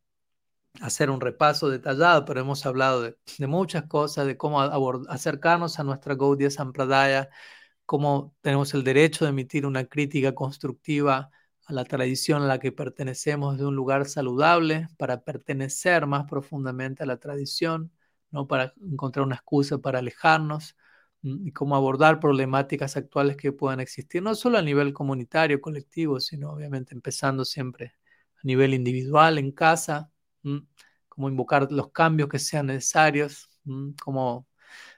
[0.82, 4.62] hacer un repaso detallado, pero hemos hablado de, de muchas cosas, de cómo
[5.10, 7.30] acercarnos a nuestra Gaudiya Sampradaya,
[7.88, 11.32] cómo tenemos el derecho de emitir una crítica constructiva
[11.66, 17.04] a la tradición a la que pertenecemos de un lugar saludable, para pertenecer más profundamente
[17.04, 17.92] a la tradición,
[18.32, 20.76] no para encontrar una excusa para alejarnos,
[21.22, 26.20] mm, y cómo abordar problemáticas actuales que puedan existir, no solo a nivel comunitario, colectivo,
[26.20, 27.96] sino obviamente empezando siempre
[28.38, 30.12] a nivel individual, en casa,
[30.44, 30.58] mm,
[31.10, 34.48] cómo invocar los cambios que sean necesarios, mm, cómo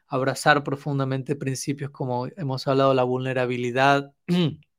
[0.07, 4.14] abrazar profundamente principios como hemos hablado, la vulnerabilidad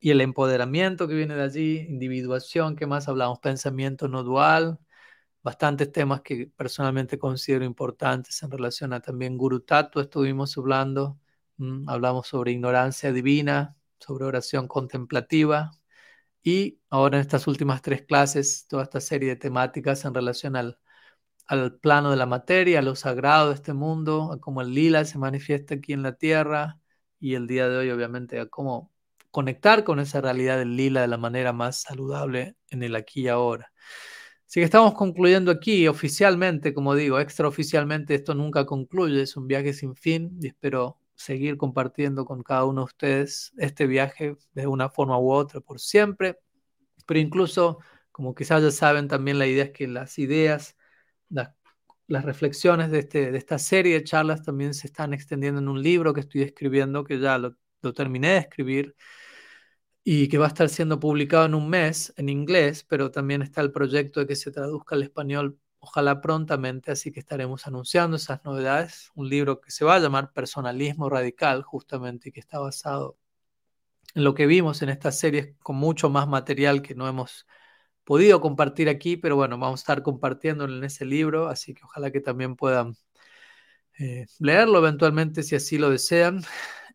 [0.00, 3.40] y el empoderamiento que viene de allí, individuación, ¿qué más hablamos?
[3.40, 4.78] Pensamiento no dual,
[5.42, 11.20] bastantes temas que personalmente considero importantes en relación a también Guru Tattva, estuvimos hablando,
[11.86, 15.72] hablamos sobre ignorancia divina, sobre oración contemplativa
[16.42, 20.78] y ahora en estas últimas tres clases, toda esta serie de temáticas en relación al,
[21.46, 25.04] al plano de la materia, a lo sagrado de este mundo, a cómo el lila
[25.04, 26.80] se manifiesta aquí en la tierra
[27.20, 28.93] y el día de hoy obviamente a cómo
[29.34, 33.28] conectar con esa realidad del lila de la manera más saludable en el aquí y
[33.28, 33.72] ahora.
[34.46, 39.72] Así que estamos concluyendo aquí oficialmente, como digo, extraoficialmente esto nunca concluye, es un viaje
[39.72, 44.88] sin fin y espero seguir compartiendo con cada uno de ustedes este viaje de una
[44.88, 46.38] forma u otra por siempre,
[47.04, 47.80] pero incluso,
[48.12, 50.76] como quizás ya saben, también la idea es que las ideas,
[51.28, 51.50] las,
[52.24, 56.14] reflexiones de, este, de esta serie de charlas también se están extendiendo en un libro
[56.14, 58.94] que estoy escribiendo, que ya lo, lo terminé de escribir
[60.04, 63.62] y que va a estar siendo publicado en un mes en inglés, pero también está
[63.62, 68.44] el proyecto de que se traduzca al español, ojalá prontamente, así que estaremos anunciando esas
[68.44, 69.10] novedades.
[69.14, 73.18] Un libro que se va a llamar Personalismo Radical, justamente, y que está basado
[74.14, 77.46] en lo que vimos en estas series con mucho más material que no hemos
[78.04, 82.10] podido compartir aquí, pero bueno, vamos a estar compartiéndolo en ese libro, así que ojalá
[82.10, 82.96] que también puedan
[83.98, 86.42] eh, leerlo eventualmente si así lo desean.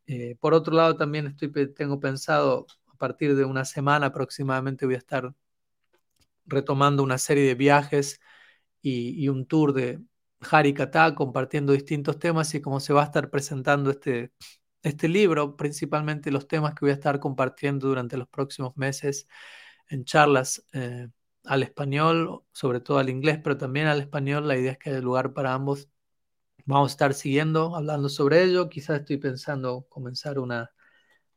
[0.07, 2.67] Eh, por otro lado, también estoy, tengo pensado
[2.99, 5.33] partir de una semana aproximadamente voy a estar
[6.45, 8.19] retomando una serie de viajes
[8.81, 10.01] y, un tour de
[10.41, 14.31] Harikata compartiendo distintos temas y cómo se va a estar presentando este,
[14.83, 19.27] este libro, principalmente los temas que voy a estar compartiendo durante los próximos meses
[19.89, 21.09] en charlas eh,
[21.45, 24.47] al español, sobre todo al inglés, pero también al español.
[24.47, 25.89] La idea es que haya lugar para ambos.
[26.65, 28.69] Vamos a estar siguiendo, hablando sobre ello.
[28.69, 30.71] Quizás estoy pensando comenzar una,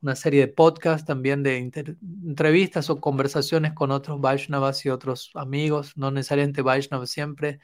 [0.03, 5.97] una serie de podcasts también de entrevistas o conversaciones con otros Vaishnavas y otros amigos,
[5.97, 7.61] no necesariamente Vaishnavas siempre,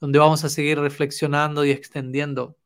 [0.00, 2.56] donde vamos a seguir reflexionando y extendiendo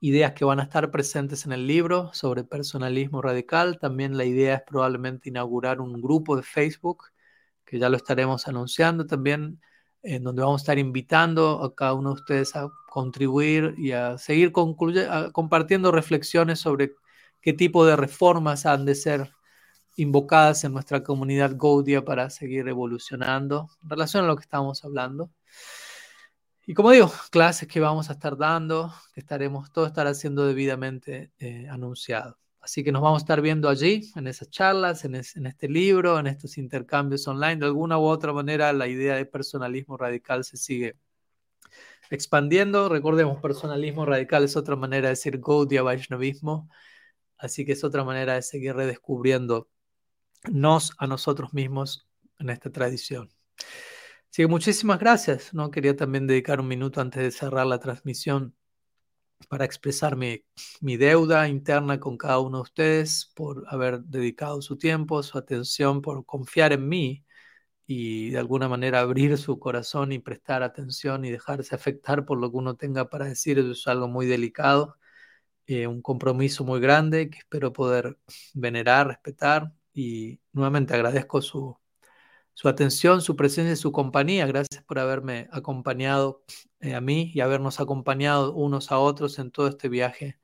[0.00, 3.78] ideas que van a estar presentes en el libro sobre personalismo radical.
[3.78, 7.04] También la idea es probablemente inaugurar un grupo de Facebook,
[7.64, 9.60] que ya lo estaremos anunciando también,
[10.02, 14.18] en donde vamos a estar invitando a cada uno de ustedes a contribuir y a
[14.18, 16.94] seguir compartiendo reflexiones sobre
[17.40, 19.30] qué tipo de reformas han de ser
[19.96, 25.30] invocadas en nuestra comunidad Gaudia para seguir evolucionando en relación a lo que estamos hablando.
[26.66, 31.30] Y como digo, clases que vamos a estar dando, que estaremos, todo estará siendo debidamente
[31.38, 32.38] eh, anunciado.
[32.60, 36.18] Así que nos vamos a estar viendo allí, en esas charlas, en, en, este libro,
[36.18, 37.56] en estos intercambios online.
[37.56, 40.96] De alguna u otra manera, la idea de personalismo radical se sigue
[42.10, 42.88] expandiendo.
[42.88, 46.68] Recordemos, personalismo radical es otra manera de decir Gaudiya Vaishnavismo.
[47.38, 49.68] Así que es otra manera de seguir redescubriendo
[50.50, 52.08] nos a nosotros mismos
[52.38, 53.30] en esta tradición.
[54.30, 55.54] Así que muchísimas gracias.
[55.54, 55.70] ¿no?
[55.70, 58.54] Quería también dedicar un minuto antes de cerrar la transmisión
[59.48, 60.44] para expresar mi,
[60.80, 66.24] deuda interna con cada uno de ustedes por haber dedicado su tiempo, su atención, por
[66.24, 67.24] confiar en mí
[67.86, 72.50] y de alguna manera abrir su corazón y prestar atención y dejarse afectar por lo
[72.50, 73.58] que uno tenga para decir.
[73.58, 74.96] Es algo muy delicado
[75.66, 78.18] eh, un compromiso muy grande que espero poder
[78.54, 81.76] venerar, respetar y nuevamente agradezco su,
[82.54, 84.46] su atención, su presencia y su compañía.
[84.46, 86.44] Gracias por haberme acompañado
[86.80, 90.38] eh, a mí y habernos acompañado unos a otros en todo este viaje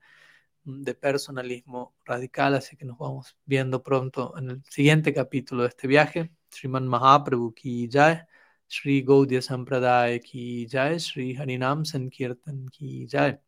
[0.63, 2.55] de personalismo radical.
[2.55, 6.31] Así que nos vamos viendo pronto en el siguiente capítulo de este viaje.
[6.49, 8.21] Sriman Mahaprabhu ki jai,
[8.67, 13.39] Sri Gaudiya Sampradaya ki jai, Sri Harinam Sankirtan ki jai.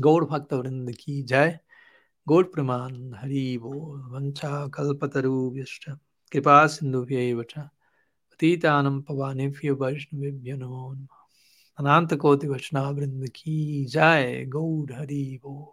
[0.00, 1.58] गौर भक्त वृंद की जय।
[2.28, 5.98] गौर प्रमाण, हरि बोल वंशा कल्पतरुभ्यश्च
[6.32, 7.54] कृपा सिंधुभ्य च।
[9.00, 11.06] पवानेभ्य वैष्णवेभ्यो नमो नम।
[11.78, 15.72] अनंत कोटि वचना वृंद की जय। गौर हरि बोल।